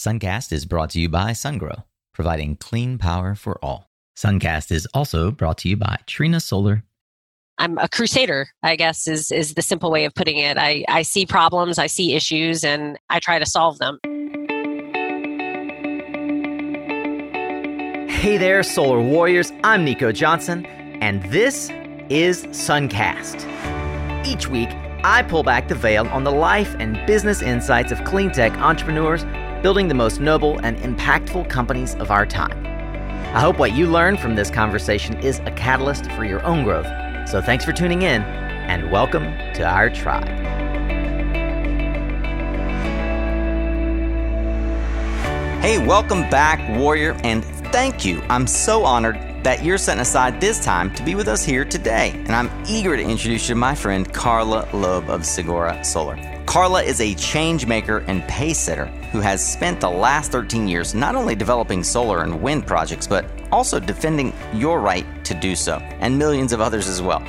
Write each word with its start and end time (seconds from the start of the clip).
Suncast 0.00 0.50
is 0.50 0.64
brought 0.64 0.88
to 0.88 0.98
you 0.98 1.10
by 1.10 1.32
SunGrow, 1.32 1.84
providing 2.14 2.56
clean 2.56 2.96
power 2.96 3.34
for 3.34 3.62
all. 3.62 3.90
Suncast 4.16 4.72
is 4.72 4.88
also 4.94 5.30
brought 5.30 5.58
to 5.58 5.68
you 5.68 5.76
by 5.76 5.98
Trina 6.06 6.40
Solar. 6.40 6.84
I'm 7.58 7.76
a 7.76 7.86
crusader, 7.86 8.48
I 8.62 8.76
guess 8.76 9.06
is 9.06 9.30
is 9.30 9.52
the 9.52 9.60
simple 9.60 9.90
way 9.90 10.06
of 10.06 10.14
putting 10.14 10.38
it. 10.38 10.56
I, 10.56 10.86
I 10.88 11.02
see 11.02 11.26
problems, 11.26 11.78
I 11.78 11.86
see 11.86 12.14
issues, 12.14 12.64
and 12.64 12.98
I 13.10 13.20
try 13.20 13.38
to 13.38 13.44
solve 13.44 13.76
them. 13.76 13.98
Hey 18.08 18.38
there, 18.38 18.62
Solar 18.62 19.02
Warriors. 19.02 19.52
I'm 19.64 19.84
Nico 19.84 20.12
Johnson, 20.12 20.64
and 20.64 21.22
this 21.24 21.68
is 22.08 22.46
Suncast. 22.46 23.46
Each 24.26 24.48
week, 24.48 24.70
I 25.04 25.22
pull 25.24 25.42
back 25.42 25.68
the 25.68 25.74
veil 25.74 26.08
on 26.08 26.24
the 26.24 26.32
life 26.32 26.74
and 26.78 27.06
business 27.06 27.42
insights 27.42 27.92
of 27.92 28.02
clean 28.04 28.30
tech 28.30 28.54
entrepreneurs 28.54 29.26
building 29.62 29.88
the 29.88 29.94
most 29.94 30.20
noble 30.20 30.58
and 30.60 30.76
impactful 30.78 31.48
companies 31.48 31.94
of 31.96 32.10
our 32.10 32.24
time. 32.24 32.66
I 33.34 33.40
hope 33.40 33.58
what 33.58 33.72
you 33.72 33.86
learn 33.86 34.16
from 34.16 34.34
this 34.34 34.50
conversation 34.50 35.18
is 35.20 35.38
a 35.40 35.50
catalyst 35.50 36.10
for 36.12 36.24
your 36.24 36.42
own 36.44 36.64
growth. 36.64 36.86
So 37.28 37.40
thanks 37.40 37.64
for 37.64 37.72
tuning 37.72 38.02
in, 38.02 38.22
and 38.22 38.90
welcome 38.90 39.24
to 39.54 39.64
our 39.64 39.90
tribe. 39.90 40.28
Hey, 45.60 45.78
welcome 45.78 46.22
back, 46.30 46.58
Warrior, 46.78 47.16
and 47.22 47.44
thank 47.44 48.04
you. 48.04 48.22
I'm 48.30 48.46
so 48.46 48.84
honored 48.84 49.16
that 49.44 49.62
you're 49.62 49.78
setting 49.78 50.00
aside 50.00 50.40
this 50.40 50.64
time 50.64 50.92
to 50.94 51.04
be 51.04 51.14
with 51.14 51.28
us 51.28 51.44
here 51.44 51.64
today. 51.64 52.12
And 52.14 52.32
I'm 52.32 52.50
eager 52.66 52.96
to 52.96 53.02
introduce 53.02 53.42
you 53.42 53.54
to 53.54 53.60
my 53.60 53.74
friend 53.74 54.10
Carla 54.12 54.68
Loeb 54.72 55.08
of 55.10 55.20
Sigora 55.22 55.84
Solar. 55.84 56.29
Carla 56.46 56.82
is 56.82 57.00
a 57.00 57.14
change 57.14 57.66
maker 57.66 57.98
and 58.08 58.22
pace 58.24 58.58
setter 58.58 58.86
who 59.12 59.20
has 59.20 59.46
spent 59.46 59.80
the 59.80 59.90
last 59.90 60.32
13 60.32 60.66
years 60.66 60.94
not 60.94 61.14
only 61.14 61.34
developing 61.34 61.84
solar 61.84 62.22
and 62.22 62.42
wind 62.42 62.66
projects, 62.66 63.06
but 63.06 63.24
also 63.52 63.78
defending 63.78 64.32
your 64.52 64.80
right 64.80 65.06
to 65.24 65.34
do 65.34 65.54
so, 65.54 65.76
and 66.00 66.18
millions 66.18 66.52
of 66.52 66.60
others 66.60 66.88
as 66.88 67.00
well. 67.00 67.22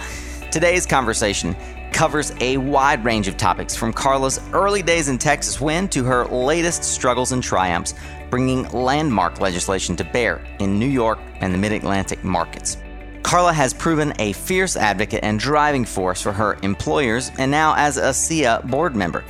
Today's 0.52 0.86
conversation 0.86 1.56
covers 1.92 2.32
a 2.40 2.58
wide 2.58 3.04
range 3.04 3.28
of 3.28 3.38
topics 3.38 3.76
from 3.76 3.94
Carla's 3.94 4.40
early 4.54 4.82
days 4.82 5.08
in 5.08 5.18
Texas 5.18 5.62
wind 5.62 5.92
to 5.92 6.04
her 6.04 6.26
latest 6.26 6.84
struggles 6.84 7.32
and 7.32 7.44
triumphs, 7.44 7.94
bringing 8.30 8.64
landmark 8.70 9.40
legislation 9.40 9.96
to 9.98 10.04
bear 10.04 10.42
in 10.60 10.80
New 10.80 10.88
York 10.88 11.20
and 11.42 11.54
the 11.54 11.58
mid 11.58 11.72
Atlantic 11.72 12.24
markets. 12.24 12.78
Carla 13.24 13.54
has 13.54 13.74
proven 13.74 14.14
a 14.20 14.34
fierce 14.34 14.76
advocate 14.76 15.24
and 15.24 15.40
driving 15.40 15.86
force 15.86 16.22
for 16.22 16.32
her 16.32 16.58
employers, 16.64 17.32
and 17.38 17.50
now 17.50 17.74
as 17.76 17.98
a 17.98 18.14
SEIA 18.14 18.68
board 18.70 18.96
member. 18.96 19.24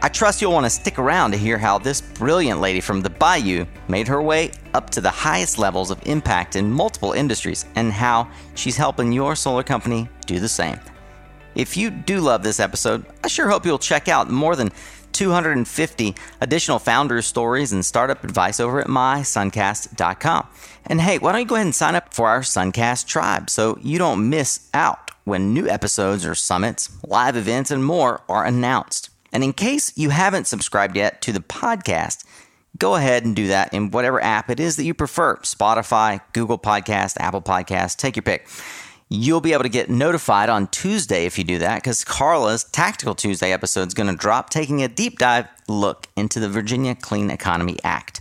I 0.00 0.08
trust 0.08 0.40
you'll 0.40 0.52
want 0.52 0.64
to 0.64 0.70
stick 0.70 0.96
around 0.98 1.32
to 1.32 1.36
hear 1.36 1.58
how 1.58 1.78
this 1.78 2.00
brilliant 2.00 2.60
lady 2.60 2.80
from 2.80 3.00
the 3.00 3.10
Bayou 3.10 3.66
made 3.88 4.06
her 4.06 4.22
way 4.22 4.52
up 4.72 4.90
to 4.90 5.00
the 5.00 5.10
highest 5.10 5.58
levels 5.58 5.90
of 5.90 6.00
impact 6.06 6.54
in 6.54 6.70
multiple 6.70 7.12
industries 7.12 7.64
and 7.74 7.92
how 7.92 8.28
she's 8.54 8.76
helping 8.76 9.10
your 9.10 9.34
solar 9.34 9.64
company 9.64 10.08
do 10.24 10.38
the 10.38 10.48
same. 10.48 10.78
If 11.56 11.76
you 11.76 11.90
do 11.90 12.20
love 12.20 12.44
this 12.44 12.60
episode, 12.60 13.04
I 13.24 13.28
sure 13.28 13.48
hope 13.48 13.66
you'll 13.66 13.78
check 13.80 14.06
out 14.06 14.30
more 14.30 14.54
than 14.54 14.70
250 15.12 16.14
additional 16.40 16.78
founder 16.78 17.22
stories 17.22 17.72
and 17.72 17.84
startup 17.84 18.24
advice 18.24 18.60
over 18.60 18.80
at 18.80 18.86
mysuncast.com. 18.86 20.48
And 20.86 21.00
hey, 21.00 21.18
why 21.18 21.32
don't 21.32 21.40
you 21.40 21.46
go 21.46 21.54
ahead 21.54 21.66
and 21.66 21.74
sign 21.74 21.94
up 21.94 22.14
for 22.14 22.28
our 22.28 22.40
Suncast 22.40 23.06
tribe 23.06 23.50
so 23.50 23.78
you 23.82 23.98
don't 23.98 24.28
miss 24.28 24.68
out 24.72 25.10
when 25.24 25.52
new 25.52 25.68
episodes 25.68 26.24
or 26.24 26.34
summits, 26.34 26.90
live 27.04 27.36
events, 27.36 27.70
and 27.70 27.84
more 27.84 28.22
are 28.28 28.44
announced. 28.44 29.10
And 29.32 29.44
in 29.44 29.52
case 29.52 29.92
you 29.96 30.10
haven't 30.10 30.46
subscribed 30.46 30.96
yet 30.96 31.20
to 31.22 31.32
the 31.32 31.40
podcast, 31.40 32.24
go 32.78 32.94
ahead 32.94 33.24
and 33.24 33.36
do 33.36 33.48
that 33.48 33.74
in 33.74 33.90
whatever 33.90 34.22
app 34.22 34.48
it 34.48 34.58
is 34.58 34.76
that 34.76 34.84
you 34.84 34.94
prefer 34.94 35.36
Spotify, 35.38 36.20
Google 36.32 36.58
Podcast, 36.58 37.16
Apple 37.18 37.42
Podcast, 37.42 37.96
take 37.96 38.16
your 38.16 38.22
pick. 38.22 38.48
You'll 39.10 39.40
be 39.40 39.54
able 39.54 39.62
to 39.62 39.70
get 39.70 39.88
notified 39.88 40.50
on 40.50 40.66
Tuesday 40.66 41.24
if 41.24 41.38
you 41.38 41.44
do 41.44 41.58
that 41.60 41.76
because 41.76 42.04
Carla's 42.04 42.64
Tactical 42.64 43.14
Tuesday 43.14 43.52
episode 43.52 43.88
is 43.88 43.94
going 43.94 44.10
to 44.10 44.16
drop, 44.16 44.50
taking 44.50 44.82
a 44.82 44.88
deep 44.88 45.18
dive 45.18 45.46
look 45.66 46.08
into 46.14 46.38
the 46.40 46.48
Virginia 46.48 46.94
Clean 46.94 47.30
Economy 47.30 47.78
Act. 47.82 48.20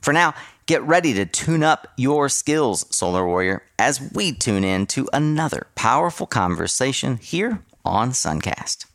For 0.00 0.12
now, 0.12 0.34
get 0.66 0.80
ready 0.82 1.12
to 1.14 1.26
tune 1.26 1.64
up 1.64 1.88
your 1.96 2.28
skills, 2.28 2.86
Solar 2.94 3.26
Warrior, 3.26 3.64
as 3.80 4.12
we 4.12 4.32
tune 4.32 4.62
in 4.62 4.86
to 4.88 5.08
another 5.12 5.66
powerful 5.74 6.28
conversation 6.28 7.16
here 7.16 7.64
on 7.84 8.10
Suncast. 8.10 8.86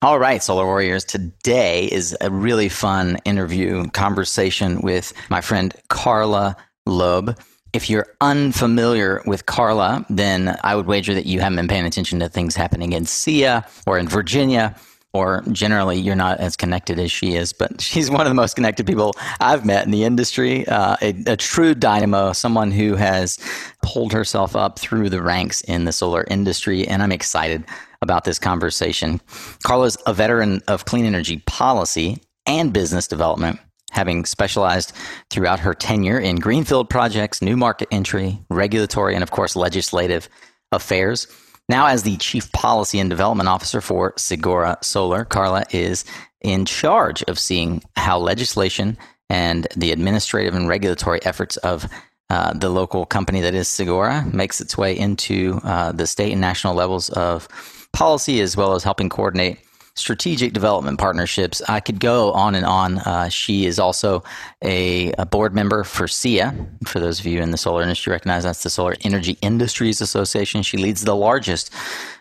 All 0.00 0.18
right, 0.18 0.42
Solar 0.42 0.64
Warriors. 0.64 1.04
Today 1.04 1.84
is 1.84 2.16
a 2.20 2.30
really 2.30 2.70
fun 2.70 3.18
interview 3.26 3.88
conversation 3.90 4.80
with 4.80 5.12
my 5.28 5.42
friend 5.42 5.74
Carla 5.88 6.56
Loeb. 6.86 7.38
If 7.72 7.90
you're 7.90 8.06
unfamiliar 8.20 9.22
with 9.26 9.46
Carla, 9.46 10.06
then 10.08 10.56
I 10.62 10.74
would 10.76 10.86
wager 10.86 11.14
that 11.14 11.26
you 11.26 11.40
haven't 11.40 11.56
been 11.56 11.68
paying 11.68 11.84
attention 11.84 12.20
to 12.20 12.28
things 12.28 12.56
happening 12.56 12.92
in 12.92 13.04
SEIA 13.04 13.68
or 13.86 13.98
in 13.98 14.08
Virginia, 14.08 14.74
or 15.12 15.42
generally 15.52 15.98
you're 15.98 16.14
not 16.14 16.38
as 16.38 16.56
connected 16.56 16.98
as 16.98 17.10
she 17.10 17.34
is. 17.34 17.52
But 17.52 17.80
she's 17.80 18.10
one 18.10 18.22
of 18.22 18.28
the 18.28 18.34
most 18.34 18.54
connected 18.54 18.86
people 18.86 19.14
I've 19.40 19.64
met 19.64 19.84
in 19.84 19.90
the 19.90 20.04
industry, 20.04 20.66
uh, 20.68 20.96
a, 21.02 21.14
a 21.26 21.36
true 21.36 21.74
dynamo, 21.74 22.32
someone 22.32 22.70
who 22.70 22.94
has 22.94 23.38
pulled 23.82 24.12
herself 24.12 24.56
up 24.56 24.78
through 24.78 25.10
the 25.10 25.22
ranks 25.22 25.60
in 25.62 25.84
the 25.84 25.92
solar 25.92 26.24
industry. 26.28 26.86
And 26.86 27.02
I'm 27.02 27.12
excited 27.12 27.64
about 28.00 28.24
this 28.24 28.38
conversation. 28.38 29.20
Carla's 29.64 29.96
a 30.06 30.14
veteran 30.14 30.62
of 30.68 30.84
clean 30.84 31.04
energy 31.04 31.42
policy 31.46 32.22
and 32.46 32.72
business 32.72 33.06
development 33.06 33.58
having 33.96 34.24
specialized 34.24 34.92
throughout 35.30 35.58
her 35.58 35.74
tenure 35.74 36.18
in 36.18 36.36
greenfield 36.36 36.88
projects, 36.88 37.42
new 37.42 37.56
market 37.56 37.88
entry, 37.90 38.38
regulatory, 38.50 39.14
and 39.14 39.22
of 39.22 39.30
course, 39.30 39.56
legislative 39.56 40.28
affairs. 40.70 41.26
Now, 41.68 41.86
as 41.86 42.04
the 42.04 42.16
Chief 42.18 42.52
Policy 42.52 43.00
and 43.00 43.10
Development 43.10 43.48
Officer 43.48 43.80
for 43.80 44.12
Sigora 44.12 44.82
Solar, 44.84 45.24
Carla 45.24 45.64
is 45.70 46.04
in 46.42 46.64
charge 46.64 47.24
of 47.24 47.38
seeing 47.38 47.82
how 47.96 48.18
legislation 48.18 48.96
and 49.28 49.66
the 49.74 49.90
administrative 49.90 50.54
and 50.54 50.68
regulatory 50.68 51.20
efforts 51.24 51.56
of 51.58 51.88
uh, 52.30 52.52
the 52.52 52.68
local 52.68 53.06
company 53.06 53.40
that 53.40 53.54
is 53.54 53.66
Sigora 53.66 54.32
makes 54.32 54.60
its 54.60 54.78
way 54.78 54.96
into 54.96 55.60
uh, 55.64 55.90
the 55.92 56.06
state 56.06 56.32
and 56.32 56.40
national 56.40 56.74
levels 56.74 57.08
of 57.10 57.48
policy, 57.92 58.40
as 58.40 58.56
well 58.56 58.74
as 58.74 58.84
helping 58.84 59.08
coordinate 59.08 59.58
strategic 59.96 60.52
development 60.52 60.98
partnerships. 60.98 61.60
I 61.68 61.80
could 61.80 61.98
go 61.98 62.32
on 62.32 62.54
and 62.54 62.64
on. 62.64 62.98
Uh, 62.98 63.28
she 63.28 63.66
is 63.66 63.78
also 63.78 64.22
a, 64.62 65.12
a, 65.12 65.26
board 65.26 65.54
member 65.54 65.84
for 65.84 66.06
SEIA. 66.06 66.54
For 66.86 67.00
those 67.00 67.18
of 67.18 67.26
you 67.26 67.40
in 67.40 67.50
the 67.50 67.56
solar 67.56 67.82
industry, 67.82 68.12
recognize 68.12 68.44
that's 68.44 68.62
the 68.62 68.70
Solar 68.70 68.94
Energy 69.00 69.38
Industries 69.40 70.00
Association. 70.00 70.62
She 70.62 70.76
leads 70.76 71.02
the 71.02 71.16
largest 71.16 71.72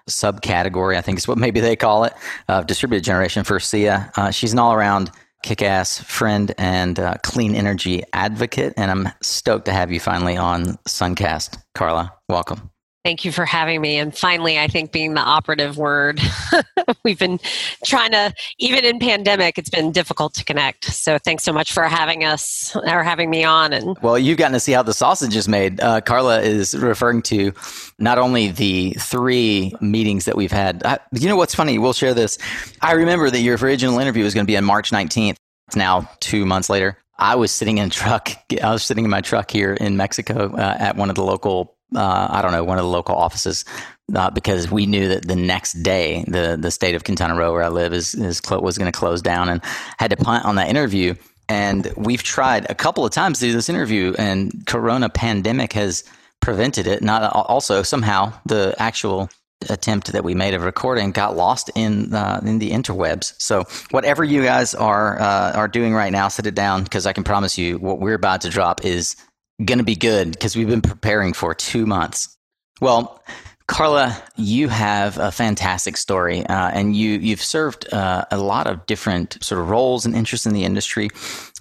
subcategory, 0.09 0.97
I 0.97 1.01
think 1.01 1.17
is 1.17 1.27
what 1.27 1.37
maybe 1.37 1.59
they 1.59 1.75
call 1.75 2.05
it, 2.05 2.13
of 2.47 2.65
distributed 2.65 3.03
generation 3.03 3.43
for 3.43 3.59
SEIA. 3.59 4.09
Uh, 4.17 4.31
she's 4.31 4.53
an 4.53 4.59
all 4.59 4.73
around 4.73 5.11
kick 5.43 5.61
ass 5.61 5.99
friend 5.99 6.53
and 6.57 6.99
uh, 6.99 7.15
clean 7.23 7.53
energy 7.55 8.03
advocate. 8.13 8.73
And 8.77 8.89
I'm 8.89 9.09
stoked 9.21 9.65
to 9.65 9.73
have 9.73 9.91
you 9.91 9.99
finally 9.99 10.37
on 10.37 10.77
Suncast. 10.87 11.61
Carla, 11.75 12.13
welcome. 12.27 12.71
Thank 13.05 13.23
you 13.23 13.31
for 13.31 13.45
having 13.45 13.81
me. 13.81 13.97
And 13.97 14.17
finally, 14.17 14.57
I 14.57 14.65
think 14.65 14.91
being 14.91 15.13
the 15.13 15.21
operative 15.21 15.77
word. 15.77 16.19
We've 17.03 17.19
been 17.19 17.39
trying 17.85 18.09
to, 18.13 18.33
even 18.57 18.83
in 18.83 18.97
pandemic, 18.97 19.59
it's 19.59 19.69
been 19.69 19.91
difficult 19.91 20.33
to 20.33 20.43
connect. 20.43 20.85
So 20.85 21.19
thanks 21.19 21.43
so 21.43 21.53
much 21.53 21.71
for 21.71 21.83
having 21.83 22.25
us 22.25 22.75
or 22.75 23.03
having 23.03 23.29
me 23.29 23.43
on. 23.43 23.73
And 23.73 23.95
well, 24.01 24.17
you've 24.17 24.39
gotten 24.39 24.53
to 24.53 24.59
see 24.59 24.71
how 24.71 24.81
the 24.81 24.91
sausage 24.91 25.35
is 25.35 25.47
made. 25.47 25.79
Uh, 25.81 26.01
Carla 26.01 26.41
is 26.41 26.73
referring 26.73 27.21
to 27.23 27.53
not 27.99 28.17
only 28.17 28.49
the 28.49 28.95
three 28.97 29.71
meetings 29.81 30.25
that 30.25 30.35
we've 30.35 30.51
had. 30.51 30.83
I, 30.83 30.97
you 31.11 31.27
know 31.27 31.35
what's 31.35 31.53
funny? 31.53 31.77
We'll 31.77 31.93
share 31.93 32.15
this. 32.15 32.39
I 32.81 32.93
remember 32.93 33.29
that 33.29 33.41
your 33.41 33.55
original 33.57 33.99
interview 33.99 34.23
was 34.23 34.33
going 34.33 34.47
to 34.47 34.51
be 34.51 34.57
on 34.57 34.65
March 34.65 34.89
19th. 34.89 35.35
It's 35.67 35.75
now 35.75 36.09
two 36.21 36.43
months 36.43 36.71
later. 36.71 36.97
I 37.19 37.35
was 37.35 37.51
sitting 37.51 37.77
in 37.77 37.85
a 37.85 37.91
truck. 37.91 38.31
I 38.63 38.71
was 38.71 38.81
sitting 38.81 39.05
in 39.05 39.11
my 39.11 39.21
truck 39.21 39.51
here 39.51 39.75
in 39.75 39.95
Mexico 39.95 40.55
uh, 40.55 40.77
at 40.79 40.95
one 40.95 41.11
of 41.11 41.15
the 41.15 41.23
local 41.23 41.74
uh, 41.93 42.27
I 42.29 42.41
don't 42.41 42.51
know, 42.51 42.63
one 42.63 42.77
of 42.77 42.83
the 42.83 42.89
local 42.89 43.15
offices 43.15 43.65
uh, 44.13 44.29
because 44.29 44.69
we 44.69 44.85
knew 44.85 45.07
that 45.09 45.27
the 45.27 45.35
next 45.35 45.73
day 45.83 46.23
the 46.27 46.57
the 46.59 46.71
state 46.71 46.95
of 46.95 47.03
Quintana 47.03 47.35
Roo, 47.35 47.51
where 47.51 47.63
I 47.63 47.69
live, 47.69 47.93
is, 47.93 48.13
is 48.15 48.41
was 48.49 48.77
going 48.77 48.91
to 48.91 48.97
close 48.97 49.21
down, 49.21 49.49
and 49.49 49.61
had 49.97 50.11
to 50.11 50.17
punt 50.17 50.45
on 50.45 50.55
that 50.55 50.69
interview. 50.69 51.15
And 51.47 51.91
we've 51.95 52.23
tried 52.23 52.69
a 52.69 52.75
couple 52.75 53.05
of 53.05 53.11
times 53.11 53.39
to 53.39 53.45
do 53.45 53.53
this 53.53 53.69
interview, 53.69 54.15
and 54.17 54.65
Corona 54.65 55.09
pandemic 55.09 55.73
has 55.73 56.03
prevented 56.39 56.87
it. 56.87 57.03
Not 57.03 57.31
also 57.33 57.83
somehow 57.83 58.33
the 58.45 58.75
actual 58.79 59.29
attempt 59.69 60.11
that 60.11 60.23
we 60.23 60.35
made 60.35 60.53
of 60.53 60.63
recording 60.63 61.11
got 61.11 61.35
lost 61.35 61.71
in 61.75 62.13
uh, 62.13 62.41
in 62.43 62.59
the 62.59 62.71
interwebs. 62.71 63.33
So 63.39 63.65
whatever 63.91 64.23
you 64.23 64.43
guys 64.43 64.75
are 64.75 65.19
uh, 65.19 65.53
are 65.53 65.67
doing 65.67 65.93
right 65.93 66.11
now, 66.11 66.27
sit 66.27 66.45
it 66.45 66.55
down 66.55 66.83
because 66.83 67.05
I 67.05 67.13
can 67.13 67.23
promise 67.23 67.57
you 67.57 67.77
what 67.77 67.99
we're 67.99 68.15
about 68.15 68.41
to 68.41 68.49
drop 68.49 68.85
is 68.85 69.15
going 69.63 69.77
to 69.77 69.85
be 69.85 69.95
good 69.95 70.31
because 70.31 70.55
we've 70.55 70.67
been 70.67 70.81
preparing 70.81 71.33
for 71.33 71.53
two 71.53 71.85
months. 71.85 72.37
Well, 72.81 73.21
Carla, 73.67 74.21
you 74.35 74.67
have 74.67 75.17
a 75.17 75.31
fantastic 75.31 75.97
story, 75.97 76.45
uh, 76.45 76.69
and 76.69 76.95
you 76.95 77.11
you've 77.11 77.41
served 77.41 77.91
uh, 77.93 78.25
a 78.29 78.37
lot 78.37 78.67
of 78.67 78.85
different 78.85 79.43
sort 79.43 79.59
of 79.61 79.69
roles 79.69 80.05
and 80.05 80.15
interests 80.15 80.45
in 80.45 80.53
the 80.53 80.65
industry. 80.65 81.09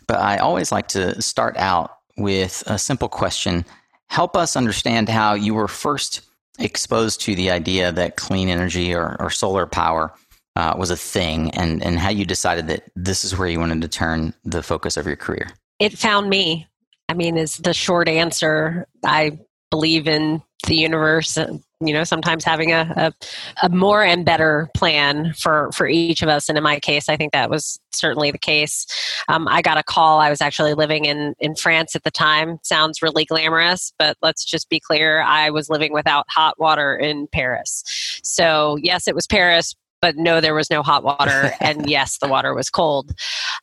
but 0.06 0.18
I 0.18 0.36
always 0.36 0.70
like 0.70 0.88
to 0.88 1.20
start 1.22 1.56
out 1.56 1.96
with 2.16 2.62
a 2.66 2.78
simple 2.78 3.08
question. 3.08 3.64
Help 4.08 4.36
us 4.36 4.56
understand 4.56 5.08
how 5.08 5.34
you 5.34 5.54
were 5.54 5.68
first 5.68 6.20
exposed 6.58 7.20
to 7.22 7.34
the 7.34 7.50
idea 7.50 7.90
that 7.92 8.16
clean 8.16 8.48
energy 8.48 8.94
or, 8.94 9.16
or 9.18 9.30
solar 9.30 9.66
power 9.66 10.12
uh, 10.56 10.74
was 10.78 10.90
a 10.90 10.96
thing 10.96 11.50
and, 11.50 11.82
and 11.82 11.98
how 11.98 12.10
you 12.10 12.24
decided 12.24 12.68
that 12.68 12.84
this 12.94 13.24
is 13.24 13.36
where 13.36 13.48
you 13.48 13.58
wanted 13.58 13.82
to 13.82 13.88
turn 13.88 14.34
the 14.44 14.62
focus 14.62 14.96
of 14.96 15.06
your 15.06 15.16
career. 15.16 15.50
It 15.80 15.98
found 15.98 16.28
me. 16.28 16.68
I 17.14 17.16
mean, 17.16 17.36
is 17.36 17.58
the 17.58 17.72
short 17.72 18.08
answer. 18.08 18.88
I 19.04 19.38
believe 19.70 20.08
in 20.08 20.42
the 20.66 20.74
universe 20.74 21.36
you 21.36 21.92
know 21.92 22.04
sometimes 22.04 22.44
having 22.44 22.72
a, 22.72 22.90
a, 22.96 23.66
a, 23.66 23.68
more 23.68 24.02
and 24.02 24.24
better 24.24 24.70
plan 24.74 25.34
for 25.34 25.70
for 25.72 25.86
each 25.86 26.22
of 26.22 26.28
us. 26.28 26.48
And 26.48 26.56
in 26.56 26.64
my 26.64 26.78
case 26.80 27.08
i 27.08 27.16
think 27.16 27.32
that 27.32 27.50
was 27.50 27.78
certainly 27.92 28.30
the 28.30 28.38
case. 28.38 28.86
Um, 29.28 29.46
i 29.48 29.60
got 29.60 29.76
a 29.76 29.82
call. 29.82 30.20
I 30.20 30.30
was 30.30 30.40
actually 30.40 30.74
living 30.74 31.04
in 31.04 31.34
in 31.38 31.54
france 31.54 31.94
at 31.94 32.04
the 32.04 32.10
time. 32.10 32.58
Sounds 32.62 33.02
really 33.02 33.24
glamorous 33.26 33.92
but 33.98 34.16
let's 34.22 34.44
just 34.44 34.70
be 34.70 34.80
clear 34.80 35.20
i 35.22 35.50
was 35.50 35.68
living 35.68 35.92
without 35.92 36.24
hot 36.30 36.58
water 36.58 36.96
in 36.96 37.26
paris. 37.26 37.84
So 38.22 38.78
yes 38.80 39.06
it 39.06 39.14
was 39.14 39.26
paris 39.26 39.74
but 40.04 40.18
no, 40.18 40.38
there 40.38 40.54
was 40.54 40.68
no 40.68 40.82
hot 40.82 41.02
water, 41.02 41.54
and 41.62 41.88
yes, 41.88 42.18
the 42.18 42.28
water 42.28 42.52
was 42.52 42.68
cold. 42.68 43.14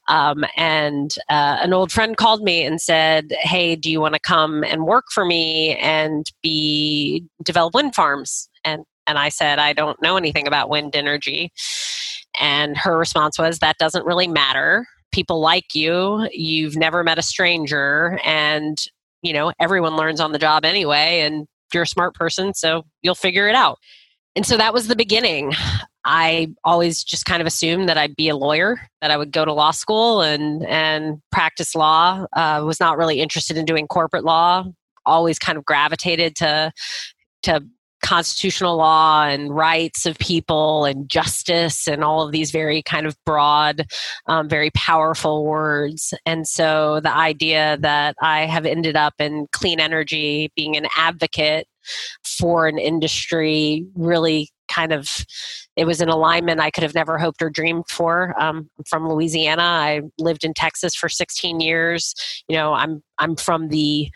Um, 0.07 0.43
and 0.57 1.13
uh, 1.29 1.57
an 1.61 1.71
old 1.71 1.91
friend 1.91 2.17
called 2.17 2.41
me 2.41 2.65
and 2.65 2.81
said, 2.81 3.31
"Hey, 3.41 3.75
do 3.75 3.91
you 3.91 4.01
want 4.01 4.15
to 4.15 4.19
come 4.19 4.63
and 4.63 4.87
work 4.87 5.05
for 5.13 5.23
me 5.23 5.75
and 5.77 6.25
be 6.41 7.23
develop 7.43 7.75
wind 7.75 7.93
farms?" 7.93 8.49
And 8.65 8.85
and 9.05 9.19
I 9.19 9.29
said, 9.29 9.59
"I 9.59 9.73
don't 9.73 10.01
know 10.01 10.17
anything 10.17 10.47
about 10.47 10.67
wind 10.67 10.95
energy." 10.95 11.51
And 12.39 12.75
her 12.75 12.97
response 12.97 13.37
was, 13.37 13.59
"That 13.59 13.77
doesn't 13.77 14.07
really 14.07 14.27
matter. 14.27 14.87
People 15.11 15.41
like 15.41 15.75
you. 15.75 16.27
You've 16.31 16.75
never 16.75 17.03
met 17.03 17.19
a 17.19 17.21
stranger, 17.21 18.19
and 18.25 18.79
you 19.21 19.31
know 19.31 19.53
everyone 19.59 19.95
learns 19.95 20.19
on 20.19 20.31
the 20.31 20.39
job 20.39 20.65
anyway. 20.65 21.19
And 21.19 21.45
you're 21.71 21.83
a 21.83 21.87
smart 21.87 22.15
person, 22.15 22.55
so 22.55 22.83
you'll 23.03 23.13
figure 23.13 23.47
it 23.47 23.53
out." 23.53 23.77
And 24.35 24.43
so 24.43 24.57
that 24.57 24.73
was 24.73 24.87
the 24.87 24.95
beginning. 24.95 25.53
I 26.05 26.49
always 26.63 27.03
just 27.03 27.25
kind 27.25 27.41
of 27.41 27.47
assumed 27.47 27.89
that 27.89 27.97
I'd 27.97 28.15
be 28.15 28.29
a 28.29 28.35
lawyer, 28.35 28.79
that 29.01 29.11
I 29.11 29.17
would 29.17 29.31
go 29.31 29.45
to 29.45 29.53
law 29.53 29.71
school 29.71 30.21
and 30.21 30.65
and 30.65 31.21
practice 31.31 31.75
law. 31.75 32.25
Uh, 32.33 32.63
was 32.65 32.79
not 32.79 32.97
really 32.97 33.21
interested 33.21 33.57
in 33.57 33.65
doing 33.65 33.87
corporate 33.87 34.23
law. 34.23 34.65
Always 35.05 35.39
kind 35.39 35.57
of 35.57 35.65
gravitated 35.65 36.35
to 36.37 36.71
to 37.43 37.63
constitutional 38.01 38.77
law 38.77 39.25
and 39.25 39.55
rights 39.55 40.05
of 40.05 40.17
people 40.17 40.85
and 40.85 41.07
justice 41.07 41.87
and 41.87 42.03
all 42.03 42.25
of 42.25 42.31
these 42.31 42.51
very 42.51 42.81
kind 42.81 43.05
of 43.05 43.15
broad, 43.25 43.85
um, 44.25 44.49
very 44.49 44.71
powerful 44.71 45.45
words. 45.45 46.13
And 46.25 46.47
so 46.47 46.99
the 47.01 47.15
idea 47.15 47.77
that 47.81 48.15
I 48.21 48.47
have 48.47 48.65
ended 48.65 48.95
up 48.95 49.13
in 49.19 49.47
clean 49.51 49.79
energy, 49.79 50.51
being 50.55 50.75
an 50.75 50.87
advocate 50.97 51.67
for 52.23 52.67
an 52.67 52.77
industry 52.77 53.85
really 53.95 54.49
kind 54.67 54.93
of 54.93 55.07
it 55.81 55.87
was 55.87 55.99
an 55.99 56.09
alignment 56.09 56.59
I 56.59 56.69
could 56.69 56.83
have 56.83 56.93
never 56.93 57.17
hoped 57.17 57.41
or 57.41 57.49
dreamed 57.49 57.89
for. 57.89 58.39
Um, 58.39 58.69
I'm 58.77 58.83
from 58.85 59.09
Louisiana. 59.09 59.63
I 59.63 60.01
lived 60.19 60.43
in 60.43 60.53
Texas 60.53 60.93
for 60.93 61.09
16 61.09 61.59
years. 61.59 62.13
You 62.47 62.55
know, 62.55 62.73
I'm 62.73 63.01
I'm 63.17 63.35
from 63.35 63.69
the 63.69 64.11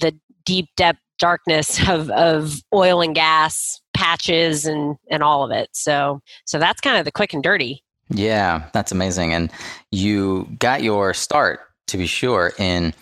the 0.00 0.18
deep 0.46 0.70
depth 0.74 1.00
darkness 1.18 1.86
of, 1.88 2.08
of 2.08 2.62
oil 2.72 3.02
and 3.02 3.14
gas 3.14 3.82
patches 3.92 4.64
and 4.64 4.96
and 5.10 5.22
all 5.22 5.44
of 5.44 5.50
it. 5.50 5.68
So 5.74 6.22
so 6.46 6.58
that's 6.58 6.80
kind 6.80 6.96
of 6.96 7.04
the 7.04 7.12
quick 7.12 7.34
and 7.34 7.42
dirty. 7.42 7.84
Yeah, 8.08 8.70
that's 8.72 8.90
amazing. 8.90 9.34
And 9.34 9.52
you 9.90 10.48
got 10.58 10.82
your 10.82 11.12
start, 11.12 11.60
to 11.88 11.98
be 11.98 12.06
sure, 12.06 12.54
in 12.58 12.94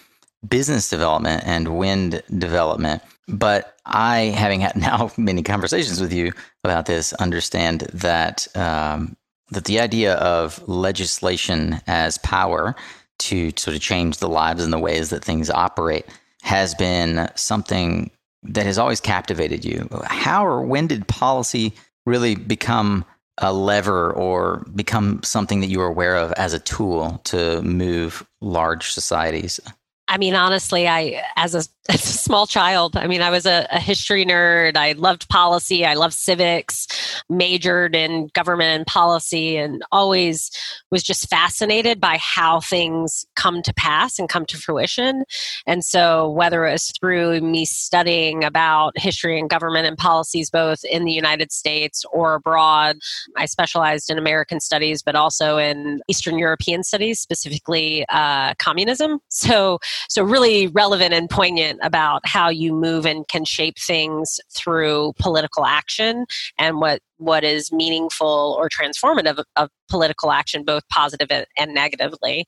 business 0.49 0.91
development 0.91 1.45
and 1.47 1.79
wind 1.79 2.25
development. 2.39 3.03
But 3.31 3.77
I, 3.87 4.35
having 4.37 4.61
had 4.61 4.77
now 4.81 5.11
many 5.17 5.43
conversations 5.43 6.01
with 6.01 6.13
you 6.13 6.33
about 6.65 6.87
this, 6.87 7.13
understand 7.15 7.83
that 7.93 8.47
um, 8.57 9.17
that 9.51 9.65
the 9.65 9.81
idea 9.81 10.15
of 10.15 10.67
legislation 10.69 11.81
as 11.87 12.19
power 12.19 12.77
to 13.19 13.51
sort 13.57 13.77
of 13.77 13.83
change 13.83 14.19
the 14.19 14.29
lives 14.29 14.63
and 14.63 14.73
the 14.73 14.79
ways 14.79 15.11
that 15.11 15.25
things 15.25 15.51
operate 15.51 16.07
has 16.43 16.75
been 16.75 17.29
something 17.35 18.11
that 18.43 18.65
has 18.65 18.79
always 18.79 19.01
captivated 19.01 19.65
you. 19.65 19.89
How 20.05 20.47
or 20.47 20.63
when 20.63 20.87
did 20.87 21.07
policy 21.09 21.75
really 22.07 22.35
become 22.35 23.05
a 23.39 23.53
lever 23.53 24.13
or 24.13 24.65
become 24.75 25.23
something 25.23 25.61
that 25.61 25.67
you 25.67 25.79
were 25.79 25.87
aware 25.87 26.17
of 26.17 26.33
as 26.33 26.55
a 26.55 26.59
tool 26.59 27.21
to 27.25 27.61
move 27.63 28.27
large 28.41 28.91
societies? 28.91 29.61
I 30.11 30.19
mean, 30.19 30.35
honestly, 30.35 30.89
I 30.89 31.23
as 31.37 31.55
a, 31.55 31.59
as 31.89 32.05
a 32.05 32.19
small 32.19 32.47
child, 32.47 32.97
I 32.97 33.07
mean, 33.07 33.23
I 33.23 33.31
was 33.31 33.47
a, 33.47 33.67
a, 33.71 33.79
history 33.79 34.25
nerd. 34.27 34.77
I 34.77 34.93
loved 34.93 35.29
policy. 35.29 35.87
I 35.87 35.95
loved 35.95 36.15
civics. 36.15 36.89
Majored 37.29 37.95
in 37.95 38.29
government 38.35 38.79
and 38.79 38.87
policy, 38.87 39.57
and 39.57 39.83
always 39.93 40.51
was 40.91 41.03
just 41.03 41.29
fascinated 41.31 42.01
by 42.01 42.19
how 42.21 42.59
things 42.61 43.25
come 43.37 43.63
to 43.63 43.73
pass 43.75 44.19
and 44.19 44.29
come 44.29 44.45
to 44.47 44.57
fruition. 44.57 45.25
And 45.67 45.85
so, 45.85 46.29
whether 46.31 46.67
it 46.67 46.73
was 46.73 46.93
through 47.01 47.41
me 47.41 47.65
studying 47.65 48.43
about 48.43 48.99
history 48.99 49.39
and 49.39 49.49
government 49.49 49.87
and 49.87 49.97
policies, 49.97 50.51
both 50.51 50.83
in 50.85 51.05
the 51.05 51.13
United 51.13 51.53
States 51.53 52.05
or 52.13 52.35
abroad, 52.35 52.99
I 53.37 53.47
specialized 53.47 54.11
in 54.11 54.19
American 54.19 54.59
studies, 54.59 55.03
but 55.03 55.15
also 55.15 55.57
in 55.57 56.01
Eastern 56.09 56.37
European 56.37 56.83
studies, 56.83 57.21
specifically 57.21 58.05
uh, 58.09 58.55
communism. 58.59 59.21
So 59.51 59.79
so 60.09 60.23
really 60.23 60.67
relevant 60.69 61.13
and 61.15 61.29
poignant 61.29 61.79
about 61.83 62.23
how 62.25 62.49
you 62.49 62.73
move 62.73 63.07
and 63.07 63.27
can 63.29 63.45
shape 63.45 63.79
things 63.79 64.41
through 64.55 65.13
political 65.19 65.65
action 65.65 66.27
and 66.59 66.81
what 66.81 67.01
what 67.19 67.45
is 67.45 67.71
meaningful 67.71 68.57
or 68.59 68.69
transformative 68.69 69.39
of, 69.39 69.47
of 69.57 69.71
political 69.91 70.33
action 70.33 70.65
both 70.65 70.83
positive 70.89 71.29
and, 71.31 71.47
and 71.57 71.75
negatively. 71.75 72.47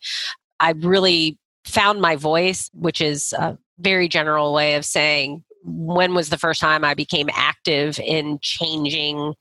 I 0.61 0.73
really 0.73 1.39
found 1.65 2.01
my 2.01 2.17
voice 2.17 2.71
which 2.73 3.01
is 3.01 3.33
a 3.35 3.57
very 3.79 4.09
general 4.09 4.53
way 4.53 4.75
of 4.75 4.85
saying 4.85 5.45
when 5.65 6.13
was 6.15 6.29
the 6.29 6.39
first 6.39 6.61
time 6.61 6.85
i 6.85 6.93
became 6.95 7.29
active 7.33 8.01
in 8.01 8.39
changing 8.43 9.35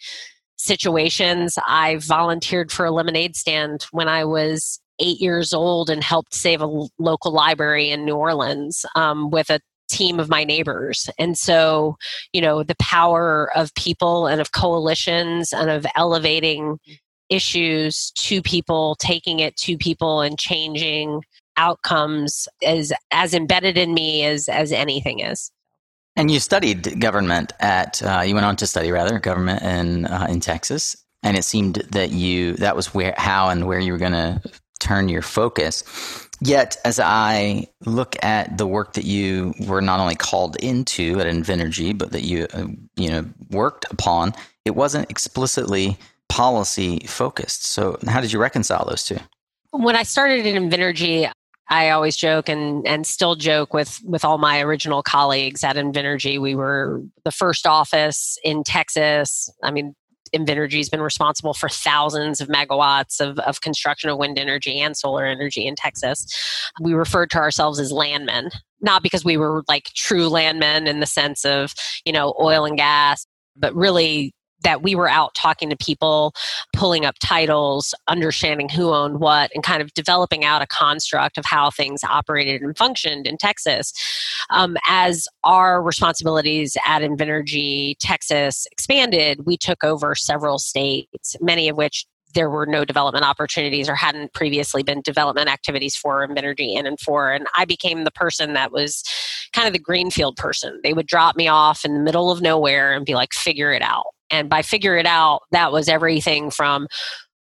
situations? 0.57 1.57
I 1.67 1.95
volunteered 1.97 2.71
for 2.71 2.85
a 2.85 2.91
lemonade 2.91 3.35
stand 3.35 3.85
when 3.91 4.07
i 4.07 4.23
was 4.23 4.79
eight 4.99 5.19
years 5.19 5.53
old 5.53 5.89
and 5.89 6.03
helped 6.03 6.33
save 6.33 6.61
a 6.61 6.87
local 6.99 7.31
library 7.31 7.89
in 7.89 8.05
New 8.05 8.15
Orleans 8.15 8.85
um, 8.95 9.29
with 9.29 9.49
a 9.49 9.59
team 9.89 10.19
of 10.19 10.29
my 10.29 10.43
neighbors. 10.43 11.09
And 11.19 11.37
so, 11.37 11.97
you 12.33 12.41
know, 12.41 12.63
the 12.63 12.75
power 12.75 13.51
of 13.55 13.73
people 13.75 14.27
and 14.27 14.39
of 14.39 14.51
coalitions 14.51 15.53
and 15.53 15.69
of 15.69 15.85
elevating 15.95 16.79
issues 17.29 18.11
to 18.11 18.41
people, 18.41 18.95
taking 18.99 19.39
it 19.39 19.55
to 19.57 19.77
people 19.77 20.21
and 20.21 20.37
changing 20.39 21.21
outcomes 21.57 22.47
is 22.61 22.93
as 23.11 23.33
embedded 23.33 23.77
in 23.77 23.93
me 23.93 24.23
as 24.25 24.47
as 24.47 24.71
anything 24.71 25.19
is. 25.19 25.51
And 26.15 26.29
you 26.29 26.39
studied 26.39 26.99
government 26.99 27.53
at 27.59 28.01
uh, 28.03 28.23
you 28.25 28.33
went 28.33 28.45
on 28.45 28.55
to 28.57 28.67
study 28.67 28.91
rather 28.91 29.19
government 29.19 29.61
in 29.61 30.05
uh, 30.05 30.27
in 30.29 30.39
Texas, 30.39 30.95
and 31.23 31.37
it 31.37 31.43
seemed 31.43 31.75
that 31.91 32.11
you 32.11 32.53
that 32.55 32.75
was 32.75 32.93
where 32.93 33.13
how 33.17 33.49
and 33.49 33.65
where 33.65 33.79
you 33.79 33.93
were 33.93 33.97
going 33.97 34.11
to 34.11 34.41
turn 34.81 35.07
your 35.07 35.21
focus. 35.21 35.83
Yet, 36.43 36.77
as 36.83 36.99
I 36.99 37.67
look 37.85 38.15
at 38.23 38.57
the 38.57 38.65
work 38.65 38.93
that 38.93 39.05
you 39.05 39.53
were 39.67 39.81
not 39.81 39.99
only 39.99 40.15
called 40.15 40.55
into 40.57 41.19
at 41.19 41.27
Invenergy, 41.27 41.95
but 41.95 42.11
that 42.11 42.23
you 42.23 42.47
uh, 42.53 42.67
you 42.95 43.09
know 43.09 43.25
worked 43.51 43.85
upon, 43.91 44.33
it 44.65 44.71
wasn't 44.71 45.09
explicitly 45.11 45.97
policy 46.29 46.99
focused. 47.05 47.65
So, 47.65 47.97
how 48.07 48.21
did 48.21 48.33
you 48.33 48.39
reconcile 48.39 48.85
those 48.85 49.03
two? 49.03 49.17
When 49.69 49.95
I 49.95 50.03
started 50.03 50.45
at 50.45 50.55
Invenergy, 50.55 51.31
I 51.69 51.91
always 51.91 52.17
joke 52.17 52.49
and 52.49 52.85
and 52.87 53.07
still 53.07 53.35
joke 53.35 53.73
with 53.73 53.99
with 54.03 54.25
all 54.25 54.37
my 54.37 54.61
original 54.61 55.03
colleagues 55.03 55.63
at 55.63 55.77
Invenergy. 55.77 56.39
We 56.41 56.55
were 56.55 57.01
the 57.23 57.31
first 57.31 57.67
office 57.67 58.37
in 58.43 58.63
Texas. 58.63 59.49
I 59.63 59.71
mean, 59.71 59.95
Invenergy 60.35 60.77
has 60.77 60.89
been 60.89 61.01
responsible 61.01 61.53
for 61.53 61.69
thousands 61.69 62.39
of 62.39 62.47
megawatts 62.47 63.19
of, 63.19 63.39
of 63.39 63.61
construction 63.61 64.09
of 64.09 64.17
wind 64.17 64.39
energy 64.39 64.79
and 64.79 64.95
solar 64.95 65.25
energy 65.25 65.65
in 65.65 65.75
Texas. 65.75 66.25
We 66.79 66.93
referred 66.93 67.29
to 67.31 67.37
ourselves 67.37 67.79
as 67.79 67.91
landmen, 67.91 68.49
not 68.79 69.03
because 69.03 69.25
we 69.25 69.37
were 69.37 69.63
like 69.67 69.91
true 69.95 70.27
landmen 70.27 70.87
in 70.87 70.99
the 70.99 71.05
sense 71.05 71.43
of, 71.45 71.73
you 72.05 72.13
know, 72.13 72.33
oil 72.39 72.65
and 72.65 72.77
gas, 72.77 73.25
but 73.55 73.75
really 73.75 74.33
that 74.63 74.81
we 74.81 74.95
were 74.95 75.09
out 75.09 75.33
talking 75.35 75.69
to 75.69 75.77
people, 75.77 76.33
pulling 76.73 77.05
up 77.05 77.15
titles, 77.19 77.93
understanding 78.07 78.69
who 78.69 78.91
owned 78.91 79.19
what, 79.19 79.51
and 79.53 79.63
kind 79.63 79.81
of 79.81 79.93
developing 79.93 80.45
out 80.45 80.61
a 80.61 80.67
construct 80.67 81.37
of 81.37 81.45
how 81.45 81.69
things 81.69 82.03
operated 82.03 82.61
and 82.61 82.77
functioned 82.77 83.27
in 83.27 83.37
Texas. 83.37 83.93
Um, 84.49 84.77
as 84.87 85.27
our 85.43 85.81
responsibilities 85.81 86.77
at 86.85 87.01
Invenergy 87.01 87.95
Texas 87.99 88.67
expanded, 88.71 89.45
we 89.45 89.57
took 89.57 89.83
over 89.83 90.15
several 90.15 90.59
states, 90.59 91.35
many 91.41 91.69
of 91.69 91.77
which 91.77 92.05
there 92.33 92.49
were 92.49 92.65
no 92.65 92.85
development 92.85 93.25
opportunities 93.25 93.89
or 93.89 93.95
hadn't 93.95 94.33
previously 94.33 94.83
been 94.83 95.01
development 95.01 95.49
activities 95.49 95.95
for 95.95 96.25
Invenergy 96.25 96.75
in 96.75 96.85
and 96.85 96.99
for. 96.99 97.31
And 97.31 97.45
I 97.57 97.65
became 97.65 98.03
the 98.03 98.11
person 98.11 98.53
that 98.53 98.71
was 98.71 99.03
kind 99.53 99.67
of 99.67 99.73
the 99.73 99.79
greenfield 99.79 100.37
person. 100.37 100.79
They 100.83 100.93
would 100.93 101.07
drop 101.07 101.35
me 101.35 101.47
off 101.47 101.83
in 101.83 101.93
the 101.93 101.99
middle 101.99 102.31
of 102.31 102.41
nowhere 102.41 102.93
and 102.93 103.05
be 103.05 103.15
like, 103.15 103.33
figure 103.33 103.73
it 103.73 103.81
out. 103.81 104.05
And 104.31 104.49
by 104.49 104.61
figure 104.61 104.97
it 104.97 105.05
out, 105.05 105.41
that 105.51 105.71
was 105.71 105.87
everything 105.87 106.51
from 106.51 106.87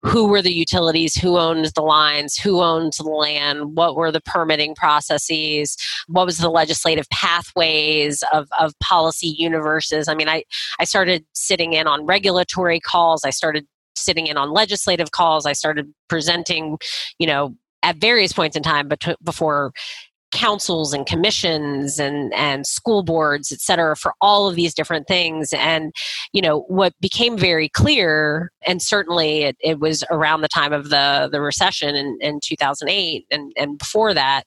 who 0.01 0.27
were 0.27 0.41
the 0.41 0.53
utilities, 0.53 1.15
who 1.15 1.37
owned 1.37 1.65
the 1.75 1.81
lines, 1.81 2.37
who 2.37 2.61
owned 2.61 2.93
the 2.97 3.03
land, 3.03 3.75
what 3.75 3.95
were 3.95 4.11
the 4.11 4.21
permitting 4.21 4.73
processes, 4.73 5.75
what 6.07 6.25
was 6.25 6.37
the 6.37 6.49
legislative 6.49 7.09
pathways 7.09 8.23
of, 8.33 8.47
of 8.57 8.73
policy 8.79 9.35
universes. 9.37 10.07
I 10.07 10.15
mean, 10.15 10.29
I, 10.29 10.43
I 10.79 10.85
started 10.85 11.25
sitting 11.33 11.73
in 11.73 11.85
on 11.85 12.05
regulatory 12.05 12.79
calls, 12.79 13.25
I 13.25 13.29
started 13.29 13.67
sitting 13.95 14.27
in 14.27 14.37
on 14.37 14.51
legislative 14.51 15.11
calls, 15.11 15.45
I 15.45 15.53
started 15.53 15.93
presenting, 16.07 16.77
you 17.17 17.27
know, 17.27 17.55
at 17.83 17.97
various 17.97 18.31
points 18.33 18.55
in 18.55 18.63
time 18.63 18.89
before 19.23 19.71
councils 20.31 20.93
and 20.93 21.05
commissions 21.05 21.99
and 21.99 22.33
and 22.33 22.65
school 22.65 23.03
boards 23.03 23.51
et 23.51 23.59
cetera 23.59 23.95
for 23.95 24.13
all 24.21 24.47
of 24.47 24.55
these 24.55 24.73
different 24.73 25.07
things. 25.07 25.53
And 25.53 25.93
you 26.33 26.41
know 26.41 26.61
what 26.67 26.93
became 26.99 27.37
very 27.37 27.69
clear 27.69 28.51
and 28.65 28.81
certainly 28.81 29.43
it, 29.43 29.57
it 29.59 29.79
was 29.79 30.03
around 30.11 30.41
the 30.41 30.47
time 30.47 30.73
of 30.73 30.89
the 30.89 31.29
the 31.31 31.41
recession 31.41 31.95
in, 31.95 32.17
in 32.21 32.39
2008 32.43 33.25
and 33.31 33.51
and 33.57 33.77
before 33.77 34.13
that 34.13 34.43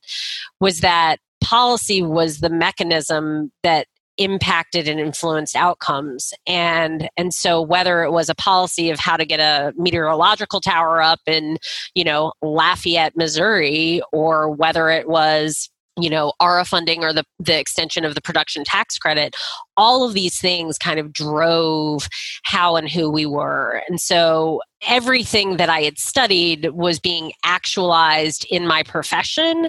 was 0.61 0.81
that 0.81 1.19
policy 1.43 2.03
was 2.03 2.39
the 2.39 2.51
mechanism 2.51 3.51
that 3.63 3.87
impacted 4.19 4.89
and 4.89 5.01
influenced 5.01 5.57
outcomes. 5.57 6.33
And 6.47 7.09
and 7.17 7.33
so 7.33 7.61
whether 7.61 8.03
it 8.03 8.13
was 8.13 8.29
a 8.29 8.35
policy 8.35 8.91
of 8.91 8.99
how 8.99 9.17
to 9.17 9.25
get 9.25 9.41
a 9.41 9.73
meteorological 9.77 10.61
tower 10.61 11.03
up 11.03 11.21
in 11.27 11.59
you 11.95 12.05
know 12.05 12.33
Lafayette 12.43 13.17
Missouri 13.17 14.03
or 14.13 14.51
whether 14.51 14.91
it 14.91 15.09
was 15.09 15.71
you 15.99 16.09
know 16.09 16.33
ARRA 16.41 16.65
funding 16.65 17.05
or 17.05 17.13
the 17.13 17.25
the 17.39 17.59
extension 17.59 18.05
of 18.05 18.15
the 18.15 18.21
production 18.21 18.65
tax 18.65 18.99
credit 18.99 19.35
all 19.77 20.07
of 20.07 20.15
these 20.15 20.39
things 20.39 20.79
kind 20.79 20.99
of 20.99 21.13
drove 21.13 22.09
how 22.45 22.77
and 22.77 22.89
who 22.89 23.11
we 23.11 23.27
were. 23.27 23.83
And 23.89 24.01
so 24.01 24.61
everything 24.87 25.57
that 25.57 25.69
I 25.69 25.81
had 25.83 25.99
studied 25.99 26.71
was 26.71 27.01
being 27.01 27.33
actualized 27.45 28.47
in 28.51 28.67
my 28.67 28.83
profession 28.83 29.69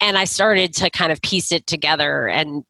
and 0.00 0.18
I 0.18 0.24
started 0.24 0.74
to 0.74 0.90
kind 0.90 1.12
of 1.12 1.22
piece 1.22 1.52
it 1.52 1.66
together. 1.66 2.28
And 2.28 2.64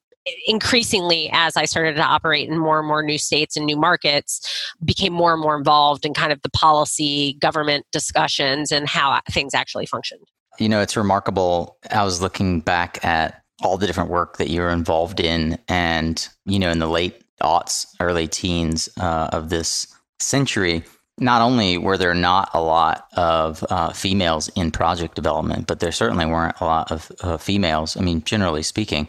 increasingly 0.49 1.31
as 1.33 1.57
i 1.57 1.65
started 1.65 1.95
to 1.95 2.03
operate 2.03 2.49
in 2.49 2.59
more 2.59 2.81
and 2.81 2.88
more 2.88 3.00
new 3.00 3.17
states 3.17 3.57
and 3.57 3.65
new 3.65 3.76
markets 3.76 4.75
became 4.85 5.12
more 5.12 5.33
and 5.33 5.41
more 5.41 5.57
involved 5.57 6.05
in 6.05 6.12
kind 6.12 6.33
of 6.33 6.43
the 6.43 6.50
policy 6.50 7.35
government 7.35 7.87
discussions 7.93 8.73
and 8.73 8.88
how 8.88 9.21
things 9.31 9.55
actually 9.55 9.87
functioned 9.87 10.26
you 10.59 10.69
know 10.69 10.81
it's 10.81 10.97
remarkable 10.97 11.79
i 11.91 12.05
was 12.05 12.21
looking 12.21 12.61
back 12.61 13.05
at 13.05 13.43
all 13.63 13.79
the 13.79 13.87
different 13.87 14.11
work 14.11 14.37
that 14.37 14.51
you 14.51 14.61
were 14.61 14.71
involved 14.71 15.21
in 15.21 15.59
and 15.69 16.29
you 16.45 16.59
know 16.59 16.71
in 16.71 16.79
the 16.79 16.89
late 16.89 17.23
aughts 17.43 17.87
early 18.01 18.27
teens 18.27 18.89
uh, 19.01 19.29
of 19.33 19.49
this 19.49 19.87
century 20.19 20.83
not 21.19 21.41
only 21.41 21.79
were 21.79 21.97
there 21.97 22.15
not 22.15 22.51
a 22.53 22.61
lot 22.61 23.07
of 23.15 23.65
uh, 23.71 23.93
females 23.93 24.49
in 24.49 24.71
project 24.71 25.15
development, 25.15 25.67
but 25.67 25.81
there 25.81 25.93
certainly 25.93 26.27
weren't 26.27 26.61
a 26.61 26.65
lot 26.65 26.93
of 26.93 27.11
uh, 27.23 27.37
females. 27.39 27.97
I 27.97 28.01
mean, 28.01 28.23
generally 28.25 28.63
speaking, 28.63 29.09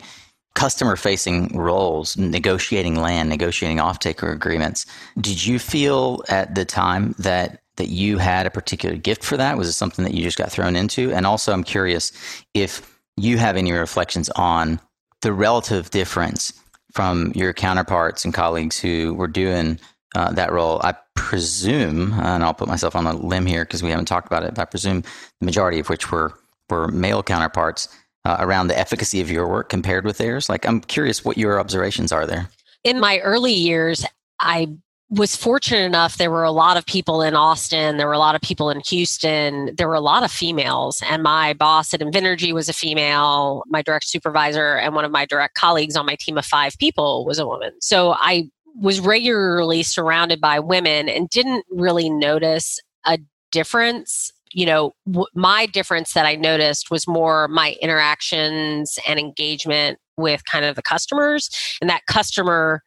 customer 0.55 0.95
facing 0.95 1.55
roles, 1.55 2.17
negotiating 2.17 2.95
land, 2.95 3.29
negotiating 3.29 3.79
off-taker 3.79 4.31
agreements. 4.31 4.85
Did 5.19 5.45
you 5.45 5.59
feel 5.59 6.23
at 6.29 6.55
the 6.55 6.65
time 6.65 7.13
that 7.19 7.61
that 7.77 7.89
you 7.89 8.17
had 8.17 8.45
a 8.45 8.51
particular 8.51 8.95
gift 8.95 9.23
for 9.23 9.37
that? 9.37 9.57
Was 9.57 9.67
it 9.67 9.73
something 9.73 10.03
that 10.05 10.13
you 10.13 10.23
just 10.23 10.37
got 10.37 10.51
thrown 10.51 10.75
into? 10.75 11.11
And 11.13 11.25
also 11.25 11.53
I'm 11.53 11.63
curious 11.63 12.11
if 12.53 12.99
you 13.15 13.37
have 13.37 13.57
any 13.57 13.71
reflections 13.71 14.29
on 14.31 14.79
the 15.21 15.33
relative 15.33 15.89
difference 15.89 16.53
from 16.91 17.31
your 17.35 17.53
counterparts 17.53 18.25
and 18.25 18.33
colleagues 18.33 18.79
who 18.79 19.13
were 19.13 19.27
doing 19.27 19.79
uh, 20.15 20.31
that 20.33 20.51
role. 20.51 20.79
I 20.83 20.95
presume, 21.15 22.13
and 22.13 22.43
I'll 22.43 22.53
put 22.53 22.67
myself 22.67 22.95
on 22.95 23.07
a 23.07 23.13
limb 23.13 23.45
here 23.45 23.65
because 23.65 23.83
we 23.83 23.89
haven't 23.89 24.05
talked 24.05 24.27
about 24.27 24.43
it, 24.43 24.55
but 24.55 24.61
I 24.61 24.65
presume 24.65 25.01
the 25.39 25.45
majority 25.45 25.79
of 25.79 25.89
which 25.89 26.11
were 26.11 26.33
were 26.69 26.87
male 26.89 27.23
counterparts 27.23 27.87
uh, 28.25 28.37
around 28.39 28.67
the 28.67 28.77
efficacy 28.77 29.21
of 29.21 29.31
your 29.31 29.47
work 29.47 29.69
compared 29.69 30.05
with 30.05 30.17
theirs? 30.17 30.49
Like, 30.49 30.65
I'm 30.65 30.81
curious 30.81 31.23
what 31.23 31.37
your 31.37 31.59
observations 31.59 32.11
are 32.11 32.27
there. 32.27 32.49
In 32.83 32.99
my 32.99 33.19
early 33.19 33.53
years, 33.53 34.05
I 34.39 34.75
was 35.09 35.37
fortunate 35.37 35.85
enough 35.85 36.17
there 36.17 36.29
were 36.29 36.43
a 36.43 36.51
lot 36.51 36.75
of 36.75 36.85
people 36.85 37.21
in 37.21 37.33
austin 37.33 37.95
there 37.95 38.07
were 38.07 38.13
a 38.13 38.19
lot 38.19 38.35
of 38.35 38.41
people 38.41 38.69
in 38.69 38.81
houston 38.85 39.73
there 39.77 39.87
were 39.87 39.93
a 39.93 40.01
lot 40.01 40.21
of 40.21 40.29
females 40.29 41.01
and 41.09 41.23
my 41.23 41.53
boss 41.53 41.93
at 41.93 42.01
invenergy 42.01 42.53
was 42.53 42.67
a 42.67 42.73
female 42.73 43.63
my 43.67 43.81
direct 43.81 44.05
supervisor 44.05 44.75
and 44.75 44.95
one 44.95 45.05
of 45.05 45.11
my 45.11 45.25
direct 45.25 45.55
colleagues 45.55 45.95
on 45.95 46.05
my 46.05 46.17
team 46.19 46.37
of 46.37 46.45
five 46.45 46.77
people 46.77 47.25
was 47.25 47.39
a 47.39 47.45
woman. 47.45 47.71
So 47.79 48.15
i 48.19 48.49
was 48.77 48.99
regularly 48.99 49.83
surrounded 49.83 50.39
by 50.39 50.59
women 50.59 51.09
and 51.09 51.29
didn't 51.29 51.65
really 51.71 52.09
notice 52.09 52.79
a 53.05 53.17
difference. 53.51 54.31
You 54.51 54.65
know, 54.67 54.93
w- 55.07 55.25
my 55.33 55.65
difference 55.65 56.13
that 56.13 56.25
I 56.25 56.35
noticed 56.35 56.91
was 56.91 57.07
more 57.07 57.47
my 57.47 57.75
interactions 57.81 58.99
and 59.07 59.19
engagement 59.19 59.99
with 60.15 60.43
kind 60.45 60.63
of 60.63 60.75
the 60.75 60.81
customers 60.81 61.49
and 61.81 61.89
that 61.89 62.05
customer 62.07 62.81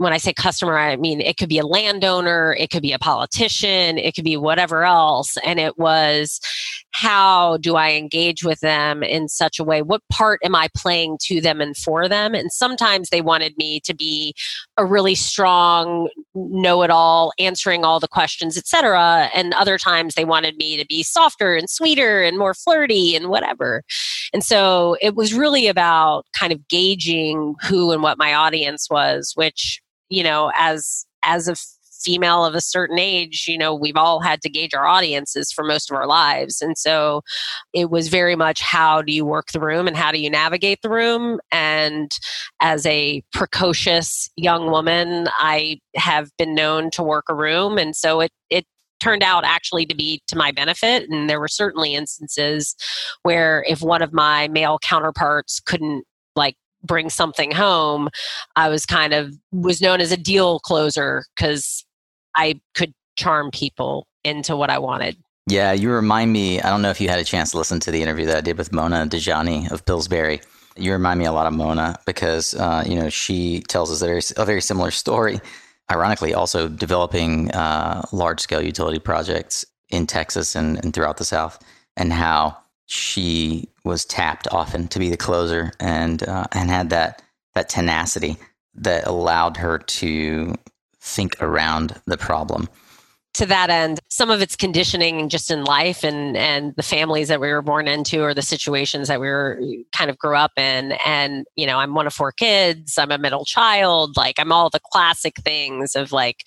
when 0.00 0.14
I 0.14 0.16
say 0.16 0.32
customer, 0.32 0.78
I 0.78 0.96
mean 0.96 1.20
it 1.20 1.36
could 1.36 1.50
be 1.50 1.58
a 1.58 1.66
landowner, 1.66 2.56
it 2.58 2.70
could 2.70 2.80
be 2.80 2.92
a 2.92 2.98
politician, 2.98 3.98
it 3.98 4.14
could 4.14 4.24
be 4.24 4.38
whatever 4.38 4.82
else. 4.82 5.36
And 5.44 5.60
it 5.60 5.76
was 5.76 6.40
how 6.92 7.58
do 7.58 7.76
I 7.76 7.92
engage 7.92 8.42
with 8.42 8.60
them 8.60 9.02
in 9.02 9.28
such 9.28 9.58
a 9.58 9.64
way? 9.64 9.82
What 9.82 10.00
part 10.10 10.40
am 10.42 10.54
I 10.54 10.68
playing 10.74 11.18
to 11.24 11.42
them 11.42 11.60
and 11.60 11.76
for 11.76 12.08
them? 12.08 12.34
And 12.34 12.50
sometimes 12.50 13.10
they 13.10 13.20
wanted 13.20 13.58
me 13.58 13.80
to 13.80 13.94
be 13.94 14.34
a 14.78 14.86
really 14.86 15.14
strong 15.14 16.08
know 16.34 16.82
it 16.82 16.90
all, 16.90 17.32
answering 17.38 17.84
all 17.84 18.00
the 18.00 18.08
questions, 18.08 18.56
etc. 18.56 19.28
And 19.34 19.52
other 19.52 19.76
times 19.76 20.14
they 20.14 20.24
wanted 20.24 20.56
me 20.56 20.78
to 20.78 20.86
be 20.86 21.02
softer 21.02 21.54
and 21.56 21.68
sweeter 21.68 22.22
and 22.22 22.38
more 22.38 22.54
flirty 22.54 23.14
and 23.14 23.28
whatever. 23.28 23.82
And 24.32 24.42
so 24.42 24.96
it 25.02 25.14
was 25.14 25.34
really 25.34 25.66
about 25.66 26.24
kind 26.32 26.54
of 26.54 26.66
gauging 26.68 27.54
who 27.62 27.92
and 27.92 28.02
what 28.02 28.16
my 28.16 28.32
audience 28.32 28.88
was, 28.90 29.32
which 29.34 29.82
you 30.10 30.22
know, 30.22 30.52
as 30.54 31.06
as 31.22 31.48
a 31.48 31.56
female 32.02 32.44
of 32.44 32.54
a 32.54 32.60
certain 32.60 32.98
age, 32.98 33.44
you 33.46 33.58
know, 33.58 33.74
we've 33.74 33.96
all 33.96 34.20
had 34.20 34.40
to 34.42 34.48
gauge 34.48 34.74
our 34.74 34.86
audiences 34.86 35.52
for 35.52 35.62
most 35.64 35.90
of 35.90 35.96
our 35.96 36.06
lives. 36.06 36.60
And 36.62 36.76
so 36.76 37.22
it 37.72 37.90
was 37.90 38.08
very 38.08 38.36
much 38.36 38.60
how 38.60 39.02
do 39.02 39.12
you 39.12 39.24
work 39.24 39.52
the 39.52 39.60
room 39.60 39.86
and 39.86 39.96
how 39.96 40.10
do 40.10 40.18
you 40.18 40.30
navigate 40.30 40.80
the 40.82 40.90
room? 40.90 41.40
And 41.52 42.10
as 42.60 42.86
a 42.86 43.22
precocious 43.32 44.30
young 44.36 44.70
woman, 44.70 45.28
I 45.38 45.78
have 45.96 46.30
been 46.38 46.54
known 46.54 46.90
to 46.92 47.02
work 47.02 47.26
a 47.28 47.34
room. 47.34 47.78
And 47.78 47.94
so 47.94 48.20
it, 48.20 48.32
it, 48.48 48.64
turned 49.00 49.22
out 49.22 49.44
actually 49.46 49.86
to 49.86 49.96
be 49.96 50.20
to 50.26 50.36
my 50.36 50.52
benefit 50.52 51.08
and 51.08 51.30
there 51.30 51.40
were 51.40 51.48
certainly 51.48 51.94
instances 51.94 52.76
where 53.22 53.64
if 53.66 53.80
one 53.80 54.02
of 54.02 54.12
my 54.12 54.46
male 54.48 54.78
counterparts 54.82 55.58
couldn't 55.58 56.04
like 56.36 56.54
bring 56.82 57.10
something 57.10 57.50
home, 57.50 58.08
I 58.56 58.68
was 58.68 58.86
kind 58.86 59.12
of 59.12 59.34
was 59.52 59.80
known 59.80 60.00
as 60.00 60.12
a 60.12 60.16
deal 60.16 60.60
closer 60.60 61.24
because 61.36 61.84
I 62.34 62.60
could 62.74 62.94
charm 63.16 63.50
people 63.50 64.06
into 64.24 64.56
what 64.56 64.70
I 64.70 64.78
wanted. 64.78 65.16
Yeah, 65.46 65.72
you 65.72 65.90
remind 65.90 66.32
me. 66.32 66.60
I 66.60 66.68
don't 66.70 66.82
know 66.82 66.90
if 66.90 67.00
you 67.00 67.08
had 67.08 67.18
a 67.18 67.24
chance 67.24 67.50
to 67.52 67.58
listen 67.58 67.80
to 67.80 67.90
the 67.90 68.02
interview 68.02 68.26
that 68.26 68.36
I 68.36 68.40
did 68.40 68.58
with 68.58 68.72
Mona 68.72 69.06
Dajani 69.06 69.70
of 69.70 69.84
Pillsbury. 69.84 70.40
You 70.76 70.92
remind 70.92 71.18
me 71.18 71.26
a 71.26 71.32
lot 71.32 71.46
of 71.46 71.52
Mona 71.52 71.98
because 72.06 72.54
uh, 72.54 72.84
you 72.86 72.94
know 72.94 73.08
she 73.08 73.60
tells 73.62 73.90
us 73.90 74.02
a 74.02 74.06
very, 74.06 74.22
a 74.36 74.44
very 74.44 74.60
similar 74.60 74.90
story. 74.90 75.40
Ironically, 75.90 76.34
also 76.34 76.68
developing 76.68 77.50
uh, 77.50 78.02
large 78.12 78.40
scale 78.40 78.62
utility 78.62 79.00
projects 79.00 79.64
in 79.88 80.06
Texas 80.06 80.54
and, 80.54 80.78
and 80.84 80.94
throughout 80.94 81.16
the 81.16 81.24
South, 81.24 81.58
and 81.96 82.12
how 82.12 82.56
she 82.90 83.68
was 83.84 84.04
tapped 84.04 84.48
often 84.50 84.88
to 84.88 84.98
be 84.98 85.10
the 85.10 85.16
closer 85.16 85.70
and 85.78 86.24
uh, 86.24 86.44
and 86.52 86.68
had 86.68 86.90
that 86.90 87.22
that 87.54 87.68
tenacity 87.68 88.36
that 88.74 89.06
allowed 89.06 89.56
her 89.56 89.78
to 89.78 90.54
think 91.00 91.40
around 91.40 91.94
the 92.06 92.18
problem. 92.18 92.68
To 93.34 93.46
that 93.46 93.70
end 93.70 94.00
some 94.10 94.28
of 94.28 94.42
it's 94.42 94.56
conditioning 94.56 95.28
just 95.28 95.52
in 95.52 95.62
life 95.62 96.02
and 96.02 96.36
and 96.36 96.74
the 96.74 96.82
families 96.82 97.28
that 97.28 97.40
we 97.40 97.52
were 97.52 97.62
born 97.62 97.86
into 97.86 98.22
or 98.22 98.34
the 98.34 98.42
situations 98.42 99.06
that 99.06 99.20
we 99.20 99.28
were 99.28 99.60
kind 99.92 100.10
of 100.10 100.18
grew 100.18 100.34
up 100.34 100.52
in. 100.56 100.92
And 101.06 101.46
you 101.54 101.66
know 101.66 101.78
i'm 101.78 101.94
one 101.94 102.08
of 102.08 102.12
four 102.12 102.32
kids. 102.32 102.98
I'm 102.98 103.12
a 103.12 103.18
middle 103.18 103.44
child. 103.44 104.16
Like 104.16 104.34
i'm 104.40 104.50
all 104.50 104.68
the 104.68 104.80
classic 104.92 105.36
things 105.36 105.94
of 105.94 106.10
like 106.10 106.42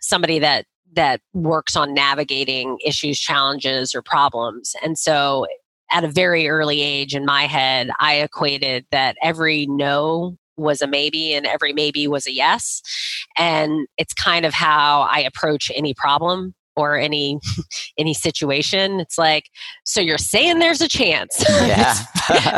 somebody 0.00 0.38
that 0.40 0.66
that 0.94 1.22
works 1.32 1.76
on 1.76 1.94
navigating 1.94 2.76
issues 2.84 3.18
challenges 3.18 3.94
or 3.94 4.02
problems. 4.02 4.74
And 4.82 4.98
so 4.98 5.46
at 5.90 6.04
a 6.04 6.08
very 6.08 6.48
early 6.48 6.80
age 6.80 7.14
in 7.14 7.24
my 7.24 7.44
head, 7.44 7.90
I 7.98 8.16
equated 8.16 8.86
that 8.90 9.16
every 9.22 9.66
no 9.66 10.36
was 10.56 10.82
a 10.82 10.86
maybe 10.86 11.32
and 11.34 11.46
every 11.46 11.72
maybe 11.72 12.06
was 12.08 12.26
a 12.26 12.32
yes. 12.32 12.82
And 13.36 13.86
it's 13.96 14.12
kind 14.12 14.44
of 14.44 14.52
how 14.52 15.02
I 15.02 15.20
approach 15.20 15.70
any 15.74 15.94
problem 15.94 16.54
or 16.78 16.96
any 16.96 17.38
any 17.98 18.14
situation 18.14 19.00
it's 19.00 19.18
like 19.18 19.50
so 19.84 20.00
you're 20.00 20.16
saying 20.16 20.60
there's 20.60 20.80
a 20.80 20.88
chance 20.88 21.44
yeah. 21.48 21.94